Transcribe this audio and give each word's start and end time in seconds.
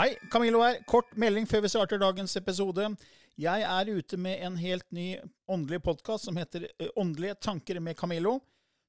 Hei, 0.00 0.16
Camillo 0.30 0.62
her. 0.62 0.78
Kort 0.88 1.10
melding 1.12 1.44
før 1.44 1.60
vi 1.60 1.68
starter 1.68 1.98
dagens 2.00 2.32
episode. 2.38 2.86
Jeg 3.36 3.64
er 3.68 3.88
ute 3.92 4.16
med 4.16 4.40
en 4.46 4.54
helt 4.56 4.86
ny 4.96 5.18
åndelig 5.44 5.82
podkast 5.84 6.24
som 6.24 6.38
heter 6.40 6.62
eh, 6.70 6.88
Åndelige 6.96 7.34
tanker 7.34 7.76
med 7.84 7.98
Camillo. 8.00 8.38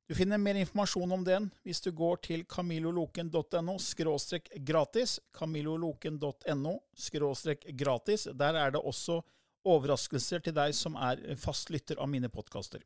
Du 0.08 0.16
finner 0.16 0.39
mer 0.39 0.55
informasjon 0.62 1.12
om 1.12 1.26
den 1.28 1.50
hvis 1.68 1.84
du 1.84 1.89
går 1.92 2.21
til 2.24 2.46
camilloloken.no 2.47 3.76
skråstrek 3.84 4.47
gratis. 4.63 5.20
camilloloken.no 5.36 6.78
skråstrek 6.96 7.68
gratis. 7.76 8.30
Der 8.32 8.56
er 8.56 8.72
det 8.72 8.80
også 8.80 9.20
overraskelser 9.68 10.40
til 10.40 10.56
deg 10.56 10.72
som 10.72 10.96
er 10.96 11.20
fast 11.36 11.76
lytter 11.76 12.00
av 12.00 12.08
mine 12.08 12.32
podkaster. 12.32 12.80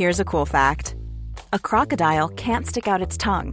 Here's 0.00 0.18
a 0.18 0.24
cool 0.24 0.46
fact 0.46 0.94
a 1.52 1.58
crocodile 1.58 2.28
can't 2.28 2.66
stick 2.66 2.88
out 2.88 3.02
its 3.02 3.16
tongue. 3.18 3.52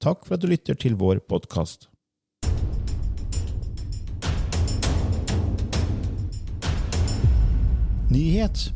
Takk 0.00 0.22
for 0.24 0.38
at 0.38 0.40
du 0.40 0.48
lytter 0.48 0.76
til 0.80 0.94
vår 0.96 1.18
podkast. 1.28 1.82
Nyhet. 8.08 8.70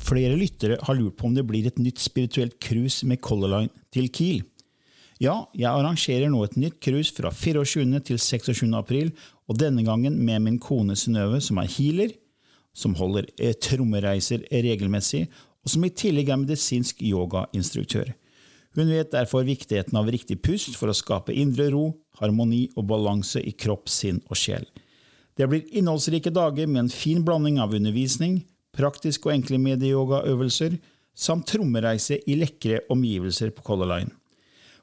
Flere 0.00 0.38
lyttere 0.40 0.78
har 0.80 0.96
lurt 0.96 1.18
på 1.20 1.28
om 1.28 1.34
det 1.36 1.44
blir 1.46 1.68
et 1.68 1.76
nytt 1.78 2.00
spirituelt 2.00 2.56
cruise 2.64 3.04
med 3.04 3.20
Color 3.20 3.52
Line 3.52 3.84
til 3.92 4.08
Kiel. 4.08 4.40
Ja, 5.20 5.50
jeg 5.52 5.68
arrangerer 5.68 6.32
nå 6.32 6.40
et 6.46 6.56
nytt 6.56 6.80
cruise 6.80 7.12
fra 7.12 7.28
24. 7.28 8.00
til 8.08 8.16
26. 8.16 8.72
april, 8.72 9.12
og 9.52 9.60
denne 9.60 9.84
gangen 9.84 10.16
med 10.16 10.40
min 10.46 10.56
kone 10.58 10.96
Synnøve, 10.96 11.42
som 11.44 11.60
er 11.60 11.68
healer, 11.68 12.16
som 12.72 12.96
holder 12.96 13.28
eh, 13.36 13.52
trommereiser 13.52 14.48
regelmessig, 14.48 15.26
og 15.60 15.74
som 15.74 15.84
i 15.84 15.92
tillegg 15.92 16.32
er 16.32 16.40
medisinsk 16.40 17.04
yogainstruktør. 17.04 18.14
Hun 18.78 18.90
vet 18.92 19.10
derfor 19.10 19.46
viktigheten 19.46 19.98
av 19.98 20.10
riktig 20.12 20.38
pust 20.46 20.76
for 20.78 20.90
å 20.90 20.94
skape 20.94 21.34
indre 21.34 21.70
ro, 21.74 21.88
harmoni 22.20 22.68
og 22.76 22.86
balanse 22.90 23.42
i 23.42 23.52
kropp, 23.52 23.90
sinn 23.90 24.20
og 24.28 24.38
sjel. 24.38 24.66
Det 25.34 25.48
blir 25.50 25.66
innholdsrike 25.74 26.30
dager 26.34 26.68
med 26.70 26.84
en 26.84 26.92
fin 26.92 27.24
blanding 27.26 27.58
av 27.62 27.74
undervisning, 27.74 28.42
praktiske 28.76 29.26
og 29.28 29.34
enkle 29.34 29.58
medieyogaøvelser, 29.62 30.78
samt 31.16 31.48
trommereise 31.50 32.20
i 32.30 32.36
lekre 32.38 32.82
omgivelser 32.92 33.50
på 33.56 33.64
Color 33.66 33.90
Line. 33.90 34.14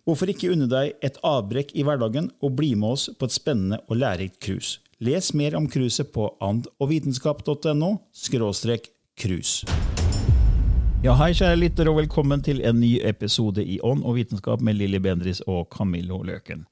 Hvorfor 0.07 0.31
ikke 0.31 0.53
unne 0.53 0.69
deg 0.71 0.93
et 1.03 1.19
avbrekk 1.25 1.73
i 1.75 1.83
hverdagen 1.83 2.29
og 2.39 2.55
bli 2.59 2.73
med 2.79 2.95
oss 2.95 3.09
på 3.11 3.27
et 3.27 3.35
spennende 3.35 3.81
og 3.87 3.99
lærerikt 3.99 4.39
cruise? 4.43 4.79
Les 5.03 5.33
mer 5.35 5.57
om 5.59 5.67
cruiset 5.69 6.09
på 6.15 6.31
andogvitenskap.no– 6.41 7.91
cruise. 9.17 9.65
Ja, 11.07 11.13
Hei, 11.15 11.29
kjære 11.37 11.55
lytter, 11.61 11.87
og 11.87 12.01
velkommen 12.01 12.41
til 12.43 12.57
en 12.67 12.81
ny 12.81 12.97
episode 13.07 13.63
i 13.63 13.77
Ånd 13.85 14.01
og 14.03 14.17
vitenskap 14.17 14.59
med 14.65 14.75
Lilly 14.75 14.99
Bendris 14.99 15.39
og 15.47 15.69
Camillo 15.71 16.17
Løken. 16.25 16.65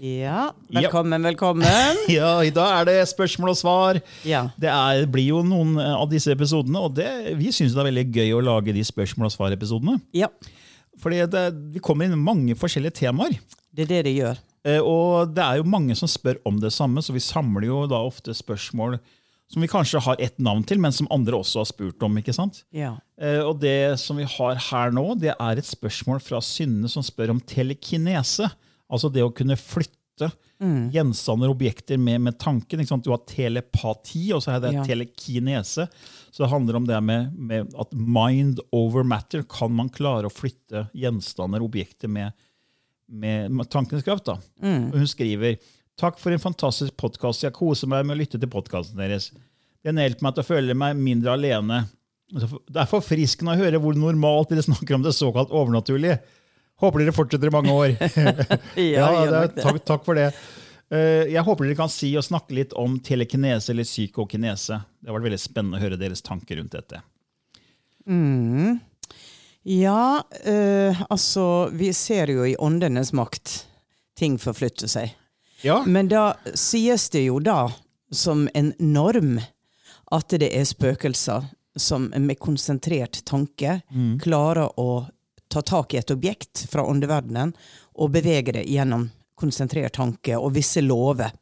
Ja, 0.00 0.50
velkommen, 0.72 1.24
velkommen. 1.26 1.66
Ja, 2.12 2.36
I 2.46 2.52
dag 2.54 2.70
er 2.80 2.86
det 2.88 2.96
spørsmål 3.10 3.50
og 3.52 3.58
svar. 3.58 3.98
Ja. 4.24 4.44
Det 4.60 4.70
er, 4.70 5.02
blir 5.10 5.26
jo 5.32 5.40
noen 5.44 5.74
av 5.82 6.06
disse 6.12 6.30
episodene, 6.36 6.84
og 6.86 6.94
det, 7.00 7.08
vi 7.40 7.50
syns 7.52 7.74
det 7.74 7.82
er 7.82 7.88
veldig 7.90 8.06
gøy 8.14 8.30
å 8.38 8.44
lage 8.52 8.76
de 8.76 8.84
spørsmål 8.86 9.28
og 9.28 9.34
svar-episodene. 9.34 9.98
Ja, 10.16 10.30
Fordi 11.00 11.24
det, 11.32 11.44
vi 11.74 11.82
kommer 11.82 12.06
inn 12.06 12.14
mange 12.20 12.54
forskjellige 12.60 13.00
temaer. 13.02 13.34
det 13.74 13.88
er 13.88 13.92
det 13.96 14.02
det 14.06 14.14
gjør. 14.20 14.40
Eh, 14.68 14.78
Og 14.84 15.34
det 15.34 15.42
er 15.42 15.58
jo 15.60 15.66
mange 15.72 15.96
som 15.98 16.08
spør 16.08 16.38
om 16.46 16.60
det 16.62 16.70
samme, 16.76 17.02
så 17.02 17.16
vi 17.16 17.22
samler 17.24 17.66
jo 17.72 17.82
da 17.90 17.98
ofte 18.06 18.36
spørsmål 18.36 19.00
som 19.50 19.62
vi 19.64 19.68
kanskje 19.68 19.98
har 20.04 20.16
ett 20.22 20.38
navn 20.38 20.62
til, 20.66 20.78
men 20.78 20.92
som 20.94 21.08
andre 21.10 21.34
også 21.40 21.58
har 21.64 21.66
spurt 21.66 22.02
om. 22.06 22.18
ikke 22.20 22.34
sant? 22.36 22.62
Ja. 22.72 22.92
Eh, 23.18 23.40
Og 23.42 23.58
det 23.60 23.98
som 23.98 24.16
vi 24.20 24.24
har 24.24 24.54
her 24.70 24.92
nå, 24.94 25.08
det 25.18 25.32
er 25.34 25.58
et 25.58 25.66
spørsmål 25.66 26.20
fra 26.22 26.38
Synne 26.40 26.88
som 26.88 27.02
spør 27.02 27.32
om 27.34 27.40
telekinese. 27.42 28.46
Altså 28.90 29.10
det 29.12 29.22
å 29.26 29.32
kunne 29.34 29.56
flytte 29.58 29.96
gjenstander 30.92 31.48
og 31.48 31.54
objekter 31.56 31.96
med, 31.98 32.20
med 32.20 32.36
tanken. 32.38 32.80
Ikke 32.82 32.90
sant? 32.92 33.04
Du 33.06 33.10
har 33.14 33.22
telepati, 33.26 34.26
og 34.36 34.42
så 34.44 34.52
er 34.56 34.60
det 34.60 34.72
Ja. 34.74 34.82
telekinese. 34.84 35.86
Så 36.30 36.44
det 36.44 36.50
handler 36.52 36.76
om 36.76 36.86
det 36.86 36.98
med, 37.02 37.32
med 37.34 37.72
at 37.80 37.92
mind 37.96 38.60
over 38.70 39.02
matter. 39.02 39.42
Kan 39.48 39.72
man 39.72 39.88
klare 39.88 40.28
å 40.28 40.34
flytte 40.34 40.88
gjenstander 40.94 41.62
og 41.64 41.70
objekter 41.72 42.08
med, 42.12 42.32
med, 43.08 43.50
med 43.50 43.70
tankens 43.72 44.04
kraft? 44.04 44.26
da? 44.28 44.36
Og 44.62 44.98
hun 45.00 45.06
skriver 45.08 45.56
Takk 45.98 46.18
for 46.20 46.32
en 46.32 46.40
fantastisk 46.42 46.94
podkast. 47.00 47.42
Jeg 47.44 47.52
koser 47.56 47.88
meg 47.90 48.06
med 48.06 48.16
å 48.16 48.20
lytte 48.22 48.38
til 48.40 48.50
podkasten 48.50 49.00
deres. 49.00 49.30
Den 49.84 49.98
hjelper 50.00 50.26
meg 50.26 50.36
til 50.36 50.44
å 50.44 50.48
føle 50.48 50.76
meg 50.76 50.96
mindre 51.00 51.34
alene. 51.34 51.82
Det 52.30 52.78
er 52.78 52.88
forfriskende 52.88 53.56
å 53.56 53.60
høre 53.60 53.80
hvor 53.82 53.96
normalt 53.98 54.52
dere 54.52 54.64
snakker 54.64 54.96
om 54.96 55.04
det 55.04 55.12
såkalt 55.16 55.52
overnaturlige. 55.52 56.20
Håper 56.80 57.02
dere 57.02 57.12
fortsetter 57.16 57.50
i 57.50 57.54
mange 57.54 57.74
år. 57.74 57.94
Ja, 58.80 59.08
det 59.28 59.40
er, 59.42 59.54
takk, 59.60 59.80
takk 59.88 60.06
for 60.06 60.16
det. 60.16 60.30
Eh, 60.90 61.26
Jeg 61.34 61.44
håper 61.44 61.66
dere 61.68 61.76
kan 61.78 61.92
si 61.92 62.12
og 62.16 62.24
snakke 62.24 62.56
litt 62.56 62.72
om 62.80 62.96
telekinese 63.04 63.74
eller 63.74 63.88
psykokinese. 63.88 64.80
Det 65.00 65.10
har 65.10 65.18
vært 65.18 65.28
veldig 65.28 65.42
spennende 65.42 65.80
å 65.80 65.84
høre 65.84 66.00
deres 66.00 66.24
tanker 66.24 66.60
rundt 66.62 66.76
dette. 66.78 67.02
Ja, 69.68 70.22
øh, 70.48 71.02
altså 71.12 71.44
Vi 71.76 71.90
ser 71.94 72.32
jo 72.32 72.46
i 72.48 72.56
åndenes 72.56 73.12
makt 73.14 73.66
ting 74.18 74.38
forflytter 74.40 74.88
seg. 74.90 75.12
Ja, 75.62 75.82
Men 75.86 76.08
da 76.08 76.34
sies 76.54 77.10
det 77.10 77.24
jo 77.26 77.38
da, 77.44 77.68
som 78.10 78.48
en 78.54 78.72
norm, 78.78 79.38
at 80.10 80.32
det 80.40 80.50
er 80.56 80.64
spøkelser 80.66 81.50
som 81.76 82.08
med 82.16 82.38
konsentrert 82.42 83.20
tanke 83.28 83.80
klarer 84.22 84.80
å 84.80 85.06
ta 85.50 85.62
tak 85.62 85.94
i 85.94 86.00
et 86.00 86.10
objekt 86.10 86.64
fra 86.70 86.84
åndeverdenen 86.86 87.52
og 87.94 88.12
bevege 88.14 88.54
det 88.54 88.64
gjennom 88.70 89.08
konsentrert 89.38 89.96
tanke 89.98 90.36
og 90.38 90.54
visse 90.54 90.82
lover. 90.84 91.32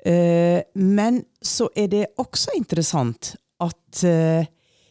Uh, 0.00 0.60
men 0.80 1.20
så 1.44 1.68
er 1.76 1.90
det 1.92 2.06
også 2.20 2.54
interessant 2.56 3.34
at 3.60 4.04
uh, 4.08 4.44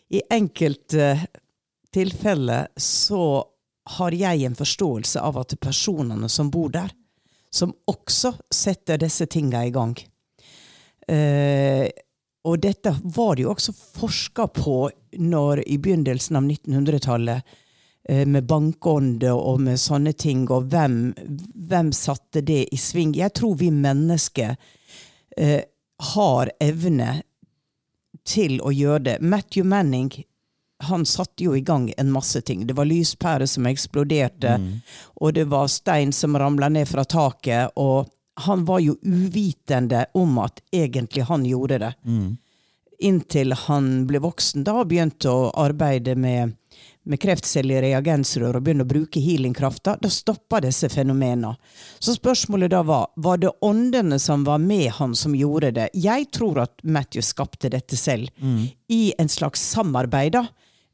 i 0.09 0.21
enkelte 0.29 1.15
tilfeller 1.93 2.67
så 2.77 3.23
har 3.97 4.13
jeg 4.13 4.45
en 4.45 4.57
forståelse 4.57 5.21
av 5.25 5.39
at 5.41 5.55
personene 5.61 6.29
som 6.29 6.51
bor 6.53 6.69
der, 6.73 6.91
som 7.51 7.73
også 7.89 8.33
setter 8.53 8.99
disse 9.01 9.25
tinga 9.25 9.63
i 9.65 9.73
gang. 9.73 9.95
Eh, 11.09 11.87
og 12.45 12.59
dette 12.63 12.93
var 13.03 13.35
det 13.35 13.45
jo 13.45 13.53
også 13.53 13.73
forska 13.73 14.47
på 14.55 14.77
når 15.19 15.63
i 15.67 15.79
begynnelsen 15.81 16.37
av 16.39 16.45
1900-tallet, 16.45 17.55
eh, 18.09 18.25
med 18.27 18.47
bankånde 18.47 19.33
og 19.33 19.61
med 19.65 19.81
sånne 19.81 20.13
ting, 20.13 20.45
og 20.49 20.69
hvem, 20.71 21.13
hvem 21.69 21.91
satte 21.95 22.45
det 22.45 22.67
i 22.71 22.79
sving? 22.79 23.15
Jeg 23.17 23.33
tror 23.35 23.57
vi 23.59 23.71
mennesker 23.73 24.55
eh, 25.37 25.61
har 26.13 26.53
evne 26.61 27.19
til 28.29 28.59
å 28.61 28.71
gjøre 28.71 29.03
det. 29.07 29.17
Matthew 29.21 29.67
Manning 29.67 30.11
han 30.83 31.05
satte 31.05 31.43
jo 31.43 31.55
i 31.55 31.61
gang 31.61 31.89
en 31.97 32.11
masse 32.11 32.41
ting. 32.41 32.67
Det 32.67 32.73
var 32.73 32.87
lyspærer 32.87 33.45
som 33.45 33.65
eksploderte, 33.67 34.53
og 35.19 35.33
det 35.35 35.43
var 35.51 35.67
stein 35.67 36.13
som 36.15 36.37
ramla 36.39 36.69
ned 36.69 36.87
fra 36.87 37.03
taket. 37.03 37.71
Og 37.75 38.07
han 38.45 38.63
var 38.65 38.79
jo 38.79 38.95
uvitende 39.03 40.05
om 40.15 40.37
at 40.39 40.61
egentlig 40.71 41.25
han 41.27 41.43
gjorde 41.45 41.79
det. 41.79 41.93
Inntil 42.99 43.53
han 43.53 44.07
ble 44.07 44.19
voksen 44.19 44.63
da 44.63 44.77
og 44.81 44.87
begynte 44.91 45.31
å 45.31 45.49
arbeide 45.55 46.15
med, 46.15 46.55
med 47.03 47.19
kreftceller 47.19 47.83
i 47.83 47.91
reagensrør 47.91 48.55
og 48.59 48.63
begynte 48.63 48.87
å 48.87 48.91
bruke 48.93 49.19
healingkrafta, 49.23 49.97
da 49.99 50.09
stoppa 50.11 50.59
disse 50.63 50.89
fenomenene. 50.91 51.53
Så 51.99 52.15
spørsmålet 52.15 52.71
da 52.71 52.81
var 52.83 53.07
var 53.15 53.37
det 53.39 53.51
åndene 53.63 54.19
som 54.19 54.43
var 54.47 54.59
med 54.63 54.91
han 54.99 55.15
som 55.15 55.35
gjorde 55.35 55.71
det. 55.75 55.89
Jeg 55.93 56.31
tror 56.31 56.59
at 56.63 56.79
Matthew 56.83 57.23
skapte 57.23 57.71
dette 57.71 57.99
selv, 57.99 58.31
i 58.87 59.13
en 59.17 59.29
slags 59.31 59.59
samarbeid 59.75 60.33
da, 60.39 60.47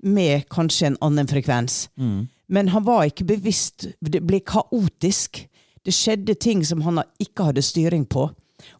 med 0.03 0.47
kanskje 0.49 0.87
en 0.91 0.97
annen 1.01 1.27
frekvens. 1.27 1.89
Men 2.47 2.67
han 2.69 2.83
var 2.85 3.05
ikke 3.09 3.25
bevisst. 3.25 3.87
Det 4.01 4.21
ble 4.21 4.39
kaotisk. 4.45 5.47
Det 5.85 5.93
skjedde 5.93 6.35
ting 6.41 6.65
som 6.65 6.81
han 6.85 7.01
ikke 7.21 7.47
hadde 7.51 7.61
styring 7.65 8.05
på. 8.05 8.27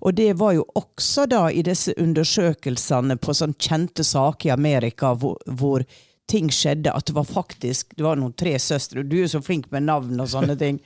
Og 0.01 0.13
det 0.17 0.31
var 0.39 0.53
jo 0.57 0.63
også 0.75 1.25
da 1.29 1.44
i 1.53 1.62
disse 1.65 1.94
undersøkelsene 2.01 3.17
på 3.21 3.33
sånn 3.38 3.53
kjente 3.62 4.03
saker 4.06 4.50
i 4.50 4.53
Amerika 4.53 5.12
hvor, 5.13 5.38
hvor 5.45 5.83
ting 6.29 6.50
skjedde, 6.50 6.89
at 6.89 7.06
det 7.06 7.13
var 7.13 7.27
faktisk 7.29 7.94
Det 7.97 8.01
var 8.03 8.17
noen 8.17 8.33
tre 8.33 8.56
søstre, 8.59 9.03
du 9.06 9.19
er 9.23 9.27
så 9.29 9.41
flink 9.45 9.67
med 9.71 9.85
navn 9.85 10.17
og 10.19 10.29
sånne 10.31 10.56
ting. 10.63 10.79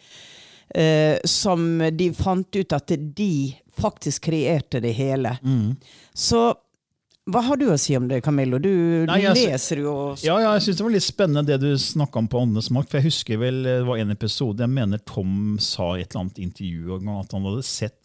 eh, 0.76 1.18
som 1.26 1.80
de 1.96 2.10
fant 2.14 2.56
ut 2.56 2.74
at 2.76 2.92
de 3.16 3.56
faktisk 3.80 4.28
kreerte 4.28 4.81
det 4.84 4.92
hele. 4.98 5.38
Så 6.14 6.54
hva 7.31 7.42
har 7.46 7.60
du 7.62 7.68
å 7.72 7.78
si 7.80 7.96
om 7.98 8.08
det, 8.10 8.22
Camillo? 8.26 8.60
Du 8.62 8.70
Nei, 9.10 9.20
jeg 9.24 9.50
leser 9.52 9.81
jo 9.84 9.94
Ja, 10.26 10.40
ja, 10.42 10.54
jeg 10.58 10.66
synes 10.68 10.80
det 10.80 10.86
var 10.88 10.94
litt 10.96 11.06
spennende 11.06 11.46
det 11.48 11.58
du 11.62 11.70
snakka 11.80 12.20
om 12.24 12.28
på 12.31 12.42
Åndenes 12.42 12.70
makt. 12.76 12.90
For 12.92 13.00
jeg 13.00 13.10
husker 13.12 13.40
vel 13.42 13.62
det 13.66 13.78
var 13.88 14.02
en 14.02 14.12
episode 14.16 14.66
jeg 14.66 14.74
mener 14.74 15.02
Tom 15.06 15.58
sa 15.62 15.94
i 15.96 16.04
et 16.04 16.12
eller 16.12 16.26
annet 16.26 16.42
intervju 16.48 17.00
at 17.20 17.36
han 17.38 17.48
hadde 17.50 17.66
sett 17.68 17.98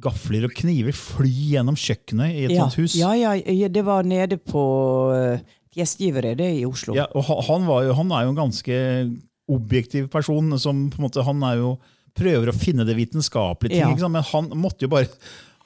gafler 0.00 0.46
og 0.46 0.54
kniver 0.56 0.96
fly 0.96 1.30
gjennom 1.54 1.76
kjøkkenet 1.76 2.32
i 2.32 2.44
et 2.46 2.54
ja, 2.54 2.64
sånt 2.64 2.78
hus. 2.80 2.94
ja, 2.96 3.10
ja, 3.18 3.68
det 3.68 3.82
var 3.84 4.06
nede 4.06 4.38
på 4.40 4.62
Gjestgivere, 5.76 6.32
det 6.38 6.48
i 6.58 6.64
Oslo. 6.66 6.96
Ja, 6.98 7.04
og 7.14 7.26
han, 7.46 7.66
var 7.68 7.84
jo, 7.86 7.92
han 7.94 8.10
er 8.10 8.24
jo 8.26 8.32
en 8.32 8.40
ganske 8.40 8.78
objektiv 9.50 10.08
person. 10.10 10.58
som 10.58 10.88
på 10.90 10.98
en 10.98 11.04
måte, 11.06 11.22
Han 11.26 11.42
er 11.46 11.60
jo 11.60 11.78
prøver 12.16 12.50
å 12.50 12.56
finne 12.56 12.84
det 12.86 12.96
vitenskapelige 12.98 13.84
ting, 13.84 13.98
Ja. 13.98 14.08
men 14.08 14.22
han 14.22 14.50
måtte 14.58 14.82
jo 14.86 14.88
bare 14.88 15.06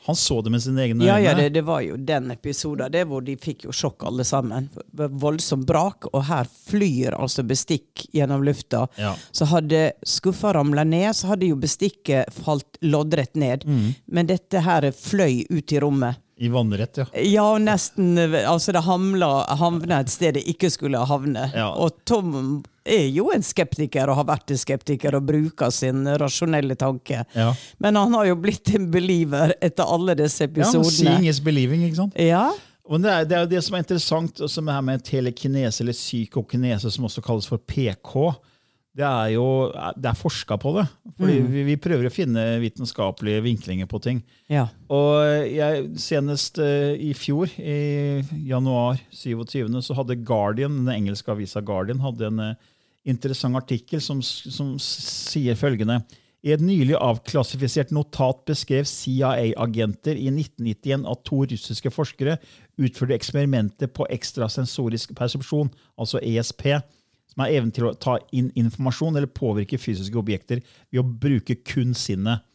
Han 0.06 0.16
så 0.16 0.40
det 0.44 0.50
med 0.52 0.60
sine 0.62 0.82
egne 0.84 1.06
Ja, 1.06 1.14
øyne. 1.16 1.24
ja 1.24 1.34
det, 1.38 1.48
det 1.54 1.62
var 1.64 1.80
jo 1.80 1.96
den 1.96 2.30
episoden 2.34 2.92
det 2.92 3.06
hvor 3.08 3.24
de 3.24 3.36
fikk 3.40 3.64
jo 3.64 3.72
sjokk 3.72 4.04
alle 4.04 4.24
sammen. 4.28 4.66
Voldsomt 4.92 5.64
brak, 5.66 6.10
og 6.12 6.26
her 6.28 6.48
flyr 6.66 7.16
altså 7.16 7.42
bestikk 7.48 8.04
gjennom 8.12 8.44
lufta. 8.44 8.84
Ja. 9.00 9.14
Så 9.32 9.48
hadde 9.48 9.92
skuffa 10.04 10.52
ramla 10.52 10.84
ned, 10.84 11.08
så 11.16 11.32
hadde 11.32 11.48
jo 11.48 11.56
bestikket 11.56 12.28
falt 12.44 12.76
loddrett 12.84 13.34
ned. 13.40 13.64
Mm. 13.64 13.94
Men 14.06 14.28
dette 14.28 14.60
her 14.66 14.90
fløy 14.92 15.46
ut 15.50 15.72
i 15.72 15.80
rommet. 15.80 16.20
I 16.36 16.48
vannrett, 16.50 16.96
ja. 16.98 17.06
Ja, 17.22 17.46
nesten 17.62 18.18
Altså, 18.18 18.72
det 18.74 18.82
hamla, 18.82 19.44
havna 19.58 20.00
et 20.02 20.10
sted 20.10 20.34
det 20.34 20.42
ikke 20.50 20.70
skulle 20.72 20.98
havne. 21.06 21.46
Ja. 21.54 21.68
Og 21.78 22.00
Tom 22.08 22.62
er 22.84 23.06
jo 23.14 23.30
en 23.32 23.44
skeptiker, 23.46 24.10
og 24.10 24.18
har 24.18 24.26
vært 24.28 24.50
en 24.52 24.60
skeptiker, 24.60 25.14
og 25.16 25.28
bruker 25.28 25.70
sin 25.72 26.02
rasjonelle 26.20 26.76
tanke. 26.76 27.22
Ja. 27.38 27.52
Men 27.78 27.96
han 27.96 28.14
har 28.18 28.28
jo 28.32 28.38
blitt 28.42 28.74
en 28.74 28.90
believer 28.92 29.54
etter 29.62 29.86
alle 29.88 30.16
disse 30.18 30.48
episodene. 30.48 30.84
Ja. 30.84 30.98
Seeing 30.98 31.28
is 31.30 31.40
believing, 31.44 31.86
ikke 31.86 32.02
sant? 32.02 32.18
Ja, 32.20 32.50
Og 32.84 33.00
det 33.00 33.08
er, 33.08 33.24
det 33.24 33.36
er 33.36 33.44
jo 33.46 33.48
det 33.54 33.60
som 33.64 33.78
er 33.78 33.80
interessant, 33.80 34.36
det 34.36 34.74
her 34.74 34.82
med 34.84 35.04
telekinese, 35.06 35.80
eller 35.80 35.96
psykokinese, 35.96 36.90
som 36.92 37.06
også 37.08 37.22
kalles 37.24 37.46
for 37.48 37.56
PK. 37.64 38.34
Det 38.94 39.06
er 39.06 39.32
jo 39.34 39.46
det 39.98 40.06
er 40.06 40.18
forska 40.18 40.56
på 40.62 40.70
det. 40.76 40.84
Fordi 41.18 41.38
vi, 41.50 41.64
vi 41.66 41.78
prøver 41.82 42.06
å 42.06 42.14
finne 42.14 42.44
vitenskapelige 42.62 43.42
vinklinger 43.42 43.88
på 43.90 43.98
ting. 44.02 44.20
ja. 44.50 44.68
Og 44.94 45.48
jeg, 45.50 45.88
senest 45.98 46.60
uh, 46.62 46.94
i 46.94 47.10
fjor, 47.18 47.50
i 47.58 48.22
januar 48.46 49.00
27., 49.10 49.66
så 49.82 49.98
hadde 49.98 50.20
Guardian, 50.22 50.84
den 50.84 50.94
engelske 50.94 51.34
avisa 51.34 51.62
Guardian 51.64 52.02
hadde 52.04 52.30
en 52.30 52.42
uh, 52.52 52.74
interessant 53.04 53.58
artikkel 53.58 54.02
som, 54.02 54.22
som 54.22 54.76
sier 54.78 55.58
følgende. 55.58 56.00
I 56.44 56.52
et 56.52 56.60
nylig 56.60 56.94
avklassifisert 57.00 57.92
notat 57.96 58.42
beskrev 58.50 58.84
CIA-agenter 58.88 60.18
i 60.20 60.28
1991 60.28 61.06
at 61.08 61.22
to 61.24 61.40
russiske 61.48 61.92
forskere 61.92 62.36
utførte 62.76 63.16
eksperimenter 63.16 63.88
på 63.88 64.04
ekstrasensorisk 64.12 65.14
persepsjon, 65.16 65.72
altså 65.96 66.20
ESP, 66.20 66.66
som 67.34 67.44
er 67.44 67.56
evnen 67.58 67.74
til 67.74 67.88
å 67.88 67.94
ta 67.98 68.16
inn 68.32 68.52
informasjon 68.58 69.18
eller 69.18 69.30
påvirke 69.30 69.78
fysiske 69.80 70.18
objekter 70.18 70.62
ved 70.92 71.02
å 71.02 71.06
bruke 71.06 71.58
kun 71.66 71.94
sinnet. 71.98 72.46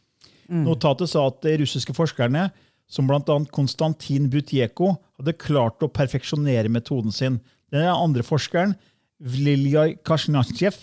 Notatet 0.50 1.12
sa 1.12 1.28
at 1.28 1.38
de 1.44 1.52
russiske 1.60 1.94
forskerne, 1.94 2.48
som 2.90 3.06
bl.a. 3.06 3.36
Konstantin 3.54 4.26
Butjeko, 4.32 4.96
hadde 5.20 5.36
klart 5.38 5.84
å 5.84 5.90
perfeksjonere 5.94 6.72
metoden 6.72 7.14
sin. 7.14 7.38
Den 7.70 7.86
andre 7.86 8.24
forskeren, 8.26 8.74
Vliljaj 9.20 10.00
Kasjnatsjev, 10.08 10.74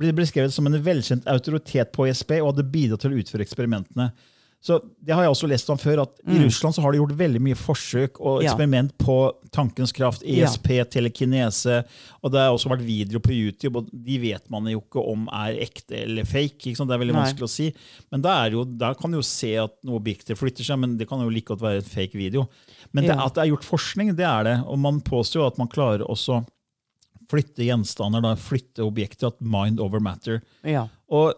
ble 0.00 0.10
beskrevet 0.16 0.54
som 0.54 0.66
en 0.66 0.80
velkjent 0.82 1.28
autoritet 1.30 1.92
på 1.94 2.08
ESP 2.08 2.38
og 2.40 2.54
hadde 2.54 2.70
bidratt 2.72 3.04
til 3.04 3.14
å 3.14 3.20
utføre 3.20 3.44
eksperimentene. 3.44 4.08
Så 4.62 4.76
Det 5.04 5.10
har 5.12 5.24
jeg 5.24 5.32
også 5.32 5.48
lest 5.50 5.68
om 5.70 5.78
før, 5.78 6.02
at 6.04 6.20
I 6.24 6.36
Russland 6.44 6.74
så 6.76 6.82
har 6.84 6.92
de 6.92 6.98
gjort 7.00 7.16
veldig 7.18 7.40
mye 7.42 7.56
forsøk 7.58 8.20
og 8.20 8.42
Ja. 8.44 8.52
eksperiment 8.52 8.92
på 8.96 9.16
tankens 9.50 9.90
kraft, 9.92 10.22
Ja. 10.22 10.44
ESP, 10.46 10.84
telekinese. 10.88 11.84
og 12.22 12.30
Det 12.30 12.38
har 12.38 12.52
også 12.54 12.70
vært 12.70 12.86
videoer 12.86 13.18
på 13.20 13.34
YouTube, 13.34 13.76
og 13.76 13.90
de 13.92 14.18
vet 14.18 14.48
man 14.48 14.64
jo 14.70 14.80
ikke 14.80 15.02
om 15.04 15.26
er 15.32 15.58
ekte 15.58 16.04
eller 16.04 16.22
fake. 16.24 16.76
Det 16.76 16.78
er 16.78 17.02
veldig 17.02 17.12
Nei. 17.12 17.24
vanskelig 17.24 17.42
å 17.42 17.50
si. 17.50 17.74
Men 18.12 18.22
da 18.22 18.46
er 18.46 18.52
jo, 18.52 18.64
der 18.64 18.94
kan 18.94 19.10
du 19.10 19.18
jo 19.18 19.22
se 19.22 19.56
at 19.56 19.72
noe 19.84 19.98
objekter 19.98 20.36
flytter 20.38 20.62
seg, 20.64 20.78
men 20.78 20.96
det 20.96 21.08
kan 21.08 21.18
jo 21.20 21.28
like 21.28 21.46
godt 21.46 21.60
være 21.60 21.78
et 21.78 21.84
fake 21.90 22.14
video. 22.14 22.48
Men 22.92 23.04
det, 23.04 23.16
Ja. 23.16 23.26
at 23.26 23.34
det 23.34 23.42
er 23.42 23.56
gjort 23.56 23.64
forskning, 23.64 24.14
det 24.14 24.24
er 24.24 24.44
det. 24.44 24.64
Og 24.68 24.78
man 24.78 25.00
påstår 25.00 25.42
jo 25.42 25.46
at 25.48 25.58
man 25.58 25.66
klarer 25.66 26.06
også 26.08 26.46
flytte 27.28 27.64
gjenstander, 27.64 28.20
da, 28.22 28.34
flytte 28.36 28.84
objekter, 28.84 29.26
at 29.32 29.40
mind 29.40 29.80
over 29.80 29.98
matter. 30.00 30.42
ja. 30.64 30.86
Og 31.10 31.34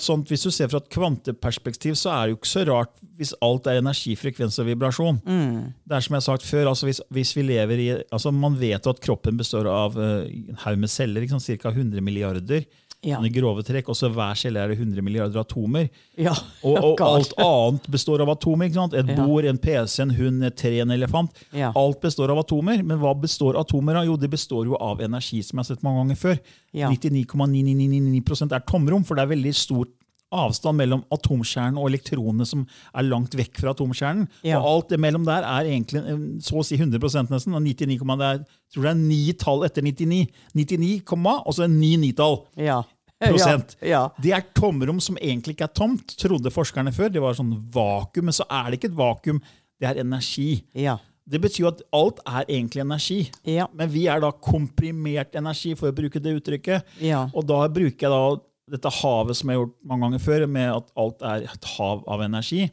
sånt, 0.00 0.28
Hvis 0.28 0.42
du 0.42 0.50
ser 0.50 0.68
fra 0.68 0.78
et 0.78 0.90
kvanteperspektiv, 0.92 1.94
så 1.94 2.10
er 2.10 2.26
det 2.26 2.34
jo 2.34 2.38
ikke 2.40 2.52
så 2.52 2.64
rart 2.68 2.92
hvis 3.16 3.34
alt 3.44 3.66
er 3.66 3.78
energi, 3.78 4.14
frekvens 4.16 4.58
og 4.58 4.66
vibrasjon. 4.66 5.20
Mm. 5.24 5.72
Det 5.86 5.96
er 5.96 6.00
som 6.00 6.14
jeg 6.14 6.22
har 6.22 6.26
sagt 6.26 6.46
før, 6.46 6.68
altså 6.68 6.88
hvis, 6.88 7.00
hvis 7.12 7.36
vi 7.36 7.42
lever 7.42 7.78
i, 7.78 7.88
altså 8.10 8.32
Man 8.32 8.58
vet 8.58 8.84
jo 8.84 8.90
at 8.90 9.00
kroppen 9.00 9.36
består 9.36 9.68
av 9.70 9.98
eh, 10.00 10.30
en 10.48 10.58
haug 10.64 10.78
med 10.78 10.90
celler, 10.90 11.26
ca. 11.26 11.70
100 11.70 12.00
milliarder. 12.00 12.64
Ja. 13.02 13.18
I 13.24 13.28
grove 13.34 13.64
trekk, 13.66 13.88
og 13.90 13.96
så 13.98 14.06
Hver 14.14 14.36
celle 14.38 14.60
er 14.62 14.68
det 14.70 14.76
100 14.78 15.02
milliarder 15.02 15.40
atomer. 15.42 15.88
ja. 16.16 16.32
Og, 16.62 16.76
og 16.78 17.00
alt 17.02 17.32
annet 17.42 17.88
består 17.90 18.22
av 18.22 18.30
atomer. 18.30 18.68
ikke 18.70 18.78
sant? 18.78 18.94
Et 18.94 19.08
Ja. 19.10 19.16
bord, 19.26 19.44
en 19.44 19.58
PC, 19.58 19.98
en 20.04 20.10
hund, 20.14 20.44
et 20.46 20.54
tre, 20.56 20.78
en 20.84 20.90
elefant. 20.94 21.30
Alt 21.74 22.00
består 22.00 22.30
av 22.30 22.38
atomer. 22.44 22.84
Men 22.86 23.00
hva 23.02 23.10
består 23.18 23.58
atomer 23.58 23.96
av? 23.98 24.06
Jo, 24.06 24.14
det 24.16 24.30
består 24.30 24.66
jo 24.70 24.76
av 24.78 25.00
energi, 25.02 25.42
som 25.42 25.58
jeg 25.58 25.64
har 25.66 25.74
sett 25.74 25.82
mange 25.82 25.98
ganger 26.04 26.20
før. 26.20 26.38
Ja. 26.72 26.88
99,9999% 26.94 28.54
er 28.54 28.62
tomrom, 28.70 29.04
for 29.04 29.16
det 29.18 29.24
er 29.26 29.32
veldig 29.34 29.54
stor 29.56 29.86
avstand 30.32 30.80
mellom 30.80 31.02
atomkjernen 31.14 31.78
og 31.80 31.90
elektronene 31.90 32.46
som 32.48 32.64
er 32.96 33.06
langt 33.08 33.36
vekk 33.38 33.60
fra 33.62 33.74
atomkjernen. 33.76 34.26
Ja. 34.46 34.58
Og 34.60 34.68
alt 34.70 34.94
det 34.94 35.00
mellom 35.04 35.26
der 35.28 35.44
er 35.46 35.68
egentlig 35.68 36.02
eh, 36.02 36.24
så 36.44 36.58
å 36.62 36.64
si 36.66 36.78
100 36.80 37.28
nesten. 37.30 37.54
og 37.54 37.62
99, 37.62 38.00
det 38.18 38.30
er, 38.32 38.42
tror 38.72 38.88
det 38.88 38.94
er 38.94 39.00
ni 39.02 39.20
tall 39.38 39.64
etter 39.68 39.84
99. 39.86 40.24
99, 40.58 40.90
komma, 41.08 41.38
og 41.46 41.56
så 41.58 41.68
ni 41.70 41.94
nitall 42.00 42.42
Ja. 42.70 42.80
prosent. 43.22 43.76
Ja. 43.84 44.08
Det 44.22 44.32
er 44.34 44.48
tomrom 44.56 44.98
som 45.00 45.16
egentlig 45.20 45.54
ikke 45.56 45.68
er 45.70 45.76
tomt, 45.78 46.16
trodde 46.18 46.50
forskerne 46.50 46.92
før. 46.96 47.12
Det 47.14 47.22
var 47.22 47.36
sånn 47.38 47.54
vakuum, 47.72 48.26
men 48.30 48.34
så 48.34 48.48
er 48.50 48.70
det 48.72 48.80
ikke 48.80 48.90
et 48.92 48.98
vakuum, 48.98 49.38
det 49.78 49.88
er 49.92 50.00
energi. 50.02 50.62
Ja. 50.74 50.98
Det 51.22 51.38
betyr 51.38 51.62
jo 51.62 51.68
at 51.70 51.82
alt 51.94 52.18
er 52.26 52.48
egentlig 52.50 52.82
energi. 52.82 53.18
Ja. 53.46 53.68
Men 53.78 53.90
vi 53.92 54.08
er 54.10 54.18
da 54.24 54.32
komprimert 54.34 55.36
energi, 55.38 55.76
for 55.78 55.92
å 55.92 55.94
bruke 55.94 56.18
det 56.22 56.32
uttrykket. 56.40 56.88
Ja. 57.02 57.28
Og 57.30 57.46
da 57.46 57.60
bruker 57.70 58.08
jeg 58.08 58.10
da 58.10 58.22
dette 58.70 58.92
havet 59.02 59.36
som 59.38 59.50
jeg 59.50 59.58
har 59.58 59.64
gjort 59.64 59.78
mange 59.88 60.06
ganger 60.06 60.22
før, 60.22 60.46
med 60.50 60.68
at 60.76 60.92
alt 61.02 61.24
er 61.26 61.48
et 61.50 61.70
hav 61.76 62.04
av 62.10 62.22
energi. 62.24 62.66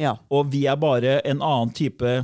Ja. 0.00 0.16
Og 0.32 0.48
vi 0.52 0.64
er 0.70 0.80
bare 0.80 1.18
en 1.26 1.42
annen 1.44 1.74
type 1.76 2.16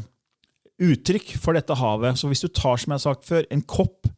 uttrykk 0.80 1.34
for 1.42 1.56
dette 1.56 1.76
havet. 1.76 2.18
Så 2.18 2.30
hvis 2.30 2.42
du 2.42 2.48
tar, 2.48 2.80
som 2.80 2.94
jeg 2.94 2.98
har 2.98 3.04
sagt 3.04 3.28
før, 3.28 3.46
en 3.52 3.62
kopp 3.62 4.08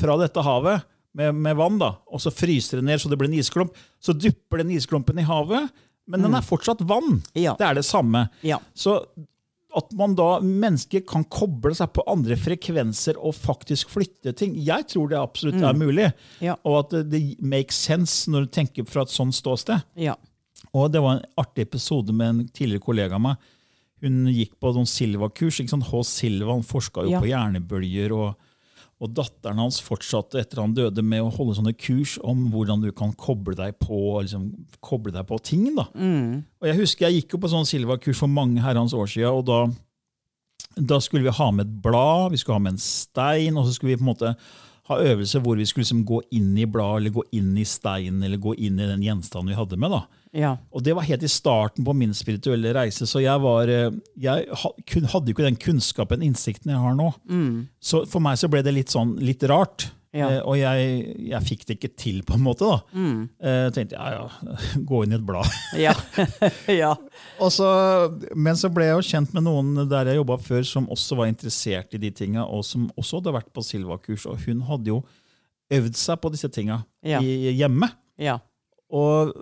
fra 0.00 0.18
dette 0.20 0.42
havet 0.44 0.84
med, 1.16 1.38
med 1.46 1.56
vann, 1.56 1.78
da, 1.80 1.94
og 2.12 2.20
så 2.20 2.32
fryser 2.34 2.80
det 2.80 2.88
ned 2.90 3.00
så 3.00 3.08
det 3.08 3.18
blir 3.20 3.30
en 3.30 3.38
isklump, 3.38 3.76
så 4.02 4.12
dupper 4.12 4.60
den 4.60 4.74
isklumpen 4.76 5.22
i 5.22 5.24
havet, 5.26 5.70
men 6.06 6.22
den 6.22 6.36
er 6.38 6.44
fortsatt 6.44 6.84
vann. 6.86 7.22
Ja. 7.34 7.56
Det 7.58 7.66
er 7.66 7.78
det 7.78 7.86
samme. 7.86 8.26
Ja. 8.46 8.60
Så 8.76 9.00
at 9.76 9.90
man 9.98 10.14
da, 10.16 10.38
mennesker 10.40 11.02
kan 11.08 11.24
koble 11.28 11.74
seg 11.76 11.90
på 11.92 12.04
andre 12.08 12.36
frekvenser 12.40 13.18
og 13.18 13.34
faktisk 13.36 13.90
flytte 13.92 14.32
ting, 14.38 14.54
jeg 14.64 14.86
tror 14.92 15.10
det 15.10 15.18
absolutt 15.20 15.60
er 15.60 15.76
mulig. 15.76 16.06
Ja. 16.40 16.54
Og 16.64 16.78
at 16.84 16.94
det, 16.94 17.02
det 17.12 17.20
makes 17.44 17.76
sense 17.88 18.30
når 18.30 18.46
du 18.46 18.54
tenker 18.56 18.86
fra 18.88 19.02
et 19.04 19.12
sånt 19.12 19.34
ståsted. 19.36 19.82
Ja. 20.00 20.14
Og 20.72 20.88
det 20.94 21.02
var 21.04 21.18
en 21.18 21.26
artig 21.40 21.66
episode 21.66 22.14
med 22.16 22.28
en 22.28 22.48
tidligere 22.48 22.84
kollega 22.86 23.18
av 23.18 23.24
meg. 23.26 23.36
Hun 24.04 24.26
gikk 24.28 24.54
på 24.60 24.72
noen 24.76 24.88
Silva-kurs. 24.88 25.60
H. 25.60 26.02
Silva 26.08 26.52
han 26.52 26.64
forska 26.64 27.04
jo 27.04 27.14
Ja. 27.16 27.20
på 27.20 27.28
hjernebølger. 27.30 28.12
og 28.12 28.34
og 28.96 29.10
datteren 29.12 29.58
hans 29.60 29.76
fortsatte 29.84 30.38
etter 30.40 30.62
han 30.62 30.72
døde 30.76 31.02
med 31.04 31.20
å 31.20 31.32
holde 31.34 31.58
sånne 31.58 31.74
kurs 31.76 32.14
om 32.24 32.46
hvordan 32.52 32.80
du 32.80 32.88
kan 32.96 33.10
koble 33.12 33.52
deg 33.58 33.74
på 33.82 33.98
liksom, 34.24 34.46
koble 34.80 35.12
deg 35.12 35.26
på 35.28 35.36
ting. 35.44 35.66
da. 35.76 35.84
Og 36.62 36.68
Jeg 36.70 36.78
husker 36.80 37.06
jeg 37.06 37.20
gikk 37.20 37.36
jo 37.36 37.42
på 37.42 37.50
sånn 37.52 37.68
Silva-kurs 37.68 38.22
for 38.22 38.32
mange 38.32 38.62
herrens 38.64 38.96
år 38.96 39.10
siden, 39.12 39.36
og 39.36 39.44
da, 39.50 39.58
da 40.80 41.00
skulle 41.04 41.26
vi 41.28 41.36
ha 41.36 41.50
med 41.52 41.66
et 41.66 41.82
blad, 41.84 42.32
vi 42.32 42.40
skulle 42.40 42.56
ha 42.56 42.64
med 42.64 42.78
en 42.78 42.86
stein, 42.86 43.56
og 43.56 43.68
så 43.68 43.76
skulle 43.76 43.92
vi 43.92 44.00
på 44.00 44.06
en 44.06 44.12
måte 44.14 44.32
ha 44.86 45.00
øvelser 45.02 45.42
hvor 45.42 45.58
vi 45.58 45.66
skulle 45.66 45.84
liksom 45.84 46.04
gå 46.06 46.22
inn 46.38 46.54
i 46.56 46.64
blad, 46.64 47.02
eller 47.02 47.12
gå 47.12 47.24
inn 47.36 47.52
i 47.58 47.66
stein, 47.68 48.22
eller 48.22 48.40
gå 48.40 48.54
inn 48.56 48.80
i 48.80 48.88
den 48.88 49.04
gjenstanden 49.04 49.52
vi 49.52 49.58
hadde 49.60 49.76
med. 49.82 49.92
da. 49.92 50.06
Ja. 50.36 50.54
Og 50.70 50.82
det 50.84 50.92
var 50.98 51.06
helt 51.08 51.22
i 51.24 51.30
starten 51.32 51.84
på 51.86 51.94
min 51.96 52.12
spirituelle 52.16 52.74
reise, 52.76 53.06
så 53.08 53.22
jeg, 53.24 53.40
var, 53.40 53.70
eh, 53.72 53.90
jeg 54.20 54.46
hadde 54.52 55.30
jo 55.30 55.34
ikke 55.34 55.46
den 55.46 55.56
kunnskapen, 55.62 56.24
innsikten 56.26 56.74
jeg 56.74 56.82
har 56.82 56.96
nå. 56.98 57.10
Så 57.80 58.02
for 58.10 58.20
meg 58.24 58.36
så 58.40 58.50
ble 58.52 58.60
det 58.66 58.74
litt 58.76 58.92
sånn 58.92 59.14
litt 59.24 59.42
rart. 59.48 59.88
Ja. 60.16 60.28
Eh, 60.32 60.38
og 60.48 60.54
jeg, 60.56 60.84
jeg 61.28 61.44
fikk 61.44 61.64
det 61.68 61.74
ikke 61.76 61.90
til, 62.00 62.20
på 62.24 62.36
en 62.38 62.44
måte. 62.44 62.64
da. 62.68 63.00
Eh, 63.48 63.66
tenkte 63.76 63.98
ja, 63.98 64.22
ja, 64.22 64.54
gå 64.88 65.00
inn 65.04 65.12
i 65.12 65.18
et 65.18 65.24
blad. 65.28 65.48
Ja. 65.86 65.92
ja. 66.72 66.92
Så, 67.52 67.66
men 68.36 68.56
så 68.56 68.70
ble 68.72 68.86
jeg 68.88 68.96
jo 68.96 69.04
kjent 69.10 69.34
med 69.36 69.44
noen 69.44 69.74
der 69.90 70.08
jeg 70.12 70.20
jobba 70.22 70.38
før, 70.40 70.64
som 70.68 70.88
også 70.94 71.18
var 71.20 71.28
interessert 71.32 71.92
i 71.96 72.00
de 72.00 72.12
tinga, 72.16 72.46
og 72.48 72.64
som 72.64 72.86
også 72.96 73.20
hadde 73.20 73.34
vært 73.40 73.50
på 73.56 73.64
Silva-kurs. 73.66 74.24
Og 74.30 74.40
hun 74.46 74.62
hadde 74.70 74.92
jo 74.94 75.02
øvd 75.76 75.98
seg 76.00 76.20
på 76.22 76.32
disse 76.32 76.48
tinga 76.54 76.82
Ja. 77.04 77.20
i, 77.20 77.52
hjemme. 77.58 77.90
ja. 78.20 78.38
Og 78.94 79.32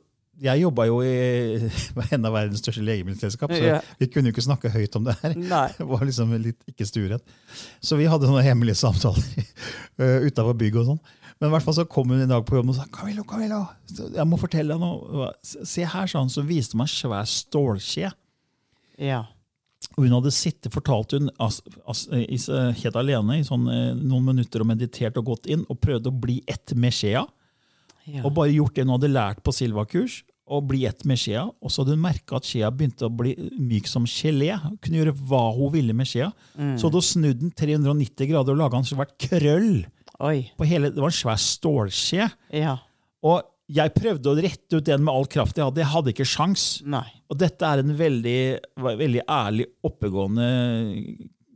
jeg 0.42 0.62
jobba 0.64 0.86
jo 0.88 1.00
i 1.04 1.10
en 2.14 2.28
av 2.28 2.34
verdens 2.34 2.62
største 2.62 2.84
legemiddelselskap, 2.84 3.52
så 3.54 3.60
yeah. 3.60 3.90
vi 4.00 4.08
kunne 4.10 4.30
jo 4.30 4.34
ikke 4.34 4.46
snakke 4.46 4.72
høyt 4.74 4.96
om 4.98 5.06
det 5.08 5.16
her. 5.22 5.36
Nei. 5.38 5.66
Det 5.78 5.86
var 5.90 6.06
liksom 6.06 6.32
litt 6.42 6.70
ikke 6.70 6.86
sturet. 6.88 7.36
Så 7.84 7.98
vi 8.00 8.08
hadde 8.10 8.30
noen 8.30 8.46
hemmelige 8.46 8.78
samtaler 8.80 9.22
uh, 10.00 10.24
utafor 10.26 10.56
bygget 10.58 10.82
og 10.82 10.90
sånn. 10.94 11.04
Men 11.40 11.50
i 11.50 11.54
hvert 11.54 11.66
fall 11.66 11.76
så 11.76 11.86
kom 11.90 12.12
hun 12.12 12.22
en 12.22 12.30
dag 12.30 12.44
på 12.46 12.56
jobb 12.56 12.70
og 12.70 12.76
sa 12.78 12.86
Camillo, 12.94 13.24
Camillo, 13.28 13.64
jeg 13.90 14.26
må 14.30 14.38
fortelle 14.40 14.76
deg 14.76 14.82
noe. 14.82 15.32
Se 15.42 15.82
her, 15.82 16.10
sa 16.10 16.22
han, 16.22 16.30
så 16.32 16.44
viste 16.46 16.76
hun 16.76 16.84
meg 16.84 16.90
en 16.90 16.94
svær 16.94 17.26
stålskje. 17.28 18.12
Ja. 19.02 19.24
Og 19.94 20.06
hun 20.06 20.14
hadde 20.16 20.32
sittet, 20.34 20.72
fortalte 20.74 21.18
hun, 21.20 21.30
as, 21.42 21.60
as, 21.90 22.06
helt 22.80 22.98
alene 22.98 23.40
i 23.40 23.46
sånn, 23.46 23.66
eh, 23.70 23.90
noen 23.98 24.30
minutter 24.30 24.62
og 24.62 24.70
meditert 24.70 25.18
og 25.20 25.34
gått 25.34 25.50
inn 25.50 25.66
og 25.68 25.80
prøvde 25.82 26.10
å 26.10 26.20
bli 26.24 26.40
ett 26.50 26.72
med 26.78 26.94
skjea. 26.94 27.26
Ja. 28.06 28.22
Og 28.24 28.34
bare 28.36 28.52
gjort 28.54 28.76
det 28.76 28.84
hun 28.84 28.94
hadde 28.96 29.12
lært 29.12 29.42
på 29.44 29.54
Silva-kurs, 29.54 30.22
og 30.44 30.66
bli 30.68 30.82
ett 30.84 31.06
med 31.08 31.16
skjea. 31.16 31.46
Og 31.64 31.72
så 31.72 31.80
hadde 31.82 31.94
hun 31.96 32.02
merka 32.04 32.36
at 32.36 32.44
skjea 32.48 32.68
begynte 32.74 33.06
å 33.08 33.12
bli 33.16 33.32
myk 33.56 33.88
som 33.88 34.04
gelé. 34.08 34.50
Hun 34.60 34.76
kunne 34.84 35.00
gjøre 35.00 35.16
hva 35.24 35.46
hun 35.56 35.72
ville 35.72 35.96
med 35.96 36.10
skjea. 36.10 36.28
Så 36.76 36.90
hadde 36.90 37.00
hun 37.00 37.06
snudd 37.08 37.40
den 37.40 37.54
390 37.56 38.28
grader 38.28 38.52
og 38.52 38.60
laga 38.60 38.80
en 38.82 38.88
svært 38.88 39.16
krøll. 39.24 39.86
Hele, 40.20 40.92
Det 40.92 41.00
var 41.00 41.08
en 41.08 41.16
svær 41.16 41.40
stålskje. 41.40 42.28
Ja. 42.52 42.76
Og 43.24 43.40
jeg 43.72 43.94
prøvde 43.96 44.28
å 44.28 44.36
rette 44.36 44.76
ut 44.76 44.84
den 44.84 45.04
med 45.06 45.14
all 45.14 45.24
kraft 45.32 45.56
jeg 45.56 45.64
hadde. 45.64 45.80
Jeg 45.80 45.92
hadde 45.94 46.12
ikke 46.12 46.28
sjans. 46.28 46.66
Nei. 46.84 47.06
Og 47.32 47.38
dette 47.40 47.64
er 47.64 47.80
en 47.80 47.94
veldig, 47.96 48.40
veldig 48.84 49.24
ærlig, 49.24 49.70
oppegående 49.88 50.50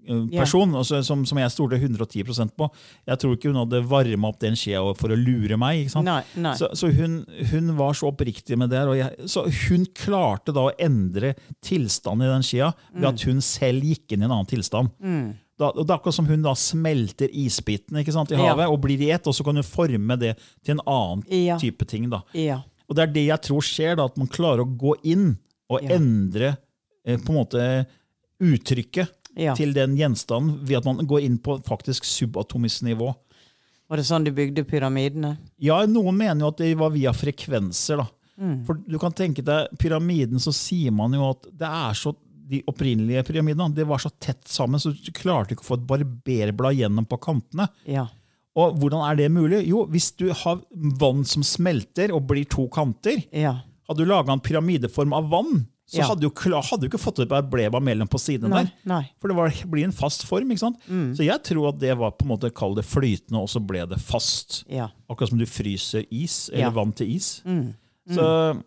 eh, 0.08 0.22
yeah. 0.32 0.42
altså, 0.74 1.02
som, 1.04 1.24
som 1.28 1.38
jeg 1.38 1.50
stolte 1.52 1.78
110% 1.78 2.54
på. 2.56 2.68
Jeg 3.06 3.18
tror 3.22 3.36
ikke 3.36 3.52
hun 3.52 3.60
hadde 3.60 3.82
varma 3.88 4.28
opp 4.32 4.38
den 4.40 4.56
skjea 4.58 4.80
for 4.98 5.12
å 5.12 5.18
lure 5.18 5.56
meg. 5.60 5.90
Nei, 6.02 6.22
nei. 6.36 6.54
Så, 6.58 6.70
så 6.74 6.90
hun, 6.90 7.20
hun 7.52 7.74
var 7.78 7.92
så 7.98 8.08
oppriktig 8.10 8.56
med 8.58 8.70
det. 8.72 8.82
Og 8.88 8.96
jeg, 8.98 9.28
så 9.28 9.44
hun 9.68 9.84
klarte 9.94 10.54
da 10.56 10.66
å 10.68 10.72
endre 10.80 11.34
tilstanden 11.64 12.26
i 12.26 12.32
den 12.32 12.42
skjea 12.46 12.72
ved 12.92 13.04
Mm. 13.04 13.12
at 13.14 13.22
hun 13.28 13.40
selv 13.44 13.84
gikk 13.84 14.12
inn 14.16 14.22
i 14.22 14.24
en 14.26 14.32
annen 14.32 14.48
tilstand. 14.48 14.90
Da, 15.58 15.68
og 15.72 15.84
det 15.86 15.90
er 15.90 15.96
akkurat 15.98 16.14
som 16.14 16.26
hun 16.30 16.42
da 16.42 16.52
smelter 16.54 17.28
isbitene 17.34 18.04
sant, 18.14 18.30
i 18.30 18.36
Ja. 18.38 18.52
havet 18.54 18.68
og 18.70 18.80
blir 18.80 19.00
i 19.02 19.10
ett, 19.10 19.26
og 19.26 19.34
så 19.34 19.42
kan 19.44 19.56
hun 19.58 19.64
forme 19.66 20.16
det 20.18 20.36
til 20.64 20.76
en 20.76 20.82
annen 20.86 21.24
Ja. 21.28 21.58
type 21.58 21.84
ting. 21.86 22.08
da. 22.10 22.22
Ja. 22.32 22.60
Og 22.88 22.94
det 22.96 23.02
er 23.02 23.12
det 23.12 23.26
jeg 23.26 23.42
tror 23.42 23.60
skjer, 23.60 23.96
da, 23.96 24.04
at 24.06 24.16
man 24.16 24.28
klarer 24.28 24.62
å 24.64 24.76
gå 24.78 24.94
inn 25.04 25.36
og 25.68 25.82
Ja. 25.82 25.96
endre 25.96 26.56
eh, 27.04 27.16
på 27.18 27.28
en 27.30 27.36
måte 27.44 27.86
uttrykket 28.40 29.08
Ja. 29.38 29.54
til 29.54 29.70
den 29.72 29.94
gjenstanden 29.96 30.58
ved 30.66 30.80
at 30.80 30.84
man 30.88 31.06
går 31.06 31.22
inn 31.22 31.38
på 31.38 31.60
faktisk 31.62 32.04
subatomisk 32.04 32.82
nivå. 32.82 33.12
Var 33.88 33.96
det 33.96 34.04
sånn 34.08 34.24
de 34.26 34.32
bygde 34.34 34.64
pyramidene? 34.68 35.36
Ja, 35.62 35.78
Noen 35.86 36.16
mener 36.18 36.42
jo 36.44 36.48
at 36.52 36.58
det 36.60 36.72
var 36.76 36.90
via 36.92 37.12
frekvenser. 37.16 38.02
da. 38.02 38.08
Mm. 38.38 38.64
For 38.66 38.74
du 38.86 38.98
kan 38.98 39.14
tenke 39.16 39.42
deg, 39.42 39.70
Pyramiden 39.78 40.38
så 40.42 40.52
sier 40.54 40.92
man 40.94 41.14
jo 41.16 41.30
at 41.30 41.46
det 41.56 41.66
er 41.70 41.94
så, 41.98 42.12
de 42.48 42.60
opprinnelige 42.70 43.24
pyramidene 43.26 43.74
det 43.74 43.86
var 43.88 43.98
så 43.98 44.10
tett 44.20 44.44
sammen, 44.48 44.78
så 44.80 44.92
du 44.92 45.10
klarte 45.12 45.54
ikke 45.56 45.64
å 45.64 45.70
få 45.70 45.78
et 45.80 45.86
barberblad 45.88 46.76
gjennom 46.78 47.06
på 47.08 47.18
kantene. 47.20 47.68
Ja. 47.88 48.06
Og 48.58 48.76
hvordan 48.80 49.02
er 49.10 49.16
det 49.16 49.30
mulig? 49.30 49.62
Jo, 49.68 49.86
hvis 49.86 50.10
du 50.18 50.28
har 50.32 50.60
vann 50.98 51.24
som 51.28 51.42
smelter 51.46 52.10
og 52.14 52.26
blir 52.30 52.44
to 52.50 52.66
kanter, 52.68 53.22
Ja. 53.32 53.60
hadde 53.88 53.98
du 53.98 54.04
laga 54.06 54.32
en 54.32 54.40
pyramideform 54.40 55.12
av 55.14 55.28
vann, 55.30 55.66
så 55.88 55.98
Ja. 56.02 56.06
hadde 56.10 56.20
du, 56.20 56.28
kla- 56.30 56.60
hadde 56.62 56.82
du 56.84 56.88
ikke 56.90 57.00
fått 57.00 57.18
opp 57.24 57.30
barberblad 57.32 57.82
mellom 57.82 58.08
på 58.12 58.18
siden 58.20 58.50
Nei. 58.52 58.64
der. 58.64 58.72
Nei. 58.84 59.00
Mm. 59.06 59.14
For 59.20 59.28
det 59.32 59.36
var, 59.38 59.54
blir 59.72 59.84
en 59.88 59.92
fast 59.96 60.26
form. 60.28 60.50
ikke 60.52 60.60
sant? 60.60 60.76
Så 61.16 61.24
jeg 61.24 61.42
tror 61.48 61.70
at 61.70 61.78
det 61.80 61.94
var 61.96 62.12
på 62.12 62.26
en 62.26 62.32
måte 62.36 62.50
kall 62.54 62.74
det 62.76 62.84
flytende, 62.84 63.40
og 63.40 63.48
så 63.48 63.62
ble 63.64 63.86
det 63.88 63.98
fast. 64.04 64.64
Ja. 64.68 64.90
Akkurat 65.08 65.30
som 65.32 65.38
du 65.40 65.46
fryser 65.48 66.04
is, 66.10 66.50
eller 66.52 66.68
Ja. 66.68 66.70
vann 66.76 66.92
til 66.92 67.08
is. 67.16 67.40
Mm. 67.46 67.74
Så, 68.12 68.62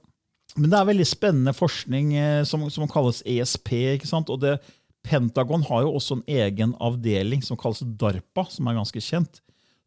men 0.58 0.70
det 0.70 0.80
er 0.80 0.86
veldig 0.90 1.08
spennende 1.08 1.54
forskning 1.54 2.14
eh, 2.18 2.44
som, 2.44 2.66
som 2.70 2.88
kalles 2.88 3.22
ESP. 3.26 3.72
ikke 4.02 4.08
sant? 4.10 4.30
Og 4.30 4.42
det, 4.42 4.58
Pentagon 5.04 5.64
har 5.64 5.82
jo 5.86 5.94
også 5.98 6.18
en 6.20 6.24
egen 6.28 6.76
avdeling 6.82 7.42
som 7.44 7.58
kalles 7.58 7.80
DARPA, 7.98 8.48
som 8.50 8.68
er 8.68 8.76
ganske 8.78 9.02
kjent. 9.02 9.40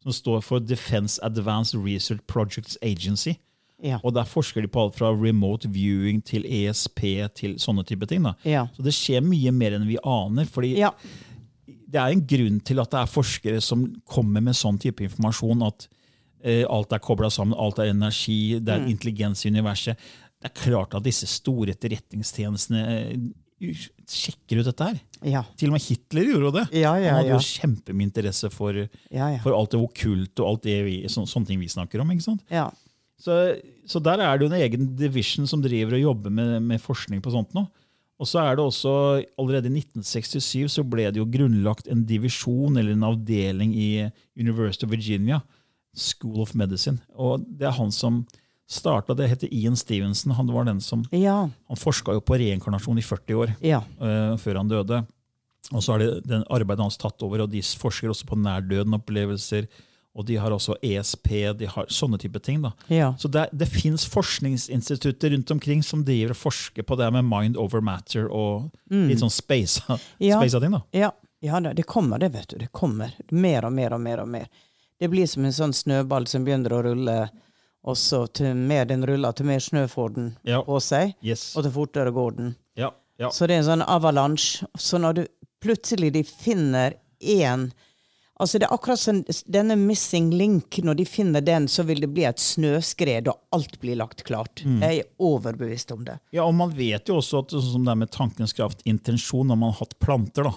Som 0.03 0.11
står 0.11 0.41
for 0.43 0.59
Defense 0.59 1.19
Advanced 1.23 1.79
Research 1.83 2.21
Projects 2.27 2.77
Agency. 2.83 3.37
Ja. 3.83 3.99
Og 4.03 4.13
der 4.15 4.23
forsker 4.23 4.61
de 4.63 4.69
på 4.71 4.81
alt 4.85 4.95
fra 4.95 5.09
remote 5.11 5.67
viewing 5.69 6.21
til 6.25 6.45
ESP 6.47 7.01
til 7.35 7.57
sånne 7.59 7.83
type 7.85 8.07
ting. 8.07 8.23
Ja. 8.47 8.67
Så 8.75 8.85
det 8.85 8.93
skjer 8.95 9.21
mye 9.25 9.51
mer 9.51 9.75
enn 9.75 9.87
vi 9.87 9.97
aner. 10.01 10.45
fordi 10.45 10.77
Ja. 10.79 10.91
det 11.67 11.99
er 11.99 12.11
en 12.13 12.25
grunn 12.25 12.59
til 12.63 12.79
at 12.79 12.91
det 12.91 12.99
er 13.01 13.11
forskere 13.11 13.61
som 13.61 13.85
kommer 14.07 14.41
med 14.41 14.55
sånn 14.55 14.79
type 14.79 15.03
informasjon. 15.03 15.61
At 15.67 15.87
eh, 16.43 16.63
alt 16.69 16.91
er 16.93 16.99
kobla 17.03 17.29
sammen, 17.29 17.57
alt 17.59 17.79
er 17.79 17.91
energi, 17.91 18.59
det 18.59 18.69
er 18.73 18.87
intelligens 18.87 19.45
i 19.45 19.49
universet. 19.51 19.97
Det 20.41 20.51
er 20.51 20.55
klart 20.61 20.93
at 20.95 21.03
disse 21.03 21.27
store 21.27 21.73
etterretningstjenestene 21.75 22.81
eh, 22.87 23.73
sjekker 24.07 24.59
ut 24.61 24.67
dette 24.67 24.87
her. 24.89 24.97
Ja. 25.25 25.43
Til 25.57 25.69
og 25.71 25.77
med 25.77 25.81
Hitler 25.85 26.27
gjorde 26.27 26.51
det. 26.59 26.65
Ja, 26.81 26.95
ja, 26.99 27.13
Han 27.15 27.21
hadde 27.23 27.31
ja. 27.31 27.37
jo 27.39 27.43
kjempemye 27.59 28.07
interesse 28.09 28.49
for, 28.53 28.77
for 29.43 29.55
alt 29.57 29.71
det 29.73 29.79
okkulte 29.81 30.43
og 30.43 30.49
alt 30.49 30.63
det 30.67 30.79
vi, 30.85 30.95
så, 31.09 31.23
sånne 31.29 31.47
ting 31.49 31.59
vi 31.63 31.69
snakker 31.71 32.03
om. 32.03 32.11
ikke 32.15 32.27
sant? 32.31 32.43
ja. 32.51 32.69
Så, 33.21 33.35
så 33.87 34.01
der 34.03 34.19
er 34.19 34.37
det 34.37 34.45
jo 34.45 34.51
en 34.53 34.59
egen 34.61 34.89
division 34.99 35.47
som 35.47 35.61
driver 35.63 35.95
og 35.95 36.01
jobber 36.03 36.33
med, 36.35 36.57
med 36.61 36.81
forskning 36.83 37.21
på 37.23 37.31
sånt 37.31 37.53
nå. 37.55 37.63
Og 38.19 38.27
så 38.27 38.39
er 38.43 38.55
det 38.55 38.63
også, 38.63 38.91
Allerede 39.39 39.67
i 39.67 39.81
1967 39.81 40.71
så 40.71 40.83
ble 40.87 41.09
det 41.11 41.19
jo 41.19 41.25
grunnlagt 41.27 41.87
en 41.91 42.05
divisjon 42.07 42.77
eller 42.79 42.93
en 42.95 43.03
avdeling 43.07 43.73
i 43.75 43.87
University 44.39 44.85
of 44.87 44.91
Virginia, 44.91 45.41
School 45.95 46.41
of 46.43 46.53
Medicine. 46.55 46.99
Og 47.15 47.43
Det 47.47 47.67
er 47.67 47.75
han 47.75 47.91
som 47.91 48.25
starta 48.67 49.13
det. 49.15 49.27
heter 49.29 49.51
Ian 49.53 49.75
Stevenson. 49.75 50.31
Han 50.35 50.47
var 50.47 50.65
den 50.65 50.79
som, 50.81 51.03
Ja. 51.11 51.49
han 51.67 51.77
forska 51.77 52.19
på 52.21 52.37
reinkarnasjon 52.39 52.97
i 52.97 53.01
40 53.01 53.35
år 53.35 53.55
Ja. 53.61 53.79
uh, 54.01 54.35
før 54.37 54.57
han 54.57 54.67
døde. 54.71 55.05
Og 55.73 55.81
så 55.81 55.91
har 55.93 55.99
det 55.99 56.27
den 56.27 56.43
arbeidet 56.49 56.83
hans 56.83 56.97
tatt 56.97 57.21
over, 57.23 57.41
og 57.41 57.49
de 57.51 57.61
forsker 57.61 58.09
også 58.09 58.25
på 58.29 58.35
nærdøden-opplevelser. 58.37 59.67
Og 60.15 60.25
de 60.25 60.37
har 60.39 60.51
også 60.55 60.77
ESP, 60.81 61.27
de 61.59 61.65
har 61.67 61.85
sånne 61.91 62.17
type 62.17 62.39
ting. 62.39 62.61
da. 62.63 62.71
Ja. 62.87 63.13
Så 63.19 63.27
det, 63.27 63.49
det 63.51 63.65
fins 63.67 64.05
forskningsinstitutter 64.07 65.29
rundt 65.29 65.51
omkring 65.51 65.83
som 65.83 66.05
driver 66.05 66.31
og 66.31 66.37
forsker 66.37 66.83
på 66.87 66.95
det 66.95 67.11
med 67.11 67.25
mind 67.27 67.57
over 67.59 67.81
matter 67.83 68.29
og 68.31 68.71
litt 68.89 69.19
sånn 69.19 69.31
spasa, 69.33 69.99
Ja. 70.19 70.39
ting. 70.41 70.71
da. 70.71 70.81
Ja, 70.91 71.11
ja 71.41 71.59
det 71.59 71.83
kommer 71.85 72.17
det, 72.19 72.29
vet 72.33 72.47
du. 72.47 72.57
Det 72.57 72.71
kommer. 72.71 73.11
Mer 73.31 73.65
og 73.65 73.73
mer 73.73 73.93
og 73.93 74.01
mer. 74.01 74.19
og 74.21 74.27
mer. 74.29 74.47
Det 74.99 75.09
blir 75.11 75.27
som 75.27 75.43
en 75.45 75.51
sånn 75.51 75.73
snøball 75.75 76.27
som 76.27 76.45
begynner 76.45 76.71
å 76.71 76.83
rulle, 76.83 77.29
og 77.83 77.95
så 77.97 78.25
til 78.33 78.55
mer 78.55 78.85
den 78.85 79.03
ruller, 79.05 79.33
til 79.33 79.45
mer 79.45 79.59
snø 79.59 79.87
får 79.91 80.13
den 80.15 80.37
Ja. 80.45 80.61
på 80.63 80.79
seg, 80.81 81.13
Yes. 81.21 81.55
og 81.57 81.63
til 81.63 81.71
fortere 81.71 82.11
går 82.13 82.37
den. 82.37 82.55
Ja, 82.77 82.91
ja. 83.19 83.29
Så 83.29 83.47
det 83.47 83.55
er 83.55 83.57
en 83.59 83.79
sånn 83.81 83.85
avalanche. 83.87 84.65
Så 84.77 84.97
når 84.97 85.13
du 85.15 85.27
plutselig 85.61 86.13
de 86.13 86.23
finner 86.23 86.93
én 87.21 87.71
Altså 88.39 88.59
Det 88.59 88.65
er 88.67 88.73
akkurat 88.75 88.99
som 88.99 89.21
denne 89.47 89.77
missing 89.79 90.29
link. 90.35 90.79
Når 90.83 90.97
de 90.99 91.05
finner 91.07 91.41
den, 91.41 91.67
så 91.71 91.85
vil 91.87 92.01
det 92.03 92.09
bli 92.11 92.25
et 92.27 92.41
snøskred, 92.43 93.29
og 93.31 93.39
alt 93.55 93.77
blir 93.79 93.95
lagt 93.95 94.25
klart. 94.27 94.59
Mm. 94.65 94.81
Jeg 94.83 94.99
er 95.05 95.09
overbevist 95.23 95.91
om 95.95 96.03
det. 96.03 96.17
ja, 96.35 96.43
og 96.43 96.53
man 96.55 96.73
vet 96.75 97.07
jo 97.07 97.21
også 97.21 97.45
at 97.45 97.55
sånn 97.55 97.71
som 97.71 97.85
det 97.87 97.93
er 97.95 98.01
med 98.03 98.11
tankens 98.11 98.53
kraft, 98.57 98.81
intensjon, 98.85 99.47
når 99.47 99.55
man 99.61 99.71
har 99.71 99.79
hatt 99.85 99.95
planter. 100.03 100.43
da. 100.49 100.53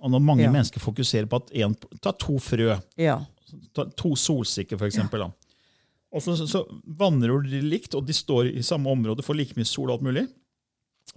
Og 0.00 0.10
når 0.14 0.20
mange 0.24 0.42
Ja. 0.46 0.50
mennesker 0.50 0.80
fokuserer 0.80 1.26
på 1.28 1.36
at 1.42 1.52
en, 1.60 1.76
Ta 2.00 2.12
to 2.12 2.38
frø. 2.38 2.80
Ja. 2.96 3.18
Ta 3.74 3.84
to 3.84 4.14
solsikker, 4.16 4.78
eksempel. 4.80 5.18
Da. 5.20 5.30
Og 6.12 6.22
så, 6.22 6.34
så, 6.38 6.46
så 6.48 6.64
vanner 6.86 7.36
de 7.44 7.60
likt, 7.60 7.94
og 7.94 8.06
de 8.06 8.12
står 8.16 8.48
i 8.56 8.62
samme 8.62 8.88
område, 8.90 9.22
får 9.22 9.36
like 9.36 9.54
mye 9.60 9.68
sol 9.68 9.90
og 9.90 9.98
alt 9.98 10.02
mulig. 10.08 10.24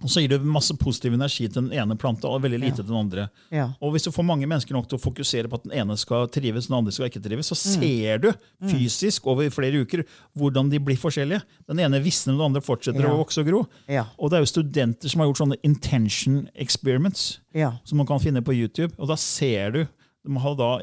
Og 0.02 0.10
så 0.10 0.20
gir 0.20 0.32
du 0.32 0.42
masse 0.50 0.74
positiv 0.76 1.14
energi 1.14 1.46
til 1.46 1.68
den 1.68 1.72
ene 1.78 1.94
planta 1.96 2.26
og 2.26 2.42
veldig 2.42 2.58
lite 2.58 2.80
til 2.82 2.88
den 2.88 2.96
andre. 2.98 3.28
Ja. 3.54 3.68
Og 3.80 3.92
hvis 3.94 4.02
du 4.04 4.10
får 4.10 4.26
mange 4.26 4.48
mennesker 4.50 4.74
nok 4.74 4.88
til 4.90 4.98
å 4.98 5.00
fokusere 5.04 5.48
på 5.48 5.54
at 5.60 5.68
den 5.68 5.72
ene 5.80 5.94
skal 5.96 6.26
trives, 6.34 6.66
den 6.66 6.74
andre 6.80 6.92
skal 6.92 7.06
ikke 7.06 7.22
trives, 7.22 7.46
så 7.52 7.54
ser 7.56 8.18
du 8.24 8.28
fysisk 8.72 9.28
over 9.30 9.48
flere 9.54 9.84
uker 9.86 10.02
hvordan 10.36 10.68
de 10.72 10.80
blir 10.82 10.98
forskjellige. 10.98 11.44
Den 11.70 11.78
ene 11.86 12.02
visner, 12.02 12.34
den 12.34 12.42
andre 12.50 12.60
fortsetter 12.66 13.06
Ja. 13.06 13.12
å 13.14 13.22
vokse 13.22 13.40
og 13.44 13.46
gro. 13.46 13.62
Ja. 13.88 14.06
Og 14.18 14.30
det 14.30 14.40
er 14.40 14.44
jo 14.44 14.50
studenter 14.50 15.08
som 15.08 15.20
har 15.22 15.30
gjort 15.30 15.42
sånne 15.44 15.60
intention 15.62 16.48
experiments 16.56 17.38
Ja. 17.54 17.76
som 17.84 17.98
man 17.98 18.06
kan 18.10 18.18
finne 18.18 18.42
på 18.42 18.52
YouTube. 18.52 18.92
Og 18.98 19.06
da 19.08 19.14
ser 19.16 19.70
du 19.70 19.86
De 20.26 20.36
har 20.40 20.54
da 20.56 20.78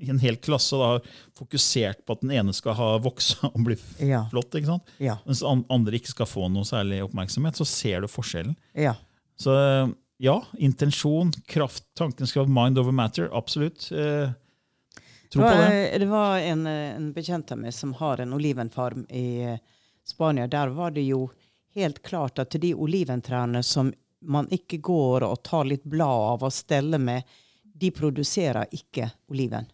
en 0.00 0.18
hel 0.18 0.36
klasse 0.42 0.76
da, 0.78 0.98
fokusert 1.38 2.04
på 2.06 2.12
at 2.16 2.20
den 2.24 2.32
ene 2.34 2.52
skal 2.56 2.74
ha 2.78 2.88
vokse 2.98 3.36
og 3.46 3.60
bli 3.64 3.76
Ja. 4.02 4.24
flott, 4.30 4.54
ikke 4.58 4.66
sant? 4.72 4.88
Ja. 4.98 5.18
mens 5.26 5.42
andre 5.46 5.94
ikke 5.98 6.10
skal 6.14 6.26
få 6.26 6.48
noe 6.50 6.64
særlig 6.68 7.02
oppmerksomhet, 7.04 7.54
så 7.56 7.64
ser 7.66 8.00
du 8.02 8.08
forskjellen. 8.10 8.56
Ja. 8.74 8.96
Så 9.38 9.54
ja, 10.18 10.36
intensjon, 10.58 11.32
kraft, 11.46 11.84
tankens 11.98 12.32
kraft, 12.32 12.50
mind 12.50 12.78
over 12.78 12.92
matter, 12.92 13.28
absolutt. 13.32 13.90
Eh, 13.92 14.30
tro 15.30 15.40
Det 15.42 15.48
på 15.48 15.56
var, 15.56 15.70
det. 15.70 15.98
det 15.98 16.06
var 16.10 16.38
en, 16.38 16.66
eh, 16.66 16.94
en 16.96 17.12
bekjent 17.12 17.52
av 17.52 17.58
meg 17.58 17.74
som 17.74 17.92
har 17.98 18.20
en 18.22 18.32
olivenfarm 18.36 19.06
i 19.10 19.42
eh, 19.42 19.58
Spania. 20.06 20.46
Der 20.46 20.68
var 20.68 20.90
det 20.94 21.02
jo 21.08 21.30
helt 21.74 22.02
klart 22.02 22.38
at 22.38 22.50
de 22.60 22.74
oliventrærne 22.74 23.62
som 23.64 23.92
man 24.22 24.46
ikke 24.54 24.78
går 24.80 25.24
og 25.26 25.42
tar 25.44 25.64
litt 25.68 25.84
blad 25.84 26.28
av 26.34 26.42
og 26.46 26.52
steller 26.54 26.98
med, 27.02 27.24
de 27.74 27.90
produserer 27.90 28.68
ikke 28.72 29.10
oliven. 29.28 29.66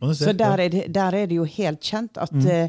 Så 0.00 0.32
der 0.32 0.56
er, 0.58 0.68
det, 0.68 0.84
der 0.94 1.12
er 1.14 1.26
det 1.26 1.36
jo 1.36 1.44
helt 1.44 1.80
kjent 1.80 2.16
at 2.18 2.32
Mm. 2.32 2.46
eh, 2.46 2.68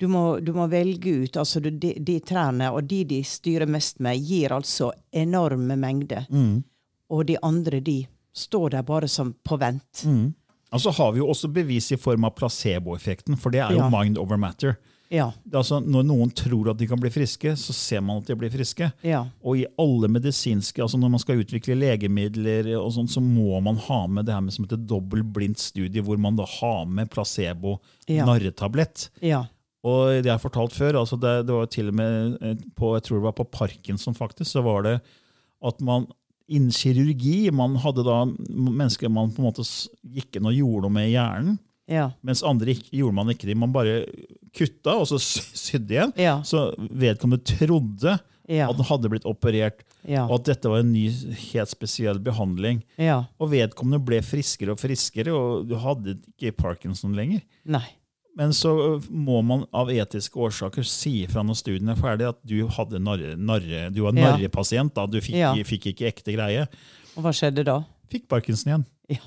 du, 0.00 0.08
må, 0.08 0.38
du 0.40 0.52
må 0.52 0.66
velge 0.68 1.22
ut 1.22 1.36
altså 1.36 1.60
du, 1.60 1.70
de, 1.70 1.94
de 2.04 2.18
trærne, 2.20 2.70
og 2.70 2.84
de 2.90 3.04
de 3.04 3.22
styrer 3.24 3.66
mest 3.66 4.00
med, 4.00 4.18
gir 4.20 4.52
altså 4.52 4.90
enorme 5.12 5.76
mengder. 5.76 6.26
Mm. 6.30 6.64
Og 7.10 7.26
de 7.28 7.36
andre, 7.42 7.80
de 7.80 8.06
står 8.34 8.68
der 8.68 8.82
bare 8.82 9.08
som 9.08 9.34
på 9.44 9.56
vent. 9.56 10.04
Mm. 10.04 10.34
Og 10.72 10.80
så 10.80 10.90
har 10.90 11.12
vi 11.12 11.18
jo 11.18 11.28
også 11.28 11.48
bevis 11.48 11.92
i 11.92 11.96
form 11.96 12.24
av 12.24 12.34
placeboeffekten, 12.36 13.36
for 13.36 13.50
det 13.50 13.60
er 13.60 13.70
jo 13.72 13.78
Ja. 13.78 13.88
mind 14.02 14.18
over 14.18 14.36
matter. 14.36 14.74
Ja. 15.12 15.28
Altså, 15.54 15.78
når 15.80 16.02
noen 16.08 16.30
tror 16.34 16.72
at 16.72 16.78
de 16.80 16.86
kan 16.90 16.98
bli 17.00 17.10
friske, 17.14 17.52
så 17.60 17.72
ser 17.76 18.00
man 18.02 18.18
at 18.22 18.26
de 18.30 18.34
blir 18.38 18.50
friske. 18.50 18.88
Ja. 19.06 19.20
Og 19.46 19.60
i 19.60 19.66
alle 19.78 20.08
medisinske, 20.10 20.82
altså 20.82 20.98
når 20.98 21.12
man 21.14 21.22
skal 21.22 21.42
utvikle 21.44 21.76
legemidler, 21.78 22.72
og 22.80 22.90
sånt, 22.96 23.12
så 23.14 23.22
må 23.22 23.60
man 23.62 23.78
ha 23.86 24.00
med 24.10 24.26
det 24.26 24.34
her 24.34 24.42
med 24.42 24.52
som 24.56 24.66
heter 24.66 24.82
dobbeltblindt 24.90 25.62
studie, 25.62 26.02
hvor 26.02 26.18
man 26.18 26.36
da 26.40 26.46
har 26.58 26.84
med 26.90 27.10
placebo-narretablett. 27.14 29.10
Ja. 29.24 29.44
Og 29.86 30.22
det 30.24 30.30
har 30.32 30.40
fortalt 30.42 30.74
før, 30.74 30.98
altså 31.04 31.18
det, 31.22 31.34
det 31.46 31.54
var 31.54 31.68
til 31.70 31.92
og 31.92 31.98
med 32.00 32.38
eh, 32.42 32.56
på, 32.74 32.94
jeg 32.96 33.04
tror 33.06 33.20
det 33.20 33.26
var 33.28 33.36
på 33.38 33.46
Parkinson 33.54 34.16
faktisk, 34.18 34.50
så 34.56 34.62
var 34.66 34.82
det 34.86 34.96
at 35.66 35.78
man 35.84 36.08
innen 36.50 36.70
kirurgi, 36.74 37.50
man 37.54 37.76
hadde 37.82 38.02
da 38.06 38.20
mennesker 38.26 39.10
man 39.10 39.30
på 39.34 39.42
en 39.42 39.48
måte 39.48 39.64
gikk 40.16 40.38
inn 40.38 40.46
og 40.50 40.54
gjorde 40.54 40.86
noe 40.86 40.94
med 40.98 41.08
hjernen, 41.12 41.56
Ja. 41.90 42.08
mens 42.26 42.42
andre 42.46 42.74
gjorde 42.90 43.14
man 43.14 43.30
ikke 43.30 43.46
det. 43.46 43.56
Man 43.58 43.74
bare 43.74 44.00
kutta, 44.56 44.94
og 45.02 45.06
så 45.10 45.18
sydd 45.20 45.90
igjen. 45.92 46.14
Ja. 46.20 46.38
Så 46.46 46.70
vedkommende 46.78 47.44
trodde 47.44 48.16
Ja. 48.48 48.68
at 48.70 48.76
den 48.78 48.86
hadde 48.86 49.08
blitt 49.10 49.24
operert, 49.26 49.80
Ja. 50.06 50.24
og 50.28 50.36
at 50.40 50.44
dette 50.52 50.70
var 50.70 50.78
en 50.84 50.92
ny, 50.92 51.08
helt 51.10 51.68
spesiell 51.72 52.18
behandling. 52.22 52.82
ja. 52.96 53.24
Og 53.40 53.50
vedkommende 53.50 54.04
ble 54.04 54.20
friskere 54.22 54.70
og 54.76 54.78
friskere, 54.78 55.34
og 55.34 55.68
du 55.68 55.74
hadde 55.82 56.18
ikke 56.38 56.56
Parkinson 56.56 57.12
lenger. 57.18 57.42
Nei. 57.64 57.84
Men 58.36 58.50
så 58.52 59.00
må 59.10 59.42
man 59.42 59.64
av 59.72 59.88
etiske 59.88 60.36
årsaker 60.36 60.84
si 60.84 61.24
fra 61.26 61.42
når 61.42 61.56
studien 61.56 61.88
er 61.88 61.96
ferdig, 61.96 62.28
at 62.28 62.36
du 62.44 62.66
hadde 62.68 63.00
narre, 63.00 63.34
narre, 63.34 63.90
du 63.90 64.02
var 64.02 64.12
Ja. 64.12 64.36
narrepasient. 64.36 64.92
da, 64.94 65.06
Du 65.06 65.18
fikk, 65.20 65.34
Ja. 65.40 65.54
fikk 65.54 65.86
ikke 65.94 66.06
ekte 66.12 66.34
greie. 66.36 66.68
Og 67.16 67.24
hva 67.24 67.32
skjedde 67.32 67.64
da? 67.64 67.82
Fikk 68.10 68.28
Parkinson 68.28 68.70
igjen. 68.72 68.86
Ja. 69.08 69.22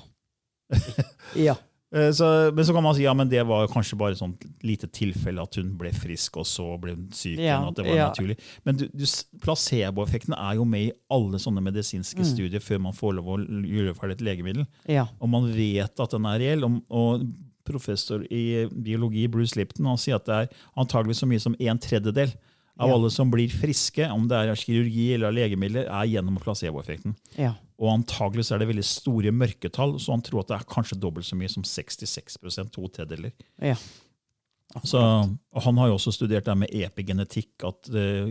Eh, 1.36 1.54
Så, 1.90 2.26
men 2.54 2.62
så 2.62 2.70
kan 2.76 2.84
man 2.86 2.94
si 2.94 3.02
ja, 3.02 3.10
men 3.18 3.26
det 3.28 3.42
var 3.48 3.66
kanskje 3.72 3.96
bare 3.98 4.14
sånn 4.14 4.36
lite 4.62 4.86
tilfelle 4.94 5.42
at 5.42 5.56
hun 5.58 5.72
ble 5.80 5.90
frisk, 5.90 6.36
og 6.38 6.46
så 6.46 6.68
ble 6.78 6.92
hun 6.94 7.08
syk 7.10 7.40
Ja, 7.42 7.56
at 7.66 7.74
det 7.80 7.86
var 7.88 7.96
ja. 7.98 8.04
naturlig. 8.12 8.36
Men 8.62 8.76
du, 8.78 8.84
du, 8.94 9.02
placeboeffekten 9.42 10.36
er 10.36 10.54
jo 10.60 10.64
med 10.68 10.84
i 10.88 10.92
alle 11.10 11.40
sånne 11.42 11.58
Mm. 11.60 11.66
medisinske 11.72 12.24
studier 12.24 12.62
før 12.62 12.78
man 12.86 12.94
får 12.94 13.16
lov 13.18 13.32
å 13.34 13.38
gjøre 13.42 13.96
ferdig 13.98 14.20
et 14.20 14.22
legemiddel. 14.28 14.66
Ja. 14.86 15.08
Og 15.20 15.28
man 15.32 15.50
vet 15.52 15.98
at 16.00 16.14
den 16.14 16.28
er 16.30 16.38
reell. 16.38 16.64
Og, 16.64 16.78
og 16.88 17.26
professor 17.66 18.22
i 18.30 18.66
biologi 18.70 19.26
Bruce 19.30 19.58
Lipton 19.58 19.86
han 19.86 19.98
sier 20.00 20.16
at 20.16 20.26
det 20.26 20.38
er 20.44 20.54
antagelig 20.80 21.18
så 21.20 21.26
mye 21.28 21.42
som 21.42 21.54
en 21.58 21.78
tredjedel 21.78 22.32
av 22.80 22.88
alle 22.94 23.10
som 23.12 23.28
blir 23.30 23.50
friske, 23.52 24.06
om 24.08 24.24
det 24.30 24.38
er 24.38 24.50
av 24.54 24.56
kirurgi 24.56 25.10
eller 25.14 25.28
av 25.28 25.34
legemidler, 25.36 25.84
er 25.90 26.06
gjennom 26.08 26.38
placeboeffekten. 26.40 27.12
Ja. 27.36 27.52
Og 27.80 27.88
antagelig 27.94 28.44
så 28.44 28.54
er 28.54 28.60
det 28.62 28.68
veldig 28.74 28.84
store 28.84 29.32
mørketall, 29.32 29.94
så 30.02 30.12
han 30.12 30.22
tror 30.26 30.42
at 30.42 30.50
det 30.52 30.56
er 30.58 30.68
kanskje 30.68 30.98
dobbelt 31.00 31.24
så 31.26 31.38
mye 31.40 31.48
som 31.48 31.64
66 31.64 32.36
to 32.74 32.88
tredjedeler. 32.92 33.32
ja. 33.62 33.76
Så, 34.86 35.00
og 35.02 35.62
han 35.64 35.78
har 35.80 35.88
jo 35.90 35.96
også 35.96 36.12
studert 36.14 36.44
det 36.46 36.54
med 36.60 36.70
epigenetikk, 36.70 37.64
at 37.66 37.88
uh, 37.90 38.28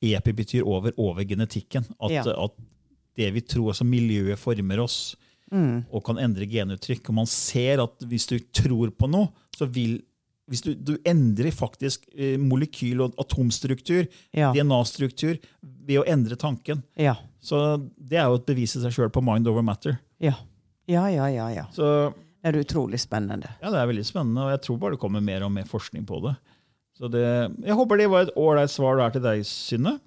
epi 0.00 0.32
betyr 0.32 0.64
over, 0.64 0.94
over 0.96 1.20
genetikken. 1.28 1.84
At, 2.00 2.10
Ja. 2.14 2.22
at 2.32 2.54
det 3.18 3.28
vi 3.34 3.42
tror, 3.44 3.68
altså 3.74 3.84
miljøet 3.84 4.38
former 4.40 4.80
oss 4.86 5.16
Mm. 5.52 5.84
og 5.90 6.04
kan 6.06 6.16
endre 6.22 6.46
genuttrykk. 6.46 7.08
Og 7.10 7.14
man 7.14 7.26
ser 7.26 7.80
at 7.82 7.98
hvis 8.06 8.24
du 8.30 8.38
tror 8.54 8.88
på 8.94 9.08
noe, 9.10 9.32
så 9.56 9.66
vil 9.66 9.98
hvis 10.48 10.62
du, 10.62 10.74
du 10.74 10.92
endrer 11.04 11.50
faktisk 11.54 12.06
eh, 12.14 12.36
molekyl- 12.38 13.02
og 13.02 13.14
atomstruktur, 13.18 14.06
Ja. 14.32 14.52
DNA-struktur, 14.54 15.38
ved 15.62 15.98
å 16.00 16.06
endre 16.06 16.36
tanken. 16.36 16.82
Ja. 16.96 17.16
Så 17.40 17.58
det 17.96 18.18
er 18.20 18.28
jo 18.28 18.36
et 18.40 18.46
bevis 18.48 18.74
i 18.76 18.82
seg 18.82 18.92
sjøl 18.92 19.10
på 19.14 19.22
mind 19.24 19.48
over 19.48 19.62
matter. 19.64 19.98
Ja. 20.20 20.34
Ja, 20.90 21.06
ja, 21.08 21.26
ja, 21.32 21.46
ja. 21.54 21.64
Så 21.72 21.86
Det 22.42 22.50
er 22.54 22.60
utrolig 22.62 22.98
spennende. 23.00 23.48
ja, 23.62 23.70
det 23.70 23.78
er 23.80 23.86
veldig 23.90 24.04
spennende, 24.08 24.42
og 24.46 24.50
jeg 24.54 24.60
tror 24.64 24.78
bare 24.80 24.94
det 24.96 25.00
kommer 25.00 25.20
mer 25.24 25.42
og 25.44 25.52
mer 25.52 25.64
forskning 25.68 26.06
på 26.08 26.20
det. 26.24 26.34
Så 26.96 27.08
det 27.12 27.20
jeg 27.64 27.76
håper 27.76 27.96
det 28.00 28.10
var 28.12 28.22
et 28.26 28.34
ålreit 28.36 28.70
svar 28.72 28.96
der 29.00 29.10
til 29.14 29.22
deg, 29.24 29.44
Synne. 29.48 29.98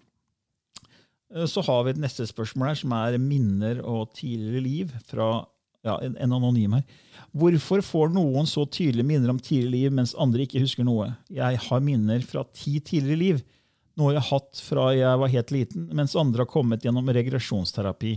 Eh, 1.33 1.45
Så 1.49 1.61
har 1.65 1.83
vi 1.85 1.93
et 1.93 2.01
neste 2.01 2.25
spørsmål 2.29 2.67
her, 2.71 2.75
som 2.81 2.91
er 2.97 3.17
minner 3.21 3.81
og 3.85 4.13
tidligere 4.17 4.61
liv 4.65 4.91
fra 5.09 5.45
ja, 5.83 5.97
en, 6.05 6.15
en 6.21 6.35
anonym 6.37 6.73
her. 6.77 6.83
Hvorfor 7.33 7.81
får 7.83 8.13
noen 8.13 8.45
så 8.47 8.65
tydelige 8.69 9.05
minner 9.09 9.29
om 9.33 9.39
tidligere 9.39 9.73
liv, 9.73 9.91
mens 9.97 10.13
andre 10.15 10.45
ikke 10.45 10.61
husker 10.63 10.85
noe? 10.87 11.09
Jeg 11.33 11.57
har 11.65 11.81
minner 11.83 12.21
fra 12.25 12.43
ti 12.53 12.77
tidligere 12.79 13.19
liv, 13.19 13.41
noe 13.99 14.13
jeg 14.13 14.21
har 14.23 14.29
hatt 14.39 14.61
fra 14.65 14.87
jeg 14.95 15.19
var 15.21 15.33
helt 15.33 15.51
liten, 15.53 15.89
mens 15.95 16.15
andre 16.19 16.45
har 16.45 16.51
kommet 16.51 16.85
gjennom 16.85 17.09
regresjonsterapi. 17.13 18.15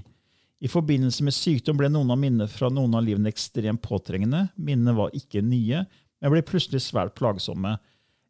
I 0.64 0.70
forbindelse 0.72 1.24
med 1.26 1.36
sykdom 1.36 1.76
ble 1.76 1.90
noen 1.92 2.12
av 2.14 2.20
minnene 2.20 2.48
fra 2.48 2.70
noen 2.72 2.96
av 2.96 3.04
livene 3.04 3.28
ekstremt 3.28 3.82
påtrengende. 3.84 4.46
Minnene 4.56 4.96
var 4.96 5.12
ikke 5.16 5.44
nye, 5.44 5.82
men 6.20 6.32
ble 6.32 6.40
plutselig 6.48 6.80
svært 6.86 7.12
plagsomme. 7.18 7.74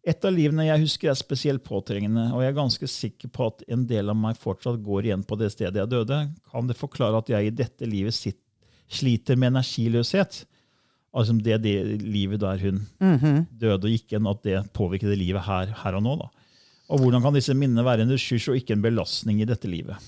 Et 0.06 0.26
av 0.26 0.34
livene 0.34 0.66
jeg 0.66 0.82
husker 0.84 1.10
er 1.10 1.18
spesielt 1.18 1.64
påtrengende, 1.66 2.28
og 2.34 2.42
jeg 2.42 2.52
er 2.52 2.58
ganske 2.58 2.88
sikker 2.90 3.30
på 3.34 3.46
at 3.50 3.62
en 3.74 3.86
del 3.90 4.10
av 4.10 4.18
meg 4.18 4.38
fortsatt 4.38 4.82
går 4.82 5.08
igjen 5.08 5.24
på 5.26 5.38
det 5.38 5.52
stedet 5.54 5.80
jeg 5.82 5.90
døde. 5.90 6.20
Kan 6.50 6.70
det 6.70 6.78
forklare 6.78 7.22
at 7.22 7.30
jeg 7.30 7.48
i 7.48 7.54
dette 7.62 7.88
livet 7.90 8.14
sitt, 8.14 8.38
sliter 8.86 9.34
med 9.34 9.50
energiløshet? 9.50 10.44
Altså 11.16 11.34
det, 11.42 11.56
det 11.64 11.74
livet 12.04 12.38
der 12.38 12.60
hun 12.62 12.84
døde 13.50 13.88
og 13.88 13.90
gikk 13.90 14.12
igjen, 14.12 14.28
at 14.30 14.42
det 14.46 14.60
påvirket 14.76 15.16
livet 15.18 15.42
her, 15.46 15.72
her 15.82 15.98
og 15.98 16.04
nå. 16.06 16.14
da. 16.20 16.35
Og 16.86 17.02
hvordan 17.02 17.24
kan 17.24 17.34
disse 17.34 17.54
minnene 17.56 17.84
være 17.86 18.06
en 18.06 18.14
ressurs 18.14 18.46
og 18.50 18.58
ikke 18.60 18.76
en 18.76 18.84
belastning 18.84 19.40
i 19.42 19.48
dette 19.48 19.68
livet? 19.70 19.98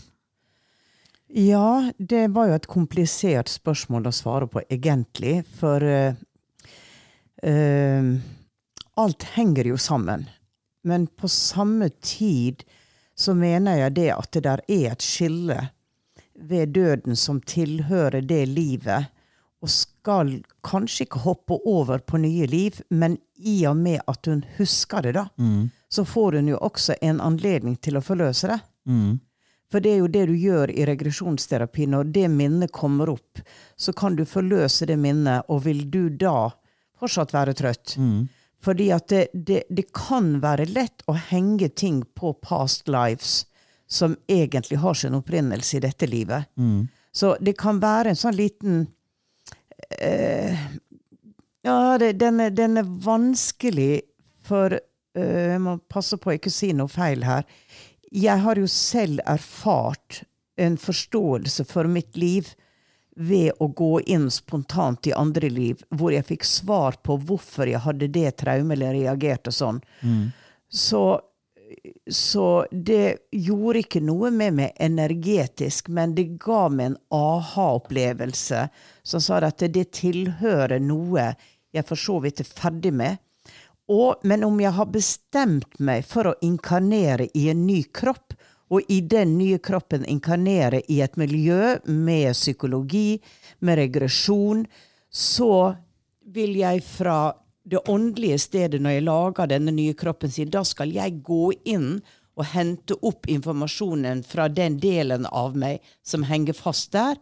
Ja, 1.28 1.90
det 1.98 2.30
var 2.32 2.48
jo 2.48 2.56
et 2.56 2.70
komplisert 2.70 3.50
spørsmål 3.52 4.08
å 4.08 4.14
svare 4.16 4.48
på, 4.48 4.62
egentlig. 4.72 5.42
For 5.58 5.84
uh, 5.84 6.16
uh, 7.44 8.12
alt 9.02 9.26
henger 9.34 9.68
jo 9.74 9.80
sammen. 9.80 10.24
Men 10.88 11.06
på 11.06 11.28
samme 11.28 11.90
tid 12.00 12.64
så 13.18 13.34
mener 13.36 13.82
jeg 13.82 13.96
det 13.98 14.08
at 14.14 14.30
det 14.32 14.44
der 14.46 14.62
er 14.70 14.94
et 14.94 15.04
skille 15.04 15.58
ved 16.38 16.72
døden 16.78 17.18
som 17.18 17.42
tilhører 17.42 18.22
det 18.22 18.44
livet, 18.48 19.10
og 19.62 19.70
skal 19.70 20.30
kanskje 20.62 21.04
ikke 21.06 21.18
hoppe 21.24 21.56
over 21.66 21.98
på 21.98 22.18
nye 22.22 22.46
liv, 22.46 22.80
men 22.90 23.16
i 23.36 23.66
og 23.66 23.76
med 23.76 24.00
at 24.06 24.26
hun 24.30 24.44
husker 24.58 25.02
det, 25.02 25.12
da, 25.18 25.26
så 25.90 26.04
får 26.04 26.32
hun 26.38 26.48
jo 26.52 26.58
også 26.62 26.94
en 27.02 27.20
anledning 27.20 27.76
til 27.82 27.96
å 27.98 28.02
forløse 28.04 28.48
det. 28.52 28.58
For 29.70 29.80
det 29.84 29.90
er 29.92 29.98
jo 29.98 30.06
det 30.08 30.26
du 30.30 30.34
gjør 30.36 30.70
i 30.70 30.84
regresjonsterapi. 30.88 31.86
Når 31.92 32.04
det 32.14 32.28
minnet 32.32 32.72
kommer 32.72 33.10
opp, 33.12 33.40
så 33.76 33.92
kan 33.92 34.16
du 34.16 34.24
forløse 34.24 34.86
det 34.88 34.96
minnet, 34.96 35.44
og 35.48 35.64
vil 35.66 35.82
du 35.90 36.08
da 36.08 36.50
fortsatt 36.98 37.34
være 37.34 37.52
trøtt? 37.54 37.96
Fordi 38.64 38.88
at 38.90 39.08
det, 39.08 39.26
det, 39.34 39.64
det 39.68 39.84
kan 39.94 40.40
være 40.42 40.64
lett 40.72 41.02
å 41.06 41.12
henge 41.14 41.68
ting 41.68 42.00
på 42.16 42.32
past 42.42 42.88
lives 42.88 43.44
som 43.88 44.16
egentlig 44.28 44.78
har 44.82 44.94
sin 44.94 45.14
opprinnelse 45.14 45.76
i 45.76 45.80
dette 45.84 46.06
livet. 46.06 46.48
Så 47.12 47.36
det 47.40 47.54
kan 47.60 47.78
være 47.80 48.10
en 48.12 48.18
sånn 48.18 48.36
liten 48.36 48.86
eh, 50.00 50.58
Ja, 51.66 51.98
det, 51.98 52.12
den, 52.20 52.40
er, 52.40 52.50
den 52.50 52.76
er 52.80 52.86
vanskelig, 53.04 54.02
for 54.46 54.78
eh, 54.78 55.48
Jeg 55.52 55.60
må 55.64 55.78
passe 55.90 56.16
på 56.16 56.30
å 56.32 56.38
ikke 56.38 56.52
si 56.52 56.72
noe 56.76 56.88
feil 56.88 57.24
her. 57.26 57.44
Jeg 58.12 58.40
har 58.40 58.56
jo 58.56 58.66
selv 58.70 59.20
erfart 59.28 60.22
en 60.58 60.78
forståelse 60.80 61.64
for 61.68 61.84
mitt 61.90 62.16
liv 62.16 62.54
ved 63.18 63.50
å 63.58 63.66
gå 63.74 64.00
inn 64.06 64.28
spontant 64.30 65.06
i 65.10 65.12
andre 65.12 65.50
liv, 65.50 65.82
hvor 65.90 66.14
jeg 66.14 66.26
fikk 66.28 66.44
svar 66.46 66.96
på 67.02 67.16
hvorfor 67.26 67.66
jeg 67.66 67.82
hadde 67.82 68.08
det 68.14 68.36
traumet 68.38 68.76
eller 68.78 68.94
reagerte 68.94 69.50
sånn. 69.54 69.80
Så 70.70 71.02
så 72.10 72.66
det 72.70 73.28
gjorde 73.32 73.82
ikke 73.82 74.00
noe 74.04 74.30
med 74.34 74.56
meg 74.56 74.80
energetisk, 74.80 75.90
men 75.92 76.14
det 76.16 76.38
ga 76.40 76.66
meg 76.72 76.92
en 76.92 76.98
aha-opplevelse 77.14 78.66
som 79.02 79.22
sa 79.22 79.40
at 79.44 79.64
det 79.74 79.90
tilhører 79.98 80.80
noe 80.80 81.32
jeg 81.74 81.84
for 81.88 82.00
så 82.00 82.18
vidt 82.24 82.40
er 82.42 82.48
ferdig 82.48 82.94
med. 82.96 83.18
Og, 83.88 84.20
men 84.28 84.44
om 84.44 84.58
jeg 84.60 84.74
har 84.76 84.88
bestemt 84.92 85.78
meg 85.80 86.04
for 86.08 86.30
å 86.30 86.38
inkarnere 86.44 87.28
i 87.36 87.48
en 87.52 87.66
ny 87.68 87.82
kropp, 87.92 88.36
og 88.68 88.84
i 88.92 89.00
den 89.00 89.38
nye 89.38 89.56
kroppen 89.64 90.04
inkarnere 90.04 90.82
i 90.92 91.00
et 91.00 91.16
miljø 91.16 91.78
med 91.88 92.36
psykologi, 92.36 93.16
med 93.64 93.78
regresjon, 93.80 94.66
så 95.08 95.72
vil 96.28 96.58
jeg 96.60 96.82
fra 96.84 97.32
det 97.68 97.82
åndelige 97.92 98.38
stedet 98.40 98.80
når 98.80 98.94
jeg 98.96 99.04
lager 99.08 99.50
denne 99.50 99.74
nye 99.76 99.94
kroppen 99.98 100.30
sin, 100.32 100.48
da 100.50 100.62
skal 100.64 100.92
jeg 100.94 101.18
gå 101.26 101.50
inn 101.68 101.98
og 102.38 102.46
hente 102.54 102.94
opp 103.04 103.26
informasjonen 103.28 104.22
fra 104.24 104.46
den 104.48 104.78
delen 104.80 105.26
av 105.26 105.56
meg 105.58 105.82
som 106.06 106.22
henger 106.28 106.54
fast 106.56 106.92
der, 106.94 107.18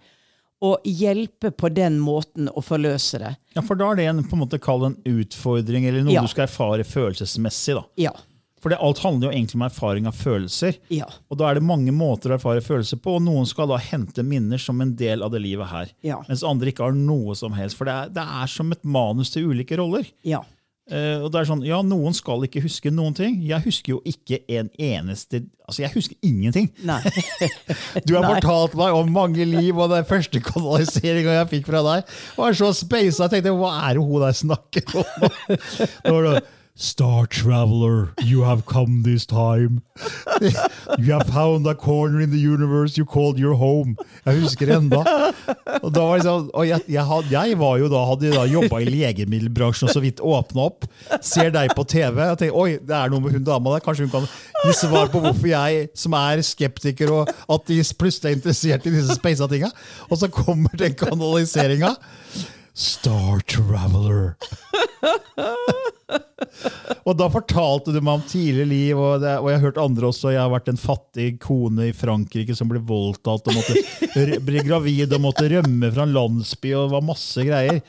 og 0.64 0.84
hjelpe 0.88 1.50
på 1.52 1.68
den 1.76 1.98
måten 2.00 2.46
å 2.48 2.62
forløse 2.64 3.18
det. 3.20 3.34
Ja, 3.56 3.60
For 3.64 3.76
da 3.76 3.90
er 3.92 3.98
det 3.98 4.06
en, 4.08 4.22
på 4.24 4.36
en 4.38 4.42
måte 4.44 4.60
kall 4.62 4.86
en 4.88 4.94
utfordring, 5.04 5.84
eller 5.88 6.04
noe 6.06 6.14
Ja. 6.16 6.22
du 6.24 6.28
skal 6.32 6.46
erfare 6.46 6.84
følelsesmessig. 6.84 7.74
da. 7.76 7.84
Ja. 8.00 8.12
For 8.66 8.74
det, 8.74 8.80
alt 8.82 8.98
handler 8.98 9.28
jo 9.28 9.36
egentlig 9.36 9.60
om 9.60 9.62
erfaring 9.62 10.08
av 10.10 10.16
følelser. 10.18 10.80
Ja. 10.90 11.06
Og 11.30 11.38
da 11.38 11.46
er 11.46 11.60
det 11.60 11.68
mange 11.68 11.92
måter 11.94 12.32
å 12.32 12.34
erfare 12.34 12.64
følelser 12.66 12.98
på, 12.98 13.12
og 13.14 13.22
noen 13.22 13.46
skal 13.46 13.68
da 13.70 13.76
hente 13.78 14.24
minner 14.26 14.58
som 14.58 14.82
en 14.82 14.90
del 14.98 15.22
av 15.22 15.30
det 15.30 15.38
livet 15.44 15.70
her. 15.70 15.92
Ja. 16.02 16.16
Mens 16.26 16.42
andre 16.42 16.72
ikke 16.72 16.88
har 16.88 16.96
noe 16.98 17.36
som 17.38 17.54
helst. 17.54 17.78
For 17.78 17.86
det 17.86 17.94
er, 17.94 18.10
det 18.16 18.24
er 18.40 18.50
som 18.50 18.74
et 18.74 18.82
manus 18.82 19.30
til 19.30 19.46
ulike 19.52 19.78
roller. 19.78 20.10
Ja. 20.26 20.42
Uh, 20.90 21.22
og 21.22 21.30
det 21.30 21.40
er 21.40 21.48
sånn, 21.48 21.62
ja, 21.66 21.78
Noen 21.86 22.14
skal 22.14 22.42
ikke 22.46 22.64
huske 22.66 22.90
noen 22.90 23.14
ting. 23.14 23.38
Jeg 23.46 23.62
husker 23.68 23.94
jo 23.94 24.00
ikke 24.06 24.42
en 24.50 24.68
eneste 24.74 25.44
Altså, 25.66 25.84
jeg 25.84 25.94
husker 25.94 26.18
ingenting. 26.26 26.68
Du 28.06 28.16
har 28.18 28.26
Nei. 28.26 28.34
fortalt 28.36 28.74
meg 28.78 28.98
om 28.98 29.14
mange 29.14 29.46
liv, 29.46 29.78
og 29.78 29.94
den 29.94 30.10
første 30.10 30.42
kanaliseringa 30.42 31.38
jeg 31.38 31.52
fikk 31.54 31.70
fra 31.70 31.86
deg, 31.86 32.12
var 32.34 32.58
så 32.58 32.74
speisa. 32.74 33.26
Jeg 33.26 33.38
tenkte, 33.38 33.54
hva 33.62 33.72
er 33.86 33.98
det 33.98 34.06
hun 34.10 34.26
der 34.26 34.38
snakker 34.42 34.94
om? 34.98 36.38
Star 36.78 37.24
Traveler, 37.26 38.10
you 38.22 38.42
have 38.42 38.66
come 38.66 39.02
this 39.02 39.24
time. 39.24 39.80
You 40.98 41.12
have 41.12 41.26
found 41.28 41.66
a 41.66 41.74
corner 41.74 42.20
in 42.20 42.30
the 42.30 42.38
universe 42.38 42.96
you 42.98 43.04
called 43.06 43.38
your 43.38 43.54
home. 43.54 43.96
Jeg 44.26 44.40
husker 44.42 44.66
det 44.68 44.76
enda. 44.76 44.98
Og, 45.82 45.88
da 45.94 46.02
var 46.04 46.18
liksom, 46.20 46.50
og 46.54 46.66
jeg, 46.68 46.80
jeg, 46.92 47.04
had- 47.08 47.30
jeg 47.32 47.56
var 47.58 47.78
jo 47.80 47.88
da, 47.90 48.02
hadde 48.10 48.30
da 48.34 48.44
jobba 48.48 48.80
i 48.84 48.88
legemiddelbransjen 48.92 49.88
og 49.88 49.94
så 49.96 50.02
vidt 50.04 50.20
åpna 50.20 50.66
opp. 50.68 50.84
Ser 51.24 51.50
deg 51.54 51.72
på 51.76 51.84
TV 51.88 52.20
og 52.26 52.36
tenker 52.40 52.58
oi, 52.60 52.76
det 52.78 52.96
er 52.96 53.12
noe 53.12 53.24
med 53.24 53.38
hun 53.38 53.46
dama 53.48 53.72
der. 53.74 53.84
Kanskje 53.86 54.06
hun 54.06 54.12
kan 54.18 54.28
gi 54.66 54.76
svar 54.76 55.08
på 55.12 55.22
hvorfor 55.24 55.48
jeg, 55.50 55.88
som 55.96 56.16
er 56.20 56.44
skeptiker 56.44 57.12
og 57.16 57.32
at 57.32 57.66
de 57.72 57.80
plutselig 57.98 58.30
er 58.30 58.36
interessert 58.38 58.86
i 58.86 58.94
disse 58.98 59.16
speisa 59.16 59.48
tinga. 59.50 59.72
Og 60.10 60.20
så 60.20 60.28
kommer 60.32 60.76
den 60.76 60.94
kanaliseringa. 61.00 61.94
Star 62.76 63.40
Traveler. 63.48 64.34
Og 67.06 67.14
da 67.18 67.28
fortalte 67.30 67.92
du 67.94 68.00
meg 68.02 68.18
om 68.18 68.24
tidligere 68.28 68.68
liv, 68.68 68.98
og, 68.98 69.20
det, 69.22 69.32
og 69.40 69.48
jeg 69.50 69.58
har 69.58 69.64
hørt 69.68 69.80
andre 69.80 70.08
også. 70.10 70.32
Jeg 70.34 70.42
har 70.42 70.52
vært 70.52 70.68
en 70.72 70.80
fattig 70.80 71.28
kone 71.42 71.88
i 71.88 71.94
Frankrike 71.96 72.56
som 72.58 72.68
ble 72.70 72.80
voldtatt 72.86 73.46
og 73.48 73.56
måtte 73.56 74.38
bli 74.44 74.62
gravid 74.66 75.14
og 75.16 75.22
måtte 75.24 75.48
rømme 75.54 75.90
fra 75.94 76.04
en 76.06 76.14
landsby, 76.16 76.72
og 76.76 76.88
det 76.88 76.96
var 76.96 77.06
masse 77.06 77.46
greier. 77.46 77.80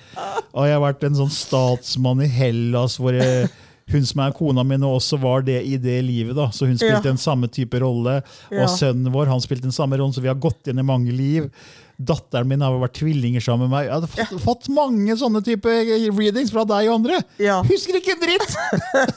Og 0.54 0.68
jeg 0.70 0.78
har 0.78 0.84
vært 0.86 1.08
en 1.10 1.18
sånn 1.20 1.34
statsmann 1.34 2.24
i 2.26 2.30
Hellas 2.32 2.98
hvor 3.02 3.18
jeg, 3.18 3.50
hun 3.92 4.06
som 4.08 4.22
er 4.24 4.36
kona 4.38 4.64
mi 4.68 4.78
nå, 4.80 4.90
også 5.00 5.20
var 5.22 5.44
det 5.48 5.62
i 5.68 5.78
det 5.82 5.98
livet. 6.06 6.36
da, 6.38 6.50
Så 6.52 6.68
hun 6.70 6.78
spilte 6.80 7.06
Ja. 7.10 7.16
en 7.16 7.22
samme 7.22 7.48
type 7.52 7.80
rolle. 7.84 8.22
Og 8.52 8.64
Ja. 8.64 8.70
sønnen 8.72 9.12
vår 9.14 9.28
han 9.34 9.42
spilte 9.44 9.68
den 9.68 9.76
samme 9.76 9.98
rollen, 9.98 10.14
så 10.16 10.22
vi 10.24 10.28
har 10.32 10.36
gått 10.40 10.68
inn 10.68 10.80
i 10.80 10.84
mange 10.88 11.12
liv. 11.12 11.50
Datteren 11.98 12.46
min 12.46 12.62
har 12.62 12.76
vært 12.78 13.00
tvillinger 13.00 13.42
sammen 13.42 13.66
med 13.66 13.74
meg. 13.74 13.88
Jeg 13.88 13.96
hadde 13.96 14.10
fått, 14.12 14.42
fått 14.44 14.68
mange 14.70 15.16
sånne 15.18 15.42
type 15.46 15.72
readings 16.14 16.52
fra 16.54 16.62
deg 16.70 16.92
og 16.92 17.00
andre. 17.00 17.22
Ja. 17.42 17.56
Husker 17.66 17.98
ikke 17.98 18.14
en 18.14 18.22
dritt! 18.22 18.58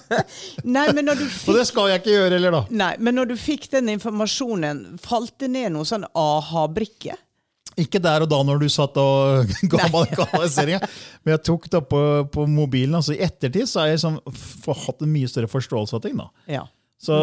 Nei, 0.76 0.86
men 0.96 1.04
når 1.10 1.20
du 1.20 1.24
Og 1.28 1.34
fikk 1.34 1.58
det 1.58 1.66
skal 1.68 1.90
jeg 1.92 2.00
ikke 2.00 2.14
gjøre 2.14 2.38
heller, 2.38 2.56
da. 2.56 2.62
Nei, 2.82 2.94
men 3.04 3.18
når 3.20 3.34
du 3.34 3.36
fikk 3.40 3.68
den 3.74 3.92
informasjonen, 3.92 4.80
falt 5.04 5.36
det 5.44 5.50
ned 5.52 5.74
noen 5.76 5.90
sånn 5.92 6.08
aha-brikke? 6.08 7.18
Ikke 7.80 8.00
der 8.02 8.24
og 8.24 8.32
da 8.32 8.40
når 8.48 8.64
du 8.64 8.68
satt 8.72 8.96
og 9.00 9.52
ga 9.72 9.86
meg 9.92 10.16
kanaliseringa, 10.16 10.80
men 11.20 11.36
jeg 11.36 11.44
tok 11.52 11.68
det 11.70 11.82
opp 11.82 11.92
på, 11.92 12.02
på 12.32 12.48
mobilen. 12.48 12.96
altså 12.96 13.12
I 13.12 13.20
ettertid 13.28 13.68
så 13.68 13.84
har 13.84 13.92
jeg 13.92 14.00
liksom 14.00 14.18
hatt 14.86 15.04
en 15.04 15.12
mye 15.12 15.28
større 15.30 15.52
forståelse 15.52 16.00
av 16.00 16.04
ting. 16.08 16.16
da. 16.16 16.30
Ja. 16.48 16.64
Så 17.00 17.14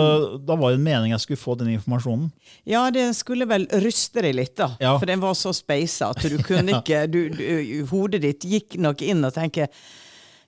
da 0.42 0.56
var 0.58 0.72
det 0.74 0.80
en 0.80 0.84
mening 0.88 1.12
jeg 1.13 1.22
skulle 1.22 1.38
få 1.38 1.54
den 1.60 1.68
informasjonen. 1.76 2.32
Ja, 2.66 2.88
det 2.90 3.04
skulle 3.13 3.46
vel 3.46 3.68
ryste 3.84 4.24
deg 4.26 4.34
litt, 4.40 4.56
da. 4.58 4.72
Ja. 4.82 4.96
For 4.98 5.06
den 5.06 5.22
var 5.22 5.36
så 5.38 5.52
speisa 5.54 6.10
at 6.16 6.24
du 6.26 6.40
kunne 6.42 6.80
ikke 6.80 7.04
du, 7.13 7.20
du, 7.30 7.44
Hodet 7.92 8.24
ditt 8.24 8.48
gikk 8.50 8.80
nok 8.82 9.04
inn 9.06 9.22
og 9.28 9.36
tenkte 9.38 9.68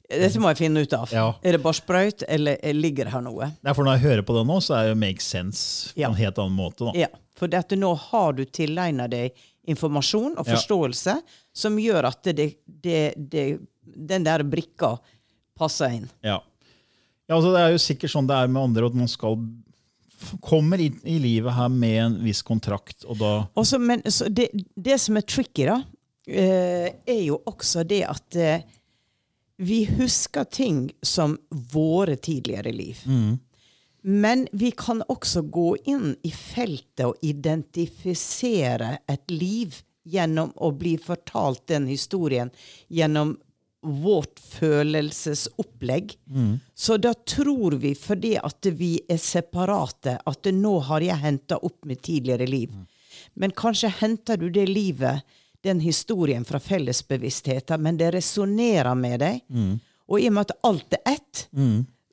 Dette 0.09 0.41
må 0.41 0.49
jeg 0.49 0.57
finne 0.63 0.81
ut 0.81 0.93
av. 0.97 1.11
Ja. 1.13 1.27
Er 1.45 1.53
det 1.53 1.59
bare 1.61 1.77
sprøyt, 1.77 2.23
eller 2.25 2.57
ligger 2.73 3.05
det 3.05 3.13
her 3.13 3.21
noe? 3.21 3.51
Derfor 3.61 3.85
Når 3.85 3.99
jeg 3.99 4.05
hører 4.07 4.23
på 4.25 4.33
det 4.39 4.41
nå, 4.49 4.55
så 4.65 4.73
er 4.79 4.87
det 4.89 4.97
make 4.97 5.21
sense 5.21 5.91
på 5.93 6.01
Ja. 6.01 6.09
en 6.09 6.17
helt 6.17 6.39
annen 6.41 6.57
måte. 6.57 6.87
da. 6.89 6.95
Ja, 6.97 7.07
For 7.37 7.47
dette 7.47 7.77
nå 7.77 7.93
har 8.09 8.33
du 8.33 8.41
tilegna 8.49 9.05
deg 9.07 9.37
informasjon 9.69 10.33
og 10.39 10.47
Ja. 10.47 10.55
forståelse 10.55 11.19
som 11.53 11.77
gjør 11.77 12.07
at 12.09 12.23
det, 12.33 12.55
det, 12.65 13.13
det, 13.29 13.59
den 13.85 14.25
der 14.25 14.41
brikka 14.41 14.95
passer 15.55 15.93
inn. 15.93 16.09
Ja. 16.25 16.39
Ja, 17.29 17.35
altså 17.37 17.51
Det 17.53 17.61
er 17.61 17.73
jo 17.75 17.81
sikkert 17.83 18.13
sånn 18.15 18.29
det 18.29 18.37
er 18.37 18.49
med 18.49 18.63
andre, 18.63 18.89
at 18.89 18.97
man 18.97 19.11
skal 19.11 19.37
kommer 20.43 20.81
inn 20.83 20.97
i 21.07 21.15
livet 21.21 21.55
her 21.55 21.69
med 21.71 21.97
en 22.01 22.17
viss 22.25 22.41
kontrakt, 22.43 23.05
og 23.07 23.21
da 23.21 23.31
også, 23.59 23.77
men 23.79 24.01
så 24.11 24.27
det, 24.27 24.49
det 24.75 24.97
som 24.99 25.15
er 25.15 25.23
tricky, 25.23 25.69
da, 25.69 25.77
eh, 26.27 26.89
er 27.07 27.21
jo 27.23 27.37
også 27.47 27.85
det 27.87 28.01
at 28.09 28.35
eh, 28.35 28.65
vi 29.59 29.83
husker 29.85 30.49
ting 30.51 30.89
som 31.03 31.37
våre 31.71 32.15
tidligere 32.15 32.71
liv. 32.71 32.99
Men 34.01 34.45
vi 34.51 34.71
kan 34.71 35.03
også 35.11 35.41
gå 35.51 35.73
inn 35.91 36.13
i 36.23 36.31
feltet 36.31 37.03
og 37.09 37.19
identifisere 37.27 38.93
et 39.07 39.31
liv 39.31 39.75
gjennom 40.07 40.53
å 40.55 40.71
bli 40.71 40.95
fortalt 40.97 41.65
den 41.67 41.89
historien 41.91 42.51
gjennom 42.87 43.35
vårt 43.81 44.39
følelsesopplegg. 44.39 46.17
Så 46.75 46.97
da 46.97 47.13
tror 47.13 47.71
vi, 47.79 47.93
fordi 47.95 48.35
at 48.37 48.65
vi 48.75 48.99
er 49.09 49.17
separate, 49.17 50.17
at 50.25 50.49
nå 50.53 50.73
har 50.89 51.01
jeg 51.05 51.21
henta 51.21 51.57
opp 51.63 51.85
mitt 51.87 52.01
tidligere 52.03 52.47
liv. 52.47 52.73
Men 53.33 53.51
kanskje 53.51 53.91
henter 54.01 54.37
du 54.37 54.49
det 54.49 54.67
livet, 54.69 55.21
den 55.63 55.79
historien, 55.83 56.45
fra 56.45 56.59
fellesbevisstheten, 56.59 57.81
men 57.83 57.97
det 57.99 58.13
resonnerer 58.15 58.95
med 58.95 59.19
deg. 59.19 59.39
Og 60.09 60.19
i 60.19 60.27
og 60.29 60.33
med 60.37 60.47
at 60.47 60.59
alt 60.63 60.93
er 60.99 61.15
ett, 61.15 61.45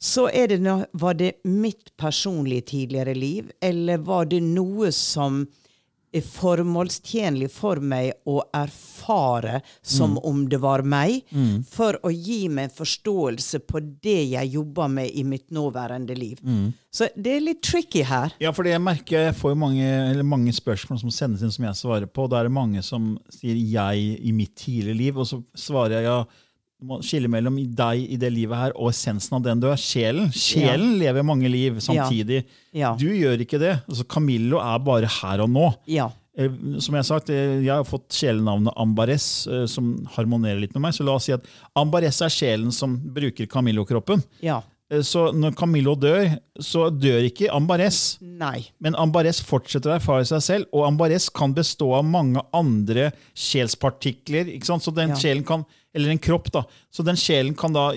så 0.02 0.28
er 0.28 0.48
det 0.48 0.86
Var 0.92 1.14
det 1.14 1.32
mitt 1.44 1.96
personlige 1.96 2.60
tidligere 2.60 3.14
liv, 3.14 3.50
eller 3.60 3.98
var 3.98 4.24
det 4.26 4.40
noe 4.42 4.92
som 4.92 5.46
formålstjenlig 6.22 7.50
for 7.52 7.76
meg 7.82 8.12
å 8.24 8.40
erfare 8.54 9.60
som 9.82 10.16
om 10.18 10.48
det 10.48 10.58
var 10.62 10.82
meg, 10.82 11.22
for 11.70 11.98
å 12.02 12.10
gi 12.10 12.48
meg 12.48 12.70
en 12.70 12.76
forståelse 12.78 13.60
på 13.68 13.80
det 14.02 14.22
jeg 14.32 14.52
jobber 14.54 14.88
med 14.88 15.10
i 15.10 15.24
mitt 15.24 15.50
nåværende 15.50 16.14
liv. 16.16 16.38
Så 16.90 17.08
det 17.14 17.36
er 17.36 17.44
litt 17.44 17.62
tricky 17.62 18.02
her. 18.08 18.32
Ja, 18.40 18.52
for 18.56 18.64
jeg 18.64 18.80
merker 18.80 19.28
jeg 19.28 19.36
får 19.36 19.54
mange, 19.58 19.84
eller 19.84 20.24
mange 20.24 20.52
spørsmål 20.52 21.00
som 21.02 21.10
sendes 21.12 21.42
inn 21.44 21.52
som 21.52 21.64
jeg 21.68 21.76
svarer 21.76 22.06
på. 22.08 22.24
og 22.24 22.30
Da 22.30 22.40
er 22.40 22.48
det 22.48 22.52
mange 22.52 22.82
som 22.82 23.18
sier 23.28 23.54
'jeg' 23.54 24.20
i 24.20 24.32
mitt 24.32 24.54
tidligere 24.56 24.96
liv, 24.96 25.18
og 25.18 25.26
så 25.26 25.42
svarer 25.54 26.00
jeg 26.00 26.04
ja. 26.04 26.24
Du 26.76 26.84
må 26.90 26.98
skille 27.00 27.28
mellom 27.32 27.56
deg 27.72 28.02
i 28.12 28.18
det 28.20 28.28
livet 28.34 28.58
her 28.60 28.74
og 28.76 28.90
essensen 28.90 29.38
av 29.38 29.44
den 29.46 29.62
du 29.62 29.70
er. 29.70 29.78
Sjelen 29.80 30.28
Sjelen 30.36 30.98
lever 31.00 31.24
mange 31.24 31.48
liv 31.48 31.78
samtidig. 31.80 32.42
Ja. 32.76 32.90
Du 33.00 33.06
gjør 33.08 33.40
ikke 33.46 33.60
det. 33.62 33.78
Altså, 33.88 34.04
Camillo 34.12 34.60
er 34.60 34.82
bare 34.84 35.08
her 35.08 35.40
og 35.46 35.48
nå. 35.54 35.70
Ja. 35.88 36.10
Eh, 36.36 36.50
Som 36.84 36.92
Jeg 36.98 37.00
har 37.00 37.08
sagt, 37.08 37.30
eh, 37.32 37.62
jeg 37.64 37.72
har 37.72 37.84
fått 37.88 38.10
sjelenavnet 38.12 38.76
Ambares, 38.76 39.46
eh, 39.48 39.64
som 39.72 39.94
harmonerer 40.18 40.60
litt 40.60 40.74
med 40.76 40.82
meg. 40.84 40.92
Så 40.92 41.02
la 41.08 41.14
oss 41.16 41.24
si 41.24 41.32
at 41.32 41.48
Ambares 41.74 42.20
er 42.20 42.28
sjelen 42.28 42.70
som 42.70 42.98
bruker 43.00 43.46
Camillo-kroppen. 43.48 44.22
Ja. 44.44 44.60
Så 45.02 45.32
når 45.34 45.56
Camillo 45.58 45.96
dør, 45.98 46.28
så 46.62 46.90
dør 46.94 47.24
ikke 47.26 47.48
Ambares. 47.50 48.18
Nei. 48.20 48.68
Men 48.78 48.94
Ambares 48.94 49.40
fortsetter 49.42 49.90
å 49.90 49.96
erfare 49.96 50.28
seg 50.28 50.44
selv, 50.44 50.66
og 50.76 50.84
Ambares 50.86 51.30
kan 51.34 51.52
bestå 51.56 51.88
av 51.96 52.04
mange 52.04 52.38
andre 52.54 53.08
sjelspartikler. 53.34 54.52
Så 54.62 54.94
den 54.94 55.08
Ja. 55.10 55.14
sjelen 55.16 55.44
kan, 55.44 55.64
Eller 55.96 56.12
en 56.12 56.20
kropp, 56.22 56.50
da. 56.54 56.62
Så 56.92 57.02
den 57.06 57.16
sjelen 57.16 57.56
kan 57.56 57.72
da 57.76 57.90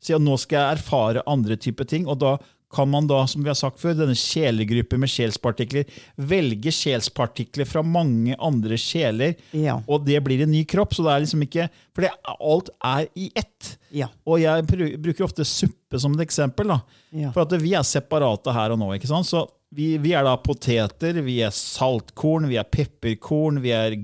si 0.00 0.14
at 0.16 0.22
nå 0.24 0.36
skal 0.40 0.60
jeg 0.62 0.78
erfare 0.78 1.22
andre 1.28 1.56
typer 1.60 1.84
ting, 1.90 2.06
og 2.08 2.18
da 2.22 2.36
kan 2.68 2.84
man 2.92 3.06
da, 3.08 3.22
som 3.24 3.40
vi 3.40 3.48
har 3.48 3.56
sagt 3.56 3.78
før, 3.80 3.94
denne 3.96 4.12
sjelegruppe 4.18 4.98
med 5.00 5.08
sjelspartikler, 5.08 5.86
velge 6.20 6.68
sjelspartikler 6.76 7.64
fra 7.64 7.80
mange 7.82 8.36
andre 8.44 8.76
sjeler, 8.76 9.36
Ja. 9.56 9.78
og 9.88 10.04
det 10.04 10.20
blir 10.26 10.42
en 10.44 10.52
ny 10.52 10.64
kropp. 10.68 10.92
Så 10.92 11.02
det 11.06 11.12
er 11.14 11.22
liksom 11.24 11.42
ikke 11.46 11.68
For 11.94 12.02
det, 12.04 12.10
alt 12.28 12.68
er 12.84 13.08
i 13.16 13.30
ett. 13.34 13.78
Ja. 13.90 14.08
Og 14.26 14.38
jeg 14.42 14.66
bruker 15.00 15.24
ofte 15.24 15.44
suppe 15.48 15.98
som 15.98 16.12
et 16.14 16.26
eksempel. 16.28 16.68
da. 16.68 16.80
Ja. 17.10 17.32
For 17.32 17.42
at 17.42 17.56
vi 17.60 17.72
er 17.74 17.82
separate 17.82 18.52
her 18.52 18.70
og 18.76 18.78
nå. 18.78 18.92
ikke 18.94 19.08
sant? 19.08 19.26
Så 19.26 19.48
vi, 19.74 19.98
vi 20.00 20.12
er 20.16 20.24
da 20.24 20.32
poteter, 20.40 21.18
vi 21.22 21.38
er 21.44 21.50
saltkorn, 21.52 22.46
vi 22.48 22.56
er 22.56 22.64
pepperkorn, 22.72 23.58
vi 23.60 23.72
er 23.76 23.96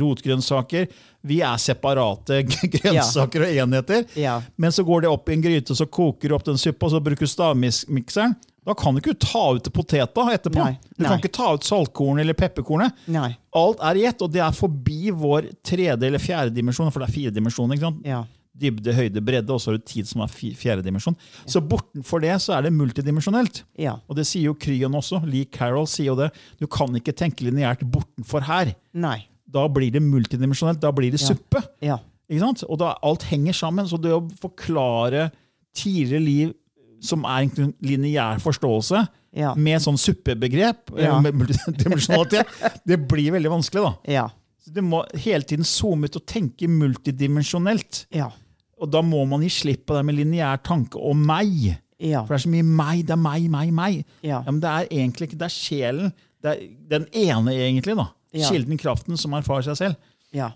rotgrønnsaker. 0.00 0.86
Vi 1.28 1.40
er 1.44 1.58
separate 1.60 2.38
grønnsaker 2.48 3.44
og 3.44 3.58
enheter. 3.64 4.06
Ja. 4.16 4.38
Men 4.56 4.72
så 4.72 4.84
går 4.88 5.04
det 5.04 5.10
opp 5.12 5.28
i 5.28 5.34
en 5.36 5.42
gryte, 5.44 5.76
så 5.76 5.84
koker 5.92 6.28
du 6.32 6.36
opp 6.38 6.46
den 6.48 6.56
suppa, 6.60 6.88
og 6.88 6.94
så 6.94 7.02
bruker 7.04 7.28
du 7.28 7.32
stavmikseren. 7.34 8.38
Da 8.64 8.74
kan 8.76 8.94
du 8.96 9.00
ikke 9.00 9.16
ta 9.20 9.42
ut 9.56 9.68
poteta 9.72 10.24
etterpå. 10.34 10.60
Nei, 10.60 10.74
Du 10.96 11.02
nei. 11.04 11.08
kan 11.08 11.20
ikke 11.22 11.32
ta 11.32 11.46
ut 11.56 11.64
saltkornet 11.64 12.24
eller 12.24 12.36
pepperkornet. 12.36 12.92
Nei. 13.12 13.30
Alt 13.56 13.80
er 13.88 13.96
i 14.00 14.04
ett, 14.08 14.20
og 14.24 14.32
det 14.34 14.42
er 14.44 14.52
forbi 14.56 15.10
vår 15.16 15.48
tredje 15.66 15.96
eller 16.06 16.20
fjerde 16.20 16.52
dimensjon, 16.54 16.90
for 16.92 17.00
det 17.04 17.08
er 17.08 17.16
fire 17.16 17.32
dimensjoner. 17.36 17.76
ikke 17.76 17.88
sant? 17.88 18.04
Ja. 18.08 18.20
Dybde, 18.60 18.92
høyde, 18.94 19.22
bredde, 19.24 19.50
og 19.54 19.60
så 19.62 19.70
har 19.72 19.78
du 19.78 19.84
tid 19.88 20.06
som 20.10 20.20
er 20.22 20.26
fi- 20.28 20.52
fjerde 20.54 20.84
dimensjon. 20.84 21.16
Så 21.48 21.62
bortenfor 21.64 22.20
det 22.20 22.34
så 22.44 22.58
er 22.58 22.62
det 22.66 22.72
multidimensjonelt. 22.76 23.62
Ja. 23.80 23.96
Og 24.08 24.16
det 24.16 24.26
sier 24.28 24.50
jo 24.50 24.54
Kryon 24.54 24.94
også. 24.98 25.22
Lee 25.26 25.46
Carroll 25.46 25.86
sier 25.88 26.10
jo 26.12 26.16
det. 26.20 26.30
Du 26.60 26.66
kan 26.66 26.92
ikke 26.94 27.14
tenke 27.16 27.46
lineært 27.48 27.80
bortenfor 27.90 28.44
her. 28.44 28.74
Nei. 28.92 29.26
Da 29.50 29.66
blir 29.68 29.90
det 29.90 30.02
multidimensjonelt. 30.04 30.78
Da 30.80 30.92
blir 30.92 31.10
det 31.10 31.20
Ja. 31.22 31.26
suppe. 31.32 31.62
Ja. 31.82 31.98
Ikke 32.30 32.40
sant? 32.44 32.62
Og 32.68 32.78
da 32.78 32.92
alt 33.02 33.22
henger 33.22 33.52
sammen. 33.56 33.88
Så 33.88 33.98
det 34.00 34.12
å 34.12 34.20
forklare 34.38 35.30
tidligere 35.74 36.22
liv 36.24 36.52
som 37.02 37.24
er 37.24 37.48
en 37.48 37.74
lineær 37.82 38.38
forståelse, 38.44 39.06
Ja. 39.32 39.54
med 39.54 39.80
sånn 39.80 39.96
suppebegrep, 39.96 40.90
Ja. 40.98 41.18
multidimensjonalitet, 41.20 42.46
det 42.86 43.08
blir 43.08 43.30
veldig 43.32 43.50
vanskelig. 43.50 43.82
da. 43.82 44.12
Ja. 44.12 44.28
Så 44.60 44.72
Du 44.74 44.82
må 44.82 45.04
hele 45.16 45.42
tiden 45.42 45.64
zoome 45.64 46.04
ut 46.04 46.16
og 46.16 46.26
tenke 46.26 46.68
multidimensjonelt. 46.68 48.06
Ja. 48.12 48.30
Og 48.80 48.88
da 48.90 49.02
må 49.04 49.22
man 49.28 49.42
gi 49.44 49.50
slipp 49.52 49.86
på 49.90 49.96
det 49.98 50.04
med 50.08 50.16
lineær 50.16 50.62
tanke 50.64 50.96
og 50.98 51.16
meg. 51.16 51.76
Ja. 52.00 52.22
For 52.24 52.32
det 52.32 52.38
er 52.40 52.44
så 52.46 52.52
mye 52.54 52.64
meg, 52.64 53.02
det 53.06 53.12
er 53.12 53.20
meg, 53.20 53.48
meg, 53.52 53.72
meg. 53.76 53.98
Ja. 54.24 54.38
men 54.46 54.60
det 54.62 54.70
er 54.72 54.86
egentlig 54.88 55.28
ikke, 55.28 55.38
det 55.42 55.48
er 55.50 55.52
sjelen. 55.56 56.12
Det 56.40 56.54
er 56.54 56.62
den 56.94 57.04
ene, 57.12 57.52
egentlig. 57.52 57.96
da. 57.98 58.06
Kilden, 58.32 58.78
kraften, 58.80 59.18
som 59.20 59.34
erfarer 59.36 59.68
seg 59.68 59.76
selv. 59.82 59.96
ja. 60.32 60.52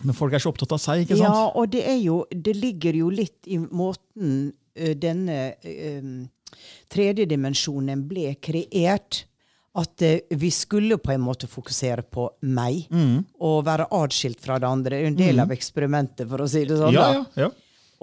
Men 0.00 0.14
folk 0.14 0.30
er 0.32 0.38
så 0.38 0.52
opptatt 0.52 0.70
av 0.76 0.78
seg, 0.78 1.00
ikke 1.02 1.16
sant? 1.18 1.34
Ja, 1.34 1.46
og 1.58 1.72
det 1.72 1.80
jo 2.04 2.20
Det 2.30 2.52
ligger 2.54 2.94
jo 2.94 3.08
litt 3.10 3.48
i 3.50 3.56
måten 3.58 4.52
ø, 4.78 4.92
denne 4.94 5.38
ø, 5.66 6.26
tredje 6.92 7.26
dimensjonen 7.26 8.04
ble 8.08 8.36
kreert. 8.42 9.24
At 9.78 10.02
ø, 10.06 10.12
vi 10.38 10.50
skulle 10.54 11.00
på 11.02 11.12
en 11.16 11.20
måte 11.26 11.48
fokusere 11.50 12.02
på 12.14 12.28
meg 12.46 12.86
Mm. 12.94 13.24
og 13.42 13.64
være 13.66 13.88
atskilt 13.90 14.40
fra 14.40 14.58
det 14.62 14.66
andre. 14.70 14.90
Det 14.96 15.02
er 15.02 15.06
en 15.10 15.16
del 15.18 15.40
av 15.42 15.50
eksperimentet, 15.50 16.28
for 16.30 16.38
å 16.38 16.48
si 16.48 16.64
det 16.64 16.78
sånn. 16.78 16.94
Ja, 16.94 17.12
ja, 17.18 17.24
ja. 17.36 17.50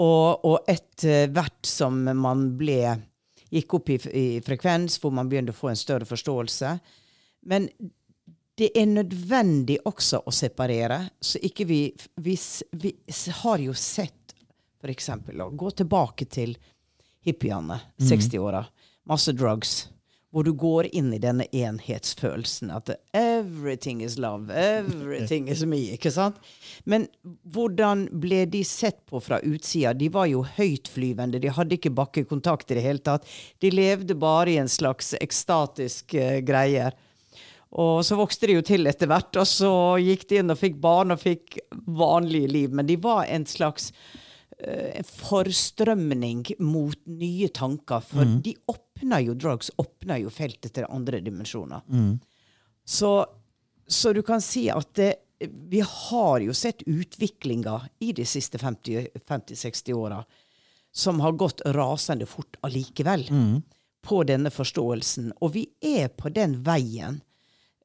Og, 0.01 0.45
og 0.45 0.67
etter 0.67 1.29
hvert 1.31 1.67
som 1.67 2.01
man 2.19 2.49
ble 2.59 2.97
gikk 3.53 3.77
opp 3.77 3.91
i, 3.93 3.99
i 4.11 4.25
frekvens, 4.43 4.97
hvor 4.99 5.13
man 5.15 5.29
begynte 5.31 5.53
å 5.55 5.57
få 5.57 5.71
en 5.71 5.79
større 5.79 6.07
forståelse. 6.09 6.73
Men 7.47 7.69
det 8.59 8.71
er 8.75 8.87
nødvendig 8.89 9.77
også 9.87 10.23
å 10.25 10.33
separere. 10.35 11.01
Så 11.21 11.39
ikke 11.43 11.67
vi 11.69 11.81
Vi, 12.15 12.37
vi 12.71 12.95
har 13.41 13.59
jo 13.59 13.73
sett, 13.73 14.35
eksempel, 14.85 15.41
å 15.41 15.49
gå 15.49 15.71
tilbake 15.71 16.27
til 16.29 16.51
hippiene, 17.25 17.79
60-åra, 17.97 18.59
masse 19.09 19.33
drugs. 19.33 19.87
Hvor 20.35 20.43
du 20.43 20.51
går 20.59 20.89
inn 20.91 21.13
i 21.15 21.19
denne 21.23 21.45
enhetsfølelsen. 21.55 22.67
At 22.75 22.89
everything 23.15 24.01
is 24.03 24.17
love, 24.19 24.51
everything 24.51 25.47
is 25.47 25.63
me. 25.63 25.79
ikke 25.95 26.11
sant? 26.11 26.35
Men 26.83 27.07
hvordan 27.55 28.09
ble 28.11 28.41
de 28.51 28.65
sett 28.67 28.99
på 29.07 29.21
fra 29.23 29.39
utsida? 29.39 29.93
De 29.95 30.09
var 30.11 30.27
jo 30.27 30.43
høytflyvende, 30.57 31.39
de 31.39 31.53
hadde 31.55 31.77
ikke 31.77 31.93
bakkekontakt 31.95 32.73
i 32.73 32.81
det 32.81 32.83
hele 32.83 32.99
tatt. 32.99 33.23
De 33.63 33.71
levde 33.71 34.19
bare 34.19 34.51
i 34.51 34.59
en 34.59 34.71
slags 34.71 35.13
ekstatisk 35.21 36.17
uh, 36.19 36.41
greier. 36.43 36.99
Og 37.75 38.03
så 38.07 38.19
vokste 38.19 38.51
de 38.51 38.59
jo 38.59 38.67
til 38.67 38.87
etter 38.91 39.07
hvert, 39.11 39.31
og 39.39 39.47
så 39.47 39.71
gikk 40.03 40.27
de 40.29 40.41
inn 40.41 40.51
og 40.51 40.59
fikk 40.59 40.77
barn 40.83 41.15
og 41.15 41.23
fikk 41.23 41.61
vanlige 41.87 42.51
liv. 42.51 42.75
Men 42.75 42.91
de 42.91 42.99
var 42.99 43.23
en 43.31 43.47
slags 43.47 43.93
uh, 44.59 44.99
forstrømning 45.23 46.43
mot 46.59 46.99
nye 47.07 47.47
tanker. 47.55 48.03
For 48.03 48.35
de 48.43 48.55
åpna 48.95 49.21
jo 49.21 49.33
drugs, 49.33 49.71
åpner 49.77 50.17
jo 50.17 50.29
feltet 50.29 50.73
til 50.73 50.85
andre 50.89 51.19
dimensjoner. 51.19 51.81
Så, 52.85 53.25
så 53.87 54.13
du 54.13 54.21
kan 54.21 54.41
si 54.41 54.69
at 54.69 54.93
det, 54.95 55.13
vi 55.69 55.81
har 55.81 56.39
jo 56.39 56.53
sett 56.53 56.81
utviklinga 56.85 57.81
i 57.99 58.13
de 58.13 58.25
siste 58.25 58.57
50-60 58.57 59.93
åra 59.93 60.23
som 60.95 61.19
har 61.19 61.31
gått 61.31 61.61
rasende 61.65 62.25
fort 62.25 62.55
allikevel 62.61 63.27
på 64.05 64.23
denne 64.23 64.51
forståelsen. 64.51 65.33
Og 65.41 65.53
vi 65.53 65.65
er 65.81 66.07
på 66.07 66.29
den 66.29 66.61
veien. 66.63 67.21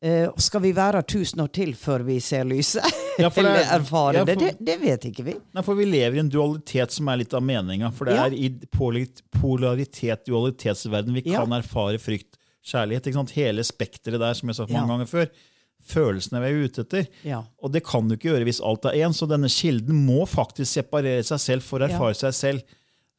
Uh, 0.04 0.30
skal 0.36 0.62
vi 0.62 0.72
være 0.72 1.02
tusen 1.02 1.40
år 1.40 1.50
til 1.52 1.74
før 1.74 2.06
vi 2.06 2.20
ser 2.20 2.44
lyset? 2.44 2.86
Ja, 3.18 3.28
det 3.28 3.38
er- 3.38 3.40
Eller 3.40 3.72
erfare 3.80 4.14
ja, 4.14 4.24
det? 4.24 4.34
for- 4.38 4.46
det? 4.46 4.64
Det 4.64 4.76
vet 4.80 5.04
ikke 5.10 5.24
vi. 5.26 5.34
Nei, 5.54 5.62
for 5.66 5.74
vi 5.74 5.84
lever 5.84 6.16
i 6.16 6.20
en 6.22 6.30
dualitet 6.30 6.90
som 6.94 7.08
er 7.08 7.16
litt 7.20 7.34
av 7.34 7.42
meninga. 7.42 7.90
For 7.92 8.04
det 8.08 8.14
er 8.16 8.32
i 8.32 8.48
polaritet, 9.40 10.24
dualitetsverden, 10.26 11.12
vi 11.14 11.22
kan 11.26 11.52
erfare 11.52 11.98
frykt, 12.00 12.36
kjærlighet. 12.64 13.06
ikke 13.10 13.18
sant? 13.20 13.30
Hele 13.36 13.62
spekteret 13.66 14.20
der, 14.20 14.34
som 14.34 14.48
jeg 14.48 14.56
sa 14.60 14.66
mange 14.70 14.88
ganger 14.94 15.08
før. 15.10 15.28
Følelsene 15.90 16.40
vi 16.42 16.48
er 16.50 16.66
ute 16.68 16.82
etter. 16.84 17.06
Ja. 17.24 17.42
Og 17.62 17.72
det 17.72 17.82
kan 17.84 18.06
du 18.08 18.14
ikke 18.16 18.28
gjøre 18.34 18.44
hvis 18.44 18.60
alt 18.64 18.84
er 18.84 18.98
én, 19.00 19.14
så 19.16 19.26
denne 19.28 19.48
kilden 19.48 19.96
må 20.06 20.26
faktisk 20.28 20.68
separere 20.76 21.24
seg 21.24 21.40
selv 21.40 21.62
for 21.66 21.80
å 21.80 21.88
erfare 21.88 22.14
seg 22.18 22.34
selv 22.36 22.62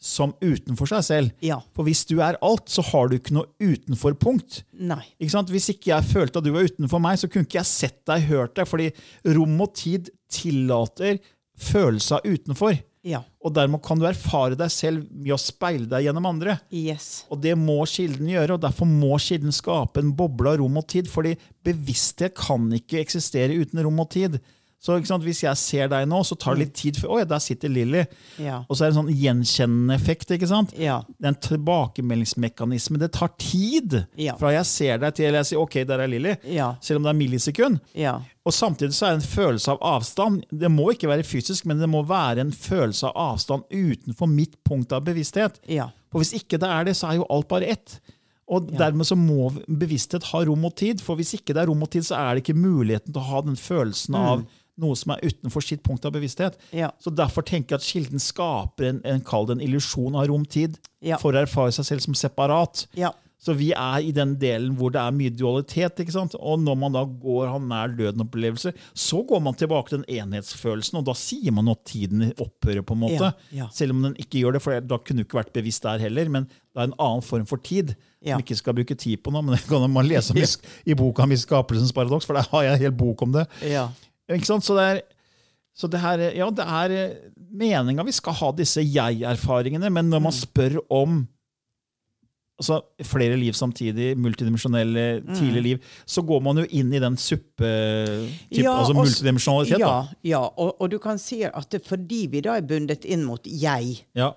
som 0.01 0.33
utenfor 0.41 0.89
seg 0.89 1.03
selv. 1.05 1.33
Ja. 1.45 1.59
For 1.77 1.85
hvis 1.85 2.03
du 2.09 2.17
er 2.25 2.39
alt, 2.41 2.71
så 2.73 2.83
har 2.89 3.09
du 3.09 3.19
ikke 3.19 3.35
noe 3.37 3.51
utenfor-punkt. 3.61 4.63
Nei. 4.81 5.03
Ikke 5.21 5.35
sant? 5.35 5.51
Hvis 5.53 5.69
ikke 5.75 5.93
jeg 5.93 6.09
følte 6.09 6.41
at 6.41 6.47
du 6.47 6.53
var 6.55 6.65
utenfor 6.65 7.03
meg, 7.03 7.19
så 7.21 7.29
kunne 7.29 7.45
ikke 7.45 7.61
jeg 7.61 7.69
sett 7.69 7.99
deg, 8.09 8.25
hørt 8.31 8.55
deg, 8.57 8.69
fordi 8.69 8.89
rom 9.37 9.59
og 9.61 9.75
tid 9.77 10.09
tillater 10.31 11.21
følelse 11.61 12.17
av 12.17 12.25
utenfor. 12.25 12.79
Ja. 13.05 13.23
Og 13.41 13.53
dermed 13.55 13.81
kan 13.85 13.97
du 13.97 14.05
erfare 14.05 14.57
deg 14.57 14.69
selv 14.73 15.05
med 15.09 15.33
å 15.33 15.39
speile 15.41 15.87
deg 15.89 16.05
gjennom 16.05 16.27
andre. 16.29 16.57
Yes. 16.73 17.25
Og 17.33 17.41
det 17.41 17.55
må 17.57 17.79
kilden 17.89 18.29
gjøre, 18.29 18.57
og 18.57 18.65
derfor 18.65 18.89
må 18.89 19.15
kilden 19.21 19.53
skape 19.55 20.01
en 20.01 20.13
boble 20.17 20.53
av 20.53 20.61
rom 20.61 20.77
og 20.81 20.87
tid, 20.91 21.09
fordi 21.09 21.33
bevissthet 21.65 22.35
kan 22.37 22.69
ikke 22.77 23.01
eksistere 23.01 23.57
uten 23.57 23.81
rom 23.85 24.01
og 24.03 24.11
tid. 24.13 24.37
Så 24.81 24.95
ikke 24.97 25.11
sant, 25.11 25.23
Hvis 25.23 25.43
jeg 25.43 25.57
ser 25.61 25.87
deg 25.91 26.07
nå, 26.09 26.23
så 26.25 26.33
tar 26.41 26.55
det 26.57 26.63
litt 26.65 26.73
tid 26.79 26.97
før 26.97 27.19
Oi, 27.19 27.23
der 27.29 27.37
sitter 27.43 27.69
Lilly. 27.69 28.01
Ja. 28.41 28.63
Og 28.67 28.73
så 28.75 28.83
er 28.87 28.89
det 28.89 28.95
en 28.97 29.03
sånn 29.03 29.13
gjenkjennende 29.13 29.93
effekt. 29.93 30.31
ikke 30.33 30.47
sant? 30.49 30.73
Ja. 30.73 31.03
en 31.23 31.35
tilbakemeldingsmekanisme. 32.01 32.97
Det 32.99 33.11
tar 33.13 33.29
tid 33.37 34.05
Ja. 34.17 34.35
fra 34.37 34.51
jeg 34.51 34.65
ser 34.65 34.97
deg 34.97 35.13
til 35.15 35.33
jeg 35.33 35.45
sier 35.45 35.59
ok, 35.61 35.83
der 35.85 35.99
er 35.99 36.07
Lilly. 36.07 36.35
Selv 36.81 36.97
om 36.97 37.03
det 37.03 37.09
er 37.13 37.19
millisekund. 37.19 37.79
Ja. 37.93 38.19
Og 38.45 38.53
samtidig 38.53 38.93
så 38.97 39.05
er 39.07 39.17
det 39.17 39.23
en 39.23 39.29
følelse 39.35 39.71
av 39.71 39.77
avstand. 39.81 40.43
Det 40.51 40.71
må 40.71 40.91
ikke 40.91 41.07
være 41.07 41.23
fysisk, 41.23 41.65
men 41.65 41.77
det 41.79 41.89
må 41.89 42.01
være 42.03 42.39
en 42.41 42.51
følelse 42.51 43.05
av 43.11 43.35
avstand 43.35 43.63
utenfor 43.71 44.27
mitt 44.27 44.57
punkt 44.63 44.91
av 44.91 45.03
bevissthet. 45.05 45.59
Ja. 45.69 45.89
For 46.11 46.19
hvis 46.19 46.33
ikke 46.33 46.57
det 46.59 46.67
er 46.67 46.83
det, 46.85 46.95
så 46.97 47.07
er 47.11 47.21
jo 47.21 47.27
alt 47.29 47.47
bare 47.47 47.69
ett. 47.69 47.99
Og 48.51 48.67
dermed 48.75 49.05
så 49.07 49.15
må 49.15 49.51
bevissthet 49.67 50.23
ha 50.33 50.41
rom 50.43 50.65
og 50.65 50.75
tid. 50.75 50.99
For 50.99 51.15
hvis 51.15 51.35
ikke 51.37 51.53
det 51.53 51.61
er 51.61 51.67
rom 51.69 51.83
og 51.85 51.89
tid, 51.93 52.03
så 52.03 52.17
er 52.17 52.35
det 52.35 52.43
ikke 52.43 52.57
muligheten 52.57 53.13
til 53.13 53.21
å 53.21 53.29
ha 53.29 53.41
den 53.45 53.55
følelsen 53.55 54.15
av 54.15 54.41
noe 54.81 54.97
som 54.99 55.13
er 55.15 55.23
utenfor 55.23 55.63
sitt 55.65 55.83
punkt 55.85 56.05
av 56.05 56.15
bevissthet. 56.17 56.57
Ja. 56.75 56.91
Så 56.99 57.13
derfor 57.15 57.45
tenker 57.47 57.77
jeg 57.77 57.81
at 57.81 57.87
kilden 57.93 58.19
skaper 58.21 58.89
en, 58.91 59.01
en, 59.05 59.21
en 59.23 59.61
illusjon 59.67 60.15
av 60.19 60.27
rom-tid 60.31 60.79
Ja. 61.01 61.17
for 61.21 61.33
å 61.33 61.41
erfare 61.45 61.71
seg 61.73 61.85
selv 61.87 62.01
som 62.05 62.13
separat. 62.17 62.87
Ja. 62.97 63.13
Så 63.41 63.55
vi 63.57 63.71
er 63.73 64.03
i 64.05 64.11
den 64.13 64.35
delen 64.37 64.75
hvor 64.77 64.91
det 64.93 64.99
er 65.01 65.13
mye 65.17 65.31
dualitet. 65.33 65.97
ikke 66.03 66.13
sant? 66.13 66.35
Og 66.37 66.59
når 66.61 66.75
man 66.77 66.93
da 66.93 67.01
går 67.09 67.47
har 67.49 67.63
nær 67.65 67.95
døden-opplevelser, 67.97 68.75
så 68.93 69.23
går 69.25 69.41
man 69.41 69.55
tilbake 69.57 69.89
til 69.89 70.03
den 70.03 70.19
enhetsfølelsen, 70.21 70.99
og 70.99 71.07
da 71.07 71.15
sier 71.17 71.49
man 71.57 71.71
at 71.73 71.81
tiden 71.89 72.27
opphører. 72.37 72.83
på 72.85 72.93
en 72.93 73.01
måte. 73.01 73.31
Ja, 73.49 73.63
ja. 73.63 73.69
Selv 73.73 73.95
om 73.95 74.03
den 74.05 74.13
ikke 74.21 74.43
gjør 74.43 74.53
det, 74.59 74.61
for 74.61 74.77
da 74.85 74.99
kunne 75.01 75.23
du 75.23 75.25
ikke 75.25 75.39
vært 75.41 75.53
bevisst 75.57 75.81
der 75.87 75.97
heller. 76.05 76.29
Men 76.29 76.45
det 76.45 76.83
er 76.83 76.91
en 76.91 76.97
annen 76.99 77.25
form 77.25 77.47
for 77.49 77.57
tid 77.57 77.95
Ja. 78.21 78.35
som 78.35 78.43
ikke 78.45 78.59
skal 78.59 78.75
bruke 78.77 78.93
tid 78.93 79.17
på 79.25 79.33
nå. 79.33 79.41
Men 79.41 79.55
det 79.57 79.65
kan 79.65 79.89
man 79.89 80.05
lese 80.05 80.35
om 80.35 80.37
i, 80.37 80.45
i 80.85 80.93
boka 80.93 81.25
mi 81.25 81.33
'Skapelsens 81.35 81.91
paradoks', 81.97 82.27
for 82.29 82.37
der 82.37 82.45
har 82.51 82.61
jeg 82.63 82.73
en 82.77 82.79
hel 82.85 82.91
bok 82.93 83.21
om 83.25 83.31
det. 83.33 83.47
Ikke 84.35 84.47
sant? 84.49 84.63
Så 84.65 84.75
det 84.77 84.87
er, 84.91 85.01
så 85.75 85.87
det 85.91 85.99
her, 86.03 86.25
ja, 86.35 86.49
det 86.51 86.65
er 86.67 86.95
meninga 87.51 88.03
vi 88.07 88.13
skal 88.15 88.33
ha 88.39 88.51
disse 88.55 88.83
jeg-erfaringene, 88.83 89.89
men 89.91 90.09
når 90.11 90.21
man 90.27 90.35
spør 90.35 90.79
om 90.91 91.21
altså, 92.61 92.81
flere 93.07 93.37
liv 93.39 93.55
samtidig, 93.57 94.11
multidimensjonelle, 94.21 95.05
tidlige 95.35 95.63
liv, 95.65 95.79
så 96.05 96.21
går 96.27 96.43
man 96.45 96.61
jo 96.61 96.65
inn 96.77 96.93
i 96.93 96.99
den 97.01 97.17
suppe... 97.17 97.71
Typ, 98.51 98.61
Ja, 98.61 98.75
altså 98.81 98.93
multidimensjonalitet. 98.93 99.79
Ja, 99.81 99.95
ja. 100.27 100.43
Og, 100.45 100.75
og 100.81 100.91
du 100.91 100.99
kan 101.01 101.17
si 101.19 101.41
at 101.47 101.71
det, 101.73 101.81
fordi 101.87 102.27
vi 102.31 102.43
da 102.45 102.55
er 102.59 102.67
bundet 102.67 103.05
inn 103.09 103.23
mot 103.25 103.47
jeg, 103.47 104.03
Ja. 104.15 104.31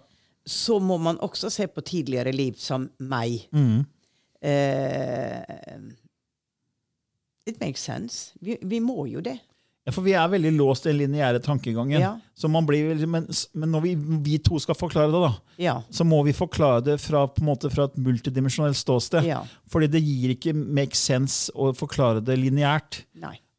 så 0.46 0.78
må 0.80 0.96
man 1.00 1.18
også 1.24 1.50
se 1.52 1.66
på 1.68 1.84
tidligere 1.84 2.32
liv 2.32 2.56
som 2.60 2.88
meg. 2.98 3.44
Eh, 4.44 5.42
it 7.46 7.60
makes 7.60 7.80
sense. 7.84 8.32
Vi, 8.40 8.56
vi 8.62 8.80
må 8.80 9.06
jo 9.08 9.20
det. 9.24 9.38
Ja, 9.84 9.92
For 9.92 10.00
vi 10.06 10.14
er 10.16 10.30
veldig 10.32 10.52
låst 10.56 10.86
i 10.86 10.92
den 10.92 11.02
lineære 11.02 11.42
tankegangen. 11.44 12.00
Ja. 12.00 12.14
Så 12.34 12.48
man 12.48 12.64
blir, 12.64 12.94
men, 13.06 13.26
men 13.52 13.70
når 13.74 13.82
vi, 13.84 13.90
vi 14.24 14.38
to 14.40 14.56
skal 14.62 14.74
forklare 14.78 15.12
det, 15.12 15.20
da, 15.26 15.32
Ja. 15.60 15.74
så 15.92 16.06
må 16.08 16.22
vi 16.24 16.32
forklare 16.32 16.80
det 16.86 16.96
fra, 17.02 17.26
måte, 17.44 17.68
fra 17.70 17.84
et 17.90 17.98
multidimensjonelt 18.00 18.78
ståsted. 18.80 19.28
Ja. 19.28 19.42
Fordi 19.68 19.90
det 19.92 20.00
gir 20.00 20.32
ikke 20.38 20.54
make 20.56 20.96
sense 20.96 21.52
å 21.52 21.74
forklare 21.76 22.24
det 22.24 22.38
lineært. 22.40 23.02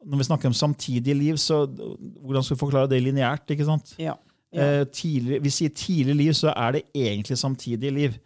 Når 0.05 0.17
vi 0.21 0.27
snakker 0.27 0.49
om 0.49 0.57
samtidige 0.57 1.15
liv, 1.17 1.37
så 1.41 1.63
hvordan 1.69 2.43
skal 2.45 2.55
vi 2.57 2.63
forklare 2.65 2.89
det 2.89 3.03
lineært? 3.05 3.45
ikke 3.53 3.65
sant? 3.69 3.93
Ja. 4.01 4.17
Eh, 4.55 4.83
tidlig, 4.93 5.43
vi 5.43 5.49
sier 5.53 5.69
tidlig 5.77 6.15
liv, 6.15 6.33
så 6.37 6.53
er 6.55 6.77
det 6.79 6.83
egentlig 6.95 7.37
samtidige 7.37 7.93
liv. 7.93 8.17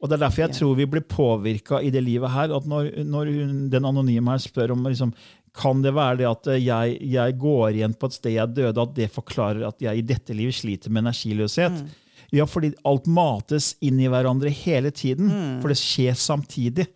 Og 0.00 0.08
Det 0.08 0.16
er 0.16 0.22
derfor 0.22 0.42
jeg 0.46 0.54
tror 0.56 0.76
vi 0.78 0.86
blir 0.88 1.02
påvirka 1.04 1.78
i 1.84 1.90
det 1.92 2.00
livet 2.02 2.30
her. 2.32 2.54
at 2.56 2.64
Når, 2.66 3.04
når 3.04 3.26
hun, 3.34 3.70
den 3.70 3.84
anonyme 3.84 4.30
her 4.32 4.38
spør 4.40 4.72
om 4.72 4.82
liksom, 4.88 5.12
kan 5.56 5.82
det 5.82 5.92
være 5.96 6.20
det 6.20 6.28
at 6.28 6.48
jeg, 6.60 6.98
jeg 7.12 7.36
går 7.40 7.78
igjen 7.78 7.96
på 7.98 8.10
et 8.10 8.16
sted 8.16 8.36
jeg 8.36 8.54
døde, 8.54 8.84
at 8.84 8.94
det 8.96 9.10
forklarer 9.14 9.66
at 9.68 9.82
jeg 9.82 9.98
i 9.98 10.06
dette 10.06 10.36
livet 10.36 10.56
sliter 10.58 10.92
med 10.92 11.04
energiløshet. 11.06 11.82
Ja, 12.30 12.44
fordi 12.46 12.70
alt 12.86 13.08
mates 13.10 13.72
inn 13.82 13.98
i 13.98 14.06
hverandre 14.10 14.52
hele 14.54 14.92
tiden. 14.94 15.32
For 15.62 15.72
det 15.72 15.80
skjer 15.80 16.14
samtidig. 16.14 16.86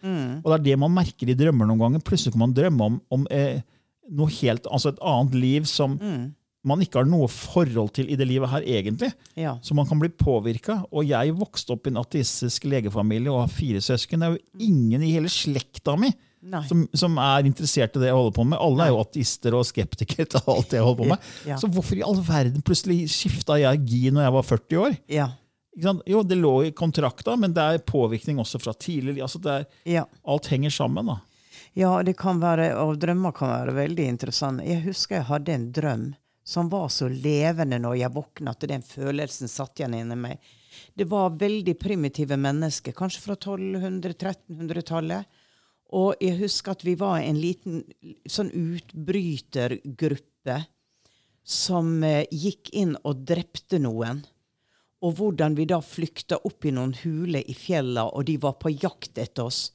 Og 0.44 0.46
det 0.52 0.58
er 0.60 0.66
det 0.68 0.78
man 0.84 0.94
merker 0.94 1.30
i 1.32 1.34
drømmer 1.38 1.66
noen 1.66 1.82
ganger. 1.82 2.04
Plutselig 2.06 2.36
kan 2.36 2.44
man 2.44 2.54
drømme 2.54 2.90
om, 2.92 3.00
om 3.10 3.26
eh, 3.34 3.58
noe 4.14 4.30
helt, 4.38 4.68
altså 4.70 4.92
et 4.94 5.02
annet 5.02 5.34
liv 5.42 5.66
som 5.66 5.98
man 6.64 6.80
ikke 6.80 7.02
har 7.02 7.08
noe 7.08 7.28
forhold 7.28 7.90
til 7.98 8.08
i 8.08 8.16
det 8.16 8.26
livet 8.28 8.48
her, 8.48 8.64
egentlig. 8.64 9.10
Ja. 9.36 9.58
Så 9.60 9.76
man 9.76 9.88
kan 9.88 10.00
bli 10.00 10.08
påvirka. 10.08 10.78
Og 10.94 11.04
jeg 11.10 11.34
vokste 11.36 11.74
opp 11.74 11.88
i 11.88 11.92
en 11.92 12.00
ateistisk 12.00 12.64
legefamilie 12.70 13.32
og 13.32 13.42
har 13.42 13.52
fire 13.52 13.82
søsken. 13.84 14.22
Det 14.22 14.30
er 14.30 14.38
jo 14.38 14.70
ingen 14.70 15.04
i 15.04 15.12
hele 15.12 15.32
slekta 15.32 15.98
mi. 16.00 16.12
Som, 16.68 16.82
som 16.92 17.16
er 17.18 17.46
interessert 17.48 17.96
i 17.96 18.02
det 18.02 18.08
jeg 18.10 18.16
holder 18.18 18.34
på 18.36 18.44
med. 18.50 18.58
Alle 18.60 18.84
er 18.86 18.92
jo 18.92 19.00
ateister 19.02 19.54
og 19.58 19.64
skeptikere 19.68 20.26
til 20.34 20.40
alt 20.50 20.68
det 20.70 20.78
jeg 20.80 20.84
holder 20.86 21.00
på 21.02 21.08
med. 21.14 21.30
Ja. 21.50 21.56
Så 21.60 21.68
hvorfor 21.72 21.96
i 21.98 22.04
all 22.06 22.20
verden 22.26 22.62
plutselig 22.66 23.08
skifta 23.12 23.56
jeg 23.60 23.84
gi 23.88 24.02
når 24.14 24.26
jeg 24.28 24.34
var 24.36 24.48
40 24.50 24.82
år? 24.86 24.96
Ja. 25.08 25.28
Jo, 26.06 26.22
det 26.22 26.36
lå 26.38 26.52
i 26.68 26.72
kontrakta, 26.76 27.34
men 27.36 27.54
det 27.56 27.62
er 27.62 27.78
påvirkning 27.82 28.38
også 28.38 28.60
fra 28.62 28.72
tidlig. 28.78 29.16
Altså 29.24 29.40
er, 29.50 29.64
Ja. 29.88 30.04
alt 30.24 30.46
henger 30.52 30.70
sammen. 30.70 31.06
da. 31.10 31.20
Ja, 31.74 32.02
det 32.06 32.16
kan 32.20 32.38
være, 32.38 32.68
og 32.78 32.98
drømmer 33.02 33.32
kan 33.34 33.50
være 33.50 33.74
veldig 33.74 34.04
interessante. 34.06 34.62
Jeg 34.68 34.84
husker 34.84 35.16
jeg 35.16 35.26
hadde 35.32 35.52
en 35.56 35.72
drøm 35.74 36.04
som 36.46 36.68
var 36.70 36.90
så 36.92 37.08
levende 37.08 37.78
når 37.80 37.96
jeg 37.98 38.12
våkna, 38.14 38.52
at 38.52 38.66
den 38.68 38.82
følelsen 38.84 39.48
satt 39.48 39.80
igjen 39.80 39.94
inni 39.96 40.14
meg. 40.14 40.38
Det 40.94 41.06
var 41.10 41.30
veldig 41.40 41.74
primitive 41.80 42.36
mennesker, 42.38 42.92
kanskje 42.94 43.22
fra 43.24 43.34
1200-1300-tallet. 43.34 45.24
Og 45.94 46.18
jeg 46.22 46.38
husker 46.40 46.72
at 46.74 46.84
vi 46.86 46.94
var 46.98 47.20
en 47.22 47.38
liten 47.38 47.84
sånn 48.26 48.50
utbrytergruppe 48.50 50.64
som 51.44 52.02
eh, 52.02 52.24
gikk 52.32 52.70
inn 52.74 52.96
og 53.04 53.16
drepte 53.28 53.78
noen. 53.82 54.24
Og 55.04 55.18
hvordan 55.18 55.54
vi 55.58 55.64
da 55.68 55.80
flykta 55.84 56.38
opp 56.48 56.64
i 56.64 56.72
noen 56.74 56.94
huler 57.02 57.44
i 57.46 57.54
fjella, 57.54 58.04
og 58.10 58.24
de 58.30 58.38
var 58.40 58.54
på 58.58 58.70
jakt 58.72 59.18
etter 59.20 59.44
oss. 59.44 59.72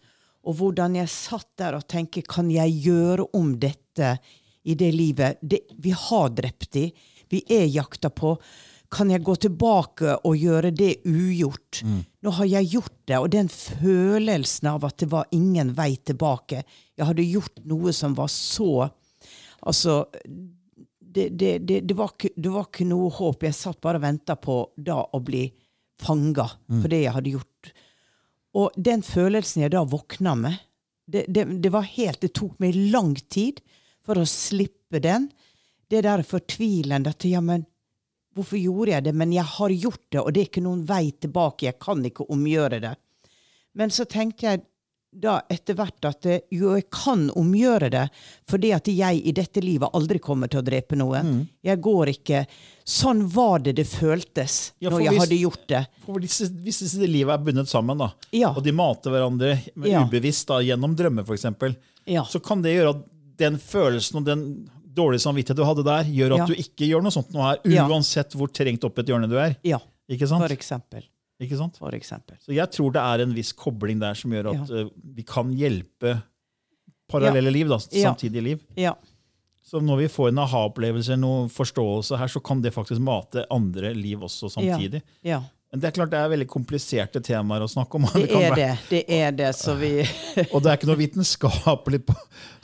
Og 0.50 0.58
hvordan 0.58 0.96
jeg 0.98 1.10
satt 1.14 1.52
der 1.62 1.78
og 1.78 1.88
tenkte 1.92 2.22
kan 2.26 2.50
jeg 2.52 2.82
gjøre 2.88 3.26
om 3.38 3.60
dette 3.62 4.18
i 4.66 4.76
det 4.80 4.92
livet? 4.96 5.38
Det, 5.42 5.60
vi 5.78 5.92
har 5.94 6.30
drept 6.34 6.72
de, 6.76 6.92
vi 7.30 7.44
er 7.54 7.66
jakta 7.70 8.10
på. 8.10 8.42
Kan 8.89 9.12
jeg 9.13 9.21
gå 9.21 9.36
tilbake 9.38 10.15
og 10.25 10.38
gjøre 10.38 10.71
det 10.73 11.04
ugjort? 11.06 11.82
Nå 12.25 12.32
har 12.39 12.47
jeg 12.49 12.71
gjort 12.71 12.95
det, 13.06 13.17
og 13.19 13.30
den 13.30 13.49
følelsen 13.49 14.71
av 14.71 14.88
at 14.88 14.97
det 14.97 15.10
var 15.12 15.30
ingen 15.32 15.75
vei 15.78 15.95
tilbake 15.95 16.63
Jeg 16.97 17.06
hadde 17.06 17.25
gjort 17.28 17.62
noe 17.69 17.93
som 17.93 18.15
var 18.17 18.32
så 18.34 18.89
Altså 19.60 20.06
det, 20.99 21.30
det, 21.30 21.60
det, 21.67 21.82
det, 21.82 21.93
var 21.97 22.13
var 22.54 22.67
ikke 22.67 22.86
noe 22.88 23.10
håp. 23.12 23.43
Jeg 23.43 23.58
satt 23.58 23.82
bare 23.82 23.99
og 23.99 24.06
venta 24.06 24.36
på 24.39 24.62
da 24.78 25.02
å 25.04 25.19
bli 25.19 25.47
fanga 25.99 26.45
for 26.69 26.88
det 26.91 27.02
jeg 27.04 27.15
hadde 27.15 27.34
gjort. 27.34 27.71
Og 28.60 28.78
den 28.78 29.04
følelsen 29.06 29.65
jeg 29.65 29.73
da 29.73 29.84
våkna 29.84 30.36
med, 30.38 30.58
det, 31.10 31.25
det, 31.28 31.45
det 31.63 31.71
var 31.73 31.88
helt 31.89 32.21
Det 32.21 32.30
tok 32.38 32.60
meg 32.62 32.78
lang 32.93 33.15
tid 33.15 33.62
for 34.06 34.21
å 34.21 34.25
slippe 34.30 35.02
den. 35.02 35.28
Det 35.89 36.04
der 36.06 36.21
fortvilende 36.23 37.10
at 37.10 37.25
ja, 37.25 37.41
men 37.41 37.65
hvorfor 38.39 38.60
gjorde 38.62 38.95
jeg 38.95 39.04
det? 39.10 39.13
Men 39.15 39.36
jeg 39.36 39.45
har 39.58 39.69
gjort 39.75 40.02
det, 40.10 40.19
og 40.23 40.34
det 40.34 40.41
er 40.41 40.49
ikke 40.49 40.65
noen 40.65 40.82
vei 40.89 41.06
tilbake. 41.12 41.69
Jeg 41.69 41.80
kan 41.84 42.04
ikke 42.10 42.25
omgjøre 42.34 42.82
det. 42.88 42.95
Men 43.78 43.91
så 43.93 44.08
tenkte 44.10 44.47
jeg 44.49 44.65
da 45.10 45.39
etter 45.49 45.73
hvert 45.73 46.06
at 46.06 46.19
det, 46.21 46.36
jo, 46.54 46.75
jeg 46.78 46.86
kan 46.93 47.32
omgjøre 47.34 47.88
det, 47.89 48.04
fordi 48.49 48.69
at 48.75 48.86
jeg 48.93 49.21
i 49.25 49.32
dette 49.34 49.62
livet 49.65 49.89
aldri 49.97 50.19
kommer 50.21 50.52
til 50.54 50.60
å 50.62 50.65
drepe 50.67 50.93
noen. 50.99 51.47
Jeg 51.65 51.82
går 51.82 52.12
ikke 52.13 52.43
Sånn 52.89 53.19
var 53.30 53.60
det 53.62 53.75
det 53.78 53.86
føltes 53.86 54.71
Ja, 54.82 54.89
når 54.89 55.02
jeg 55.04 55.12
hvis- 55.13 55.19
hadde 55.21 55.38
gjort 55.41 55.65
det. 55.69 55.82
For 56.06 56.19
hvis, 56.19 56.39
hvis 56.49 56.80
disse 56.80 57.06
livet 57.10 57.34
er 57.36 57.43
bundet 57.45 57.67
sammen, 57.69 57.97
da, 58.02 58.12
Ja. 58.32 58.49
og 58.49 58.63
de 58.63 58.71
mater 58.71 59.12
hverandre 59.13 59.52
ubevisst 59.78 60.47
da, 60.47 60.58
gjennom 60.65 60.95
drømmer, 60.97 61.21
f.eks., 61.23 61.75
Ja. 62.08 62.23
så 62.23 62.41
kan 62.41 62.62
det 62.63 62.73
gjøre 62.78 62.95
at 62.95 63.04
den 63.38 63.58
følelsen 63.58 64.15
og 64.17 64.25
den 64.25 64.69
dårlige 65.00 65.24
samvittighet 65.26 65.58
du 65.60 65.66
hadde 65.68 65.86
der, 65.88 66.04
gjør 66.20 66.36
at 66.36 66.44
Ja. 66.44 66.50
du 66.52 66.54
ikke 66.62 66.90
gjør 66.92 67.04
noe 67.08 67.16
sånt 67.16 67.32
nå 67.34 67.42
her, 67.48 67.60
Ja. 67.72 67.88
uansett 67.88 68.36
hvor 68.38 68.52
trengt 68.52 68.84
opp 68.88 69.00
et 69.00 69.08
hjørne 69.12 69.30
du 69.32 69.38
er. 69.40 69.56
Ja, 69.64 69.80
Ikke 70.12 70.28
sant? 70.28 70.44
for 70.46 70.54
eksempel. 70.56 71.04
Ikke 71.40 71.56
sant? 71.58 71.78
For 71.80 71.96
eksempel. 71.96 72.36
Så 72.44 72.52
jeg 72.54 72.68
tror 72.76 72.92
det 72.92 73.00
er 73.02 73.22
en 73.24 73.34
viss 73.34 73.54
kobling 73.56 74.00
der 74.02 74.14
som 74.20 74.32
gjør 74.36 74.50
at 74.52 74.70
uh, 74.76 74.90
vi 75.16 75.24
kan 75.24 75.54
hjelpe 75.56 76.18
parallelle 77.10 77.52
liv, 77.54 77.70
da, 77.72 77.78
samtidig 77.80 78.04
samtidige 78.04 78.44
liv. 78.44 78.60
Ja. 78.78 78.94
Så 79.66 79.80
når 79.82 79.98
vi 80.04 80.08
får 80.10 80.32
en 80.32 80.42
aha-opplevelse, 80.44 81.16
noe 81.22 81.48
forståelse 81.54 82.18
her, 82.18 82.28
så 82.28 82.42
kan 82.44 82.62
det 82.62 82.74
faktisk 82.74 83.02
mate 83.06 83.46
andre 83.54 83.94
liv 83.96 84.20
også 84.26 84.50
samtidig. 84.52 85.02
ja. 85.24 85.42
Men 85.72 85.82
det 85.84 85.88
er 85.88 85.92
klart 86.00 86.10
det 86.10 86.18
er 86.18 86.30
veldig 86.32 86.48
kompliserte 86.50 87.20
temaer 87.22 87.62
å 87.62 87.68
snakke 87.70 87.94
om. 88.00 88.08
Det 88.16 88.32
er 88.32 88.50
være- 88.50 88.56
det. 88.58 88.78
Det 88.90 89.02
er 89.20 89.32
det, 89.38 89.50
så 89.54 89.76
vi 89.78 90.00
Og 90.52 90.64
det 90.64 90.72
er 90.72 90.78
ikke 90.80 90.88
noe 90.90 90.98
vitenskapelig 90.98 92.00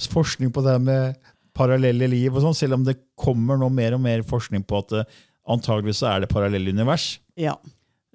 forskning 0.10 0.50
på 0.52 0.64
det 0.66 0.74
med 0.82 1.16
parallelle 1.56 2.10
liv, 2.12 2.34
og 2.36 2.44
sånn, 2.44 2.58
selv 2.58 2.78
om 2.80 2.86
det 2.88 2.98
kommer 3.20 3.60
nå 3.62 3.70
mer 3.74 3.96
og 3.98 4.04
mer 4.04 4.24
forskning 4.28 4.66
på 4.68 4.82
at 4.84 4.96
eh, 5.00 5.20
antageligvis 5.52 6.02
så 6.04 6.10
er 6.14 6.24
det 6.24 6.32
parallelle 6.34 6.74
univers. 6.76 7.16
Ja. 7.40 7.56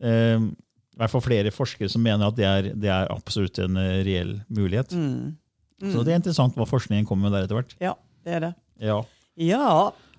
Eh, 0.03 0.37
I 0.41 1.01
hvert 1.01 1.15
fall 1.15 1.25
flere 1.25 1.53
forskere 1.55 1.89
som 1.93 2.05
mener 2.05 2.29
at 2.29 2.37
det 2.39 2.49
er, 2.49 2.71
det 2.77 2.93
er 2.93 3.11
absolutt 3.13 3.61
en 3.63 3.79
eh, 3.81 4.03
reell 4.07 4.37
mulighet. 4.53 4.93
Mm. 4.97 5.39
Så 5.81 6.05
det 6.05 6.13
er 6.13 6.21
interessant 6.21 6.57
hva 6.61 6.67
forskningen 6.69 7.07
kommer 7.09 7.29
med 7.29 7.39
der 7.39 7.47
etter 7.49 7.57
hvert. 7.57 7.75
ja, 7.81 7.97
det 8.27 8.37
er 8.37 8.47
det. 8.51 8.55
Ja. 8.85 9.01
Ja. 9.41 9.67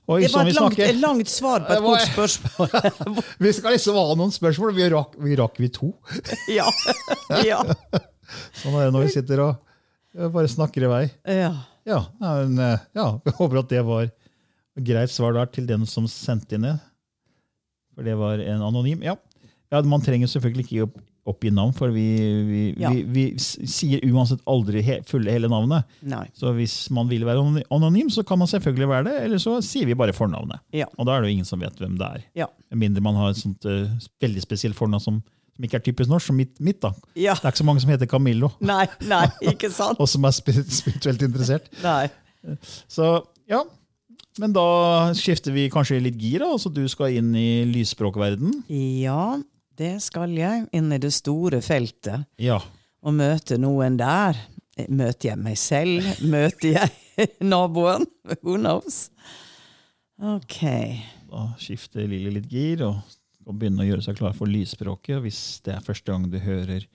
Oi, 0.09 0.23
Det 0.25 0.31
var 0.33 0.47
et 0.49 0.57
langt, 0.57 0.79
langt 0.99 1.29
svar 1.29 1.61
på 1.67 1.75
et 1.75 1.83
godt 1.85 2.15
kort 2.15 2.31
spørsmål. 2.33 3.19
Vi 3.45 3.51
skal 3.53 3.75
liksom 3.77 3.99
ha 3.99 4.15
noen 4.17 4.33
spørsmål. 4.33 4.73
Vi 4.75 4.87
rakk 4.91 5.13
vi, 5.21 5.35
rakk 5.39 5.59
vi 5.61 5.69
to. 5.71 5.91
ja. 6.57 6.65
ja. 7.45 7.61
Sånn 8.57 8.73
er 8.73 8.87
det 8.87 8.95
når 8.95 9.05
vi 9.05 9.13
sitter 9.13 9.43
og 9.45 9.53
eh, 10.17 10.27
bare 10.33 10.49
snakker 10.51 10.87
i 10.87 10.89
vei. 10.91 11.03
ja. 11.29 11.51
Ja, 11.87 12.03
men, 12.21 12.57
eh, 12.59 12.79
ja, 12.97 13.07
jeg 13.27 13.37
håper 13.39 13.61
at 13.63 13.71
det 13.71 13.83
var 13.87 14.09
greit 14.81 15.11
svar 15.13 15.35
der 15.35 15.49
til 15.51 15.67
den 15.69 15.85
som 15.89 16.07
sendte 16.09 16.57
inn 16.57 16.67
det. 16.69 16.77
For 17.95 18.07
det 18.07 18.17
var 18.19 18.41
en 18.41 18.63
anonym. 18.69 19.01
Ja, 19.03 19.17
ja 19.71 19.81
Man 19.83 20.03
trenger 20.03 20.29
selvfølgelig 20.31 20.67
ikke 20.67 20.85
opp, 20.85 20.99
oppgi 21.31 21.51
navn, 21.53 21.73
for 21.77 21.91
vi, 21.93 22.05
vi, 22.47 22.61
Ja. 22.81 22.89
vi, 22.89 23.03
vi 23.13 23.25
sier 23.37 24.01
uansett 24.09 24.41
aldri 24.49 24.81
he, 24.85 25.01
fulle 25.05 25.33
hele 25.33 25.49
navnet. 25.51 25.85
Nei. 26.07 26.23
Så 26.37 26.53
hvis 26.57 26.75
man 26.93 27.11
vil 27.11 27.27
være 27.27 27.43
anonym, 27.69 28.09
så 28.09 28.23
kan 28.25 28.39
man 28.41 28.49
selvfølgelig 28.49 28.89
være 28.89 29.07
det, 29.09 29.17
eller 29.27 29.43
så 29.43 29.59
sier 29.65 29.85
vi 29.89 29.97
bare 29.97 30.15
fornavnet. 30.17 30.63
Ja. 30.73 30.87
Og 30.97 31.05
da 31.05 31.17
er 31.17 31.21
det 31.21 31.29
jo 31.29 31.37
ingen 31.37 31.49
som 31.49 31.61
vet 31.61 31.77
hvem 31.81 31.99
det 31.99 32.07
er. 32.07 32.25
Ja. 32.45 32.49
Med 32.71 32.87
mindre 32.87 33.05
man 33.05 33.19
har 33.19 33.35
et 33.35 33.41
sånt 33.43 33.67
uh, 33.69 33.91
veldig 34.23 34.41
spesielt 34.47 34.79
fornavn 34.79 35.03
som, 35.03 35.21
som 35.55 35.67
ikke 35.67 35.77
er 35.79 35.83
typisk 35.85 36.09
norsk, 36.11 36.29
som 36.31 36.37
mitt, 36.39 36.55
mitt. 36.63 36.79
da. 36.83 36.93
Ja. 37.19 37.35
Det 37.35 37.45
er 37.45 37.53
ikke 37.53 37.61
så 37.63 37.67
mange 37.67 37.83
som 37.83 37.91
heter 37.93 38.09
Camillo, 38.09 38.51
Nei, 38.63 38.85
nei, 39.09 39.25
ikke 39.53 39.69
sant? 39.73 39.99
og 40.01 40.09
som 40.09 40.25
er 40.29 40.33
spirituelt 40.37 41.21
interessert. 41.27 41.69
Nei. 41.83 42.07
Så 42.89 43.11
ja, 43.51 43.61
men 44.39 44.53
da 44.55 44.63
skifter 45.17 45.51
vi 45.53 45.67
kanskje 45.73 45.99
litt 46.01 46.17
gir, 46.21 46.39
da, 46.45 46.53
så 46.57 46.71
du 46.73 46.81
skal 46.89 47.17
inn 47.19 47.33
i 47.37 47.63
lysspråkverden. 47.69 48.61
Ja, 48.71 49.35
det 49.77 49.97
skal 50.05 50.33
jeg. 50.37 50.65
Inn 50.77 50.91
i 50.95 50.99
det 51.03 51.11
store 51.13 51.59
feltet. 51.65 52.23
Ja. 52.41 52.59
Og 53.03 53.15
møte 53.17 53.57
noen 53.61 53.97
der. 53.99 54.39
Møter 54.87 55.33
jeg 55.33 55.37
meg 55.43 55.57
selv? 55.59 56.05
Møter 56.23 56.77
jeg 56.79 57.27
naboen? 57.51 58.07
Who 58.41 58.55
knows? 58.57 59.09
Ok. 60.21 60.61
Da 61.31 61.45
skifter 61.61 62.07
Lilly 62.07 62.31
litt 62.37 62.47
gir 62.51 62.83
og 62.87 63.01
skal 63.51 63.59
begynne 63.59 63.83
å 63.83 63.87
gjøre 63.89 64.03
seg 64.05 64.17
klar 64.17 64.35
for 64.35 64.47
lysspråket. 64.47 65.21
Hvis 65.25 65.61
det 65.65 65.75
er 65.75 65.83
første 65.83 66.11
gang 66.11 66.27
du 66.31 66.39
hører 66.39 66.85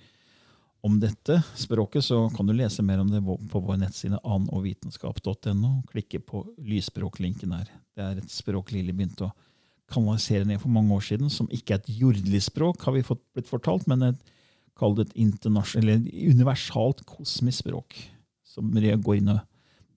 om 0.86 0.98
dette 1.00 1.42
språket, 1.58 2.04
så 2.04 2.30
kan 2.32 2.46
du 2.46 2.54
lese 2.54 2.82
mer 2.82 3.02
om 3.02 3.10
det 3.10 3.20
på 3.20 3.60
vår 3.60 3.80
nettside 3.82 4.20
annovitenskap.no. 4.24 5.82
Klikke 5.90 6.20
på 6.24 6.44
lysspråklinken 6.56 7.52
her. 7.52 7.68
Det 7.96 8.04
er 8.04 8.20
et 8.22 8.32
språk 8.32 8.72
Lilly 8.72 8.94
begynte 8.94 9.28
å 9.28 9.34
kanalisere 9.92 10.46
ned 10.48 10.60
for 10.62 10.72
mange 10.72 10.94
år 10.96 11.04
siden, 11.04 11.28
som 11.30 11.50
ikke 11.52 11.76
er 11.76 11.82
et 11.82 11.92
jordlig 12.00 12.40
språk, 12.42 12.80
har 12.82 12.96
vi 12.96 13.04
fått, 13.06 13.22
blitt 13.36 13.50
fortalt, 13.50 13.86
men 13.90 14.02
et, 14.08 14.32
kall 14.76 14.96
det 14.96 15.06
et 15.12 16.08
universalt 16.32 17.04
kosmisk 17.06 17.62
språk, 17.62 17.98
som 18.42 18.72
går 18.72 19.20
inn 19.20 19.34
og 19.36 19.44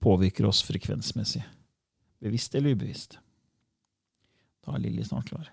påvirker 0.00 0.46
oss 0.48 0.62
frekvensmessig. 0.68 1.42
Bevisst 2.20 2.54
eller 2.54 2.76
ubevisst. 2.76 3.18
Da 4.64 4.76
er 4.76 4.84
Lilly 4.84 5.04
snart 5.08 5.32
klar. 5.32 5.50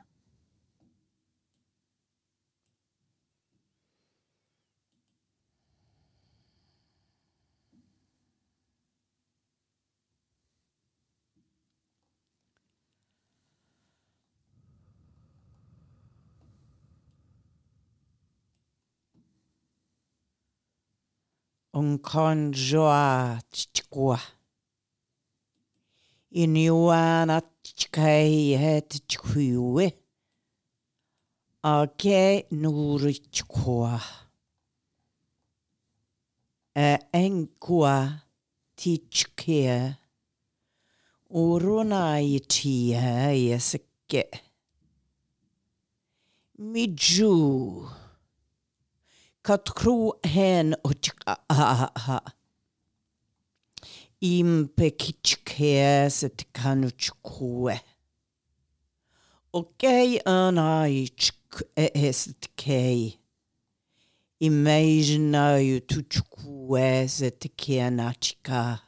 Onkanjoa 21.77 23.41
tchkwa. 23.51 24.19
Inyuana 26.41 27.41
tchkai 27.63 28.81
tchkwe. 28.81 29.85
Ake 31.63 32.47
nuru. 32.51 33.11
Enkwa 37.11 38.21
tichke. 38.75 39.95
Uruna 41.29 42.21
itia 42.21 43.31
yeseke. 43.31 44.23
Miju. 46.57 47.89
Katkru 49.47 50.11
hen 50.25 50.75
uchka 50.83 51.37
Impekichke 54.21 56.09
set 56.11 56.45
kanuchkue. 56.51 57.79
Okay, 59.53 60.19
anaichk 60.25 61.63
est 61.77 62.49
kei. 62.57 63.17
Imagina 64.41 65.65
you 65.65 65.79
tuchkue 65.79 67.07
set 67.07 67.47
kianachka. 67.55 68.81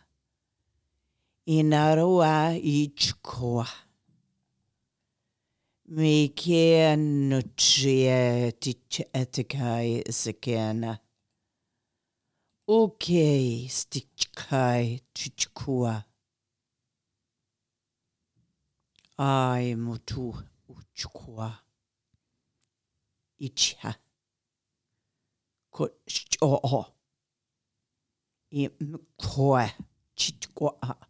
Inaroa 1.48 2.58
ichkoa. 2.62 3.68
Mikia 5.90 6.96
nuchia 6.96 8.52
tichetikai 8.52 10.04
sikena. 10.14 11.00
Uke 12.68 13.68
stichkai 13.70 15.02
chichkua. 15.14 16.04
Ai 19.18 19.76
mutu 19.76 20.36
uchkua. 20.68 21.64
Ichha. 23.40 23.96
Kutcho'o. 25.72 26.60
Oh, 26.64 26.78
oh. 26.78 26.86
Imkwa 28.52 29.72
chichkua. 30.16 31.09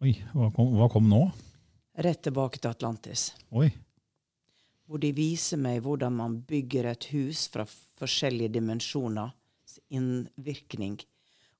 Oi, 0.00 0.14
hva 0.32 0.46
kom, 0.56 0.70
hva 0.78 0.86
kom 0.88 1.10
nå? 1.10 1.26
Rett 2.00 2.22
tilbake 2.24 2.56
til 2.56 2.70
Atlantis. 2.70 3.34
Oi. 3.52 3.66
Hvor 4.88 5.02
de 5.02 5.10
viser 5.12 5.60
meg 5.60 5.82
hvordan 5.84 6.14
man 6.16 6.38
bygger 6.48 6.88
et 6.88 7.04
hus 7.12 7.42
fra 7.52 7.66
forskjellige 8.00 8.54
dimensjoner. 8.54 9.34
Innvirkning. 9.92 10.96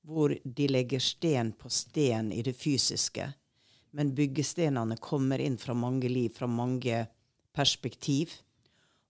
Hvor 0.01 0.33
de 0.33 0.67
legger 0.71 1.03
sten 1.05 1.53
på 1.53 1.69
sten 1.69 2.31
i 2.33 2.41
det 2.41 2.55
fysiske. 2.57 3.29
Men 3.93 4.15
byggestenene 4.17 4.97
kommer 4.97 5.37
inn 5.37 5.59
fra 5.61 5.77
mange 5.77 6.09
liv, 6.09 6.33
fra 6.33 6.49
mange 6.49 7.05
perspektiv. 7.53 8.33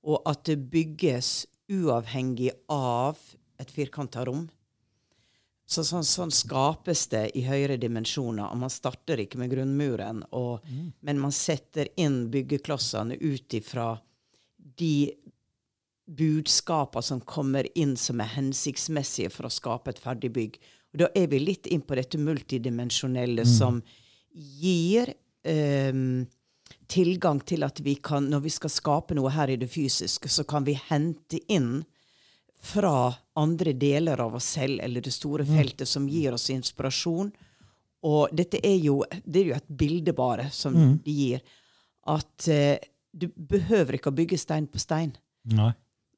Og 0.03 0.27
at 0.27 0.43
det 0.49 0.59
bygges 0.73 1.45
uavhengig 1.71 2.51
av 2.67 3.15
et 3.63 3.71
firkanta 3.71 4.27
rom. 4.27 4.49
Så 5.71 5.85
sånn, 5.87 6.03
sånn, 6.03 6.33
skapes 6.35 7.05
det 7.13 7.29
i 7.39 7.45
høyere 7.47 7.77
dimensjoner. 7.79 8.49
og 8.51 8.59
Man 8.59 8.73
starter 8.73 9.21
ikke 9.23 9.39
med 9.39 9.53
grunnmuren, 9.53 10.25
og, 10.35 10.65
mm. 10.67 10.87
men 11.07 11.21
man 11.21 11.31
setter 11.31 11.87
inn 12.01 12.25
byggeklossene 12.33 13.15
ut 13.21 13.55
ifra 13.55 13.93
de 14.81 15.13
budskaper 16.11 17.05
som 17.05 17.21
kommer 17.23 17.69
inn 17.79 17.95
som 17.95 18.19
er 18.19 18.33
hensiktsmessige 18.33 19.31
for 19.31 19.47
å 19.47 19.53
skape 19.53 19.93
et 19.93 20.01
ferdig 20.01 20.33
bygg. 20.35 20.59
Og 20.91 21.05
Da 21.05 21.09
er 21.15 21.31
vi 21.31 21.39
litt 21.39 21.71
inn 21.71 21.85
på 21.87 21.95
dette 21.95 22.19
multidimensjonelle 22.19 23.47
mm. 23.47 23.51
som 23.53 23.79
gir 24.35 25.13
um, 25.47 26.25
tilgang 26.91 27.39
til 27.47 27.63
at 27.63 27.79
vi 27.83 27.95
kan, 28.03 28.27
når 28.27 28.43
vi 28.43 28.53
skal 28.57 28.73
skape 28.73 29.15
noe 29.15 29.31
her 29.31 29.51
i 29.53 29.59
det 29.59 29.71
fysiske, 29.71 30.27
så 30.27 30.43
kan 30.43 30.67
vi 30.67 30.75
hente 30.89 31.39
inn 31.47 31.85
fra 32.61 33.13
andre 33.41 33.73
deler 33.73 34.21
av 34.21 34.35
oss 34.37 34.51
selv 34.57 34.79
eller 34.83 35.01
det 35.01 35.13
store 35.13 35.45
mm. 35.47 35.55
feltet 35.57 35.89
som 35.89 36.09
gir 36.09 36.35
oss 36.37 36.49
inspirasjon. 36.53 37.31
Og 38.05 38.33
dette 38.33 38.61
er 38.65 38.77
jo, 38.81 39.01
det 39.23 39.41
er 39.41 39.51
jo 39.51 39.57
et 39.57 39.71
bilde 39.81 40.13
bare 40.17 40.49
som 40.53 40.75
mm. 40.77 40.93
de 41.05 41.15
gir. 41.15 41.41
At 42.09 42.47
eh, 42.49 42.77
du 43.11 43.27
behøver 43.35 43.97
ikke 43.97 44.13
å 44.13 44.17
bygge 44.17 44.39
stein 44.41 44.69
på 44.69 44.81
stein. 44.81 45.13
Nei. 45.51 45.71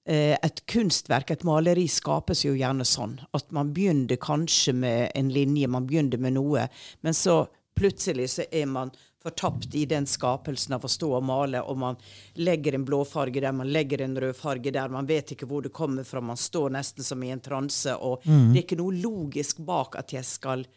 Eh, 0.04 0.36
et 0.36 0.64
kunstverk, 0.68 1.32
et 1.32 1.46
maleri, 1.48 1.88
skapes 1.88 2.44
jo 2.44 2.54
gjerne 2.60 2.86
sånn. 2.88 3.18
At 3.36 3.52
man 3.56 3.72
begynner 3.76 4.20
kanskje 4.20 4.76
med 4.76 5.12
en 5.16 5.32
linje, 5.32 5.72
man 5.72 5.88
begynner 5.88 6.20
med 6.20 6.36
noe, 6.36 6.68
men 7.02 7.16
så 7.16 7.46
plutselig 7.76 8.30
så 8.36 8.48
er 8.52 8.68
man 8.70 8.92
fortapt 9.24 9.76
i 9.76 9.86
den 9.90 10.06
skapelsen 10.10 10.76
av 10.76 10.86
å 10.86 10.92
stå 10.92 11.10
og 11.18 11.24
male, 11.26 11.62
og 11.64 11.80
man 11.80 12.00
legger 12.36 12.76
en 12.76 12.86
blåfarge 12.88 13.40
der, 13.40 13.56
man 13.56 13.72
legger 13.72 14.04
en 14.04 14.18
rødfarge 14.20 14.74
der, 14.76 14.92
man 14.92 15.08
vet 15.08 15.36
ikke 15.36 15.48
hvor 15.50 15.64
det 15.64 15.74
kommer 15.76 16.08
fra, 16.08 16.22
man 16.22 16.40
står 16.40 16.76
nesten 16.76 17.08
som 17.08 17.24
i 17.24 17.32
en 17.34 17.44
transe, 17.44 17.96
og 17.96 18.26
mm. 18.26 18.50
det 18.52 18.60
er 18.60 18.66
ikke 18.66 18.82
noe 18.82 18.98
logisk 19.00 19.64
bak 19.64 19.96
at 20.02 20.16
jeg 20.18 20.28
skal, 20.28 20.68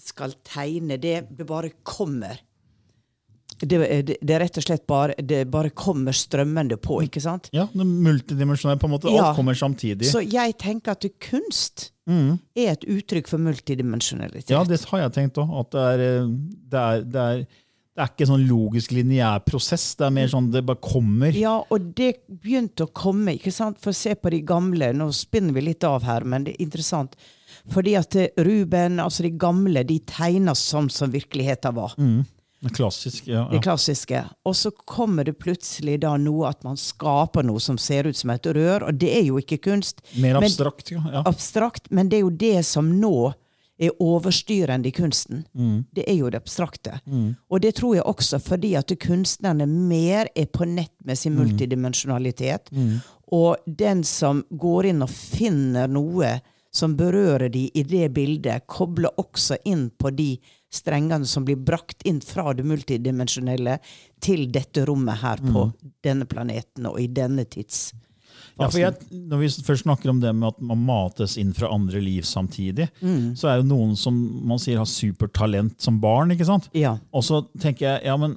skal 0.00 0.34
tegne 0.46 0.98
det, 0.98 1.20
det 1.30 1.46
bare 1.48 1.76
kommer. 1.86 2.42
Det, 3.60 3.78
det, 3.78 4.16
det, 4.18 4.32
er 4.34 4.40
rett 4.42 4.58
og 4.58 4.64
slett 4.64 4.82
bare 4.90 5.14
det 5.22 5.44
bare 5.48 5.70
kommer 5.78 6.16
strømmende 6.16 6.76
på, 6.82 6.98
ikke 7.06 7.22
sant? 7.22 7.46
Ja, 7.54 7.68
det 7.70 7.86
multidimensjonelle 7.86 8.80
på 8.82 8.88
en 8.88 8.94
måte. 8.96 9.12
Ja. 9.14 9.28
Alt 9.28 9.38
kommer 9.38 9.54
samtidig. 9.54 10.08
Så 10.10 10.24
jeg 10.24 10.56
tenker 10.60 10.96
at 10.96 11.06
kunst 11.22 11.92
mm. 12.10 12.32
er 12.58 12.72
et 12.74 12.86
uttrykk 12.90 13.30
for 13.30 13.42
multidimensjonalitet. 13.44 14.50
Ja, 14.50 14.64
det 14.66 14.80
har 14.90 15.04
jeg 15.04 15.14
tenkt 15.14 15.38
òg. 15.38 15.54
At 15.62 15.70
det 15.70 15.84
er, 15.92 16.02
det 16.74 16.82
er, 16.82 17.06
det 17.14 17.28
er 17.28 17.44
det 17.94 18.02
er 18.02 18.10
ikke 18.10 18.24
en 18.24 18.30
sånn 18.32 18.46
logisk, 18.48 18.92
lineær 18.96 19.44
prosess. 19.46 19.92
Det 19.94 20.08
er 20.08 20.14
mer 20.16 20.30
sånn 20.32 20.48
det 20.50 20.64
bare 20.66 20.82
kommer. 20.82 21.36
Ja, 21.38 21.60
og 21.62 21.92
det 21.94 22.24
begynte 22.26 22.88
å 22.88 22.90
komme. 22.90 23.36
ikke 23.36 23.52
sant? 23.54 23.78
For 23.82 23.94
å 23.94 23.98
se 23.98 24.16
på 24.18 24.32
de 24.34 24.40
gamle 24.42 24.90
Nå 24.98 25.06
spinner 25.14 25.54
vi 25.54 25.62
litt 25.68 25.86
av 25.86 26.02
her, 26.02 26.26
men 26.26 26.48
det 26.48 26.56
er 26.56 26.64
interessant. 26.66 27.14
Fordi 27.70 27.94
at 27.96 28.16
Ruben, 28.42 28.98
altså 28.98 29.22
de 29.22 29.30
gamle, 29.38 29.84
de 29.86 30.00
tegner 30.10 30.58
sånn 30.58 30.90
som 30.90 31.14
virkeligheten 31.14 31.76
var. 31.78 31.94
Mm. 31.94 32.24
Det 32.64 32.72
klassiske, 32.74 33.28
ja, 33.28 33.44
ja. 33.44 33.48
Det 33.52 33.60
klassiske. 33.62 34.24
Og 34.48 34.56
så 34.56 34.72
kommer 34.88 35.28
det 35.28 35.36
plutselig 35.38 35.98
da 36.02 36.16
noe 36.18 36.48
at 36.48 36.64
man 36.64 36.78
skaper 36.80 37.44
noe 37.46 37.60
som 37.60 37.78
ser 37.78 38.08
ut 38.08 38.18
som 38.18 38.32
et 38.32 38.46
rør, 38.56 38.88
og 38.88 38.98
det 38.98 39.10
er 39.20 39.26
jo 39.28 39.38
ikke 39.38 39.60
kunst. 39.68 40.00
Mer 40.18 40.40
abstrakt, 40.40 40.90
men, 40.96 41.10
ja. 41.12 41.22
Abstrakt, 41.28 41.90
men 41.92 42.08
det 42.10 42.18
er 42.18 42.24
jo 42.24 42.34
det 42.42 42.56
som 42.66 42.88
nå 42.98 43.34
er 43.78 43.90
overstyrende 44.02 44.88
i 44.88 44.94
kunsten. 44.94 45.44
Mm. 45.52 45.84
Det 45.90 46.04
er 46.10 46.14
jo 46.14 46.30
det 46.30 46.40
abstrakte. 46.42 47.00
Mm. 47.06 47.34
Og 47.50 47.60
det 47.60 47.74
tror 47.78 47.96
jeg 47.96 48.06
også 48.06 48.38
fordi 48.42 48.74
at 48.78 48.94
kunstnerne 49.02 49.66
mer 49.66 50.30
er 50.36 50.46
på 50.46 50.66
nett 50.68 50.94
med 51.04 51.18
sin 51.18 51.34
mm. 51.34 51.40
multidimensjonalitet. 51.42 52.70
Mm. 52.72 52.98
Og 53.34 53.56
den 53.66 54.04
som 54.06 54.44
går 54.50 54.92
inn 54.92 55.02
og 55.02 55.10
finner 55.10 55.90
noe 55.90 56.38
som 56.74 56.96
berører 56.98 57.48
de 57.54 57.68
i 57.74 57.82
det 57.86 58.08
bildet, 58.14 58.66
kobler 58.66 59.14
også 59.20 59.60
inn 59.64 59.88
på 59.90 60.10
de 60.10 60.32
strengene 60.74 61.26
som 61.26 61.44
blir 61.46 61.60
brakt 61.62 62.02
inn 62.02 62.18
fra 62.22 62.50
det 62.54 62.64
multidimensjonelle 62.66 63.78
til 64.22 64.48
dette 64.50 64.82
rommet 64.88 65.22
her 65.22 65.42
på 65.42 65.68
mm. 65.70 65.92
denne 66.02 66.26
planeten 66.26 66.88
og 66.90 66.98
i 66.98 67.06
denne 67.06 67.46
tids 67.46 67.92
ja, 68.58 68.68
for 68.70 68.78
jeg, 68.78 68.94
Når 69.10 69.38
vi 69.40 69.48
først 69.66 69.82
snakker 69.84 70.10
om 70.12 70.20
det 70.22 70.30
med 70.34 70.48
at 70.52 70.60
man 70.62 70.78
mates 70.86 71.36
inn 71.40 71.52
fra 71.56 71.70
andre 71.74 72.00
liv 72.00 72.22
samtidig, 72.22 72.88
mm. 73.02 73.34
så 73.36 73.48
er 73.50 73.62
det 73.62 73.68
noen 73.70 73.96
som 73.98 74.14
man 74.46 74.58
sier 74.62 74.78
har 74.78 74.86
supertalent 74.86 75.80
som 75.82 76.00
barn. 76.00 76.30
ikke 76.30 76.46
sant? 76.46 76.68
Ja. 76.76 76.96
Og 77.12 77.24
så 77.26 77.42
tenker 77.60 77.88
jeg 77.88 78.04
ja, 78.06 78.16
men 78.20 78.36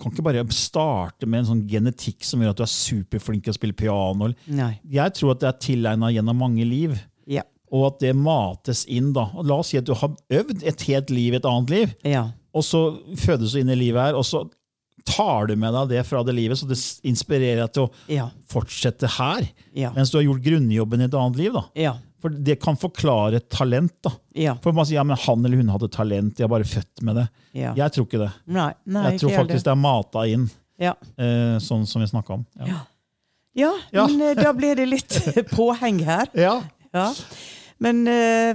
kan 0.00 0.10
ikke 0.12 0.24
bare 0.24 0.44
starte 0.50 1.28
med 1.28 1.42
en 1.42 1.50
sånn 1.52 1.66
genetikk 1.68 2.24
som 2.26 2.40
gjør 2.42 2.54
at 2.54 2.62
du 2.62 2.64
er 2.64 2.72
superflink 2.72 3.44
til 3.44 3.52
å 3.52 3.58
spille 3.58 3.76
piano. 3.76 4.32
Nei. 4.50 4.72
Jeg 4.90 5.14
tror 5.18 5.34
at 5.36 5.42
det 5.44 5.50
er 5.52 5.60
tilegna 5.68 6.10
gjennom 6.14 6.40
mange 6.42 6.64
liv, 6.66 6.96
Ja. 7.28 7.42
og 7.70 7.86
at 7.92 8.00
det 8.00 8.16
mates 8.16 8.84
inn. 8.86 9.12
da. 9.12 9.28
Og 9.36 9.46
La 9.46 9.60
oss 9.60 9.68
si 9.68 9.78
at 9.78 9.84
du 9.84 9.94
har 9.94 10.16
øvd 10.30 10.64
et 10.64 10.80
helt 10.88 11.10
liv, 11.10 11.34
et 11.34 11.44
annet 11.44 11.70
liv, 11.70 11.94
Ja. 12.04 12.30
og 12.54 12.62
så 12.64 12.98
fødes 13.16 13.52
du 13.52 13.60
inn 13.60 13.70
i 13.70 13.76
livet 13.76 14.00
her, 14.02 14.14
og 14.16 14.24
så 14.24 14.50
tar 15.04 15.46
du 15.50 15.56
med 15.56 15.72
deg 15.74 15.88
det 15.96 16.06
fra 16.06 16.22
det 16.24 16.34
livet, 16.34 16.58
så 16.58 16.66
det 16.68 16.78
inspirerer 17.08 17.62
deg 17.64 17.72
til 17.72 17.86
å 17.88 17.90
Ja. 18.08 18.28
fortsette 18.48 19.08
her, 19.18 19.48
Ja. 19.74 19.90
mens 19.92 20.10
du 20.10 20.18
har 20.18 20.24
gjort 20.24 20.42
grunnjobben 20.42 21.00
i 21.00 21.04
et 21.04 21.14
annet 21.14 21.36
liv. 21.36 21.52
da. 21.52 21.64
Ja. 21.74 21.94
For 22.20 22.28
det 22.30 22.60
kan 22.62 22.76
forklare 22.76 23.40
talent. 23.50 23.92
da. 24.02 24.10
For 24.62 24.72
man 24.72 24.84
sier 24.86 24.94
ja, 25.00 25.02
men 25.02 25.16
han 25.16 25.44
eller 25.44 25.56
hun 25.56 25.68
hadde 25.68 25.90
talent, 25.90 26.36
de 26.36 26.44
er 26.44 26.48
bare 26.48 26.62
født 26.64 27.02
med 27.02 27.16
det. 27.16 27.28
Jeg 27.54 27.92
tror 27.92 28.06
ikke 28.06 28.18
det. 28.22 28.32
Nei, 28.46 28.72
nei, 28.86 29.10
Jeg 29.10 29.20
tror 29.20 29.30
faktisk 29.40 29.64
det 29.64 29.72
er 29.72 29.74
mata 29.74 30.18
inn, 30.28 30.48
Ja. 30.78 30.94
eh, 31.18 31.58
sånn 31.58 31.86
som 31.86 32.00
vi 32.00 32.06
snakka 32.06 32.30
om. 32.34 32.46
Ja. 33.54 33.72
Men 33.92 34.20
eh, 34.22 34.34
da 34.34 34.52
ble 34.52 34.74
det 34.76 34.88
litt 34.88 35.08
påheng 35.52 36.00
her. 36.04 36.26
Ja. 36.34 36.62
Ja. 36.94 37.12
Men 37.80 38.06
eh, 38.06 38.54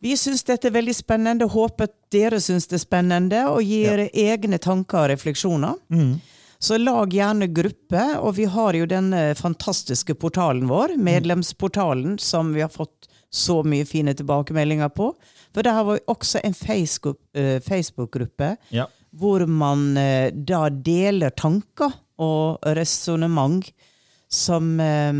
vi 0.00 0.16
syns 0.16 0.42
dette 0.48 0.68
er 0.70 0.74
veldig 0.74 0.94
spennende. 0.96 1.48
Håper 1.52 1.88
dere 2.12 2.40
syns 2.40 2.66
det 2.70 2.78
er 2.78 2.84
spennende 2.84 3.42
og 3.50 3.60
gir 3.66 4.06
egne 4.12 4.58
tanker 4.58 5.04
og 5.04 5.10
refleksjoner. 5.12 5.74
Mm. 5.92 6.14
Så 6.60 6.76
lag 6.76 7.08
gjerne 7.16 7.46
gruppe, 7.56 8.02
og 8.20 8.34
vi 8.36 8.44
har 8.52 8.76
jo 8.76 8.86
denne 8.88 9.30
fantastiske 9.38 10.12
portalen 10.20 10.66
vår, 10.68 10.96
medlemsportalen, 11.00 12.18
som 12.20 12.52
vi 12.52 12.60
har 12.60 12.68
fått 12.72 13.08
så 13.32 13.60
mye 13.64 13.86
fine 13.88 14.12
tilbakemeldinger 14.18 14.90
på. 14.92 15.12
For 15.54 15.62
der 15.64 15.72
har 15.78 15.84
vi 15.88 15.98
også 16.10 16.40
en 16.44 16.52
Facebook- 16.54 17.20
eh, 17.34 17.60
Facebook-gruppe 17.60 18.56
Ja. 18.70 18.86
hvor 19.16 19.46
man 19.46 19.96
eh, 19.96 20.30
da 20.30 20.68
deler 20.68 21.30
tanker 21.30 21.92
og 22.18 22.58
resonnement 22.76 23.70
som, 24.28 24.78
eh, 24.80 25.12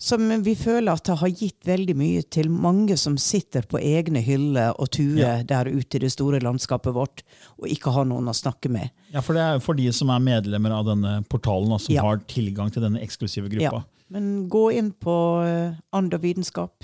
som 0.00 0.22
vi 0.42 0.54
føler 0.56 0.94
at 0.96 1.04
det 1.04 1.16
har 1.20 1.28
gitt 1.28 1.66
veldig 1.68 1.94
mye 2.00 2.22
til 2.32 2.48
mange 2.50 2.96
som 2.96 3.18
sitter 3.20 3.66
på 3.68 3.76
egne 3.84 4.22
hyller 4.24 4.72
og 4.80 4.88
tuer 4.96 5.18
Ja. 5.20 5.32
der 5.44 5.68
ute 5.68 5.98
i 5.98 6.00
det 6.06 6.10
store 6.14 6.40
landskapet 6.40 6.94
vårt, 6.96 7.20
og 7.60 7.68
ikke 7.68 7.92
har 7.92 8.06
noen 8.08 8.30
å 8.32 8.34
snakke 8.34 8.70
med. 8.72 8.90
ja, 9.12 9.20
for 9.20 9.34
det 9.36 9.42
er 9.42 9.58
for 9.60 9.74
de 9.76 9.90
som 9.92 10.08
er 10.08 10.18
medlemmer 10.24 10.72
av 10.72 10.86
denne 10.86 11.22
portalen, 11.28 11.70
og 11.76 11.80
som 11.84 11.94
Ja. 11.94 12.02
har 12.02 12.16
tilgang 12.26 12.72
til 12.72 12.82
denne 12.82 13.00
eksklusive 13.04 13.50
gruppa. 13.52 13.82
Ja. 13.84 14.06
Men 14.08 14.48
gå 14.48 14.72
inn 14.72 14.92
på 14.92 15.44
eh, 15.46 15.74
And 15.92 16.14
og 16.14 16.22
vitenskap, 16.22 16.82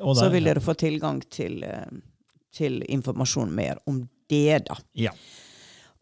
så 0.00 0.30
vil 0.32 0.44
dere 0.44 0.60
få 0.60 0.74
tilgang 0.74 1.22
til, 1.30 1.62
eh, 1.64 1.86
til 2.52 2.82
informasjon 2.88 3.50
mer 3.54 3.78
om 3.86 4.08
det, 4.28 4.64
da. 4.66 4.74
Ja. 4.94 5.10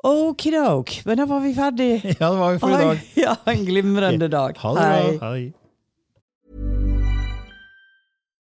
Okidok, 0.02 1.04
men 1.04 1.16
da 1.18 1.24
var 1.26 1.40
vi 1.40 1.52
ferdig. 1.54 2.04
ja, 2.04 2.30
det 2.30 2.38
var 2.38 2.52
vi 2.54 2.58
for 2.58 2.70
i 2.70 2.78
dag. 2.84 3.00
Ja, 3.16 3.36
en 3.46 3.64
glimrende 3.66 4.28
dag. 4.30 4.56
Ha 4.56 4.74
det 4.74 5.18
bra. 5.18 5.28
Hei. 5.32 5.52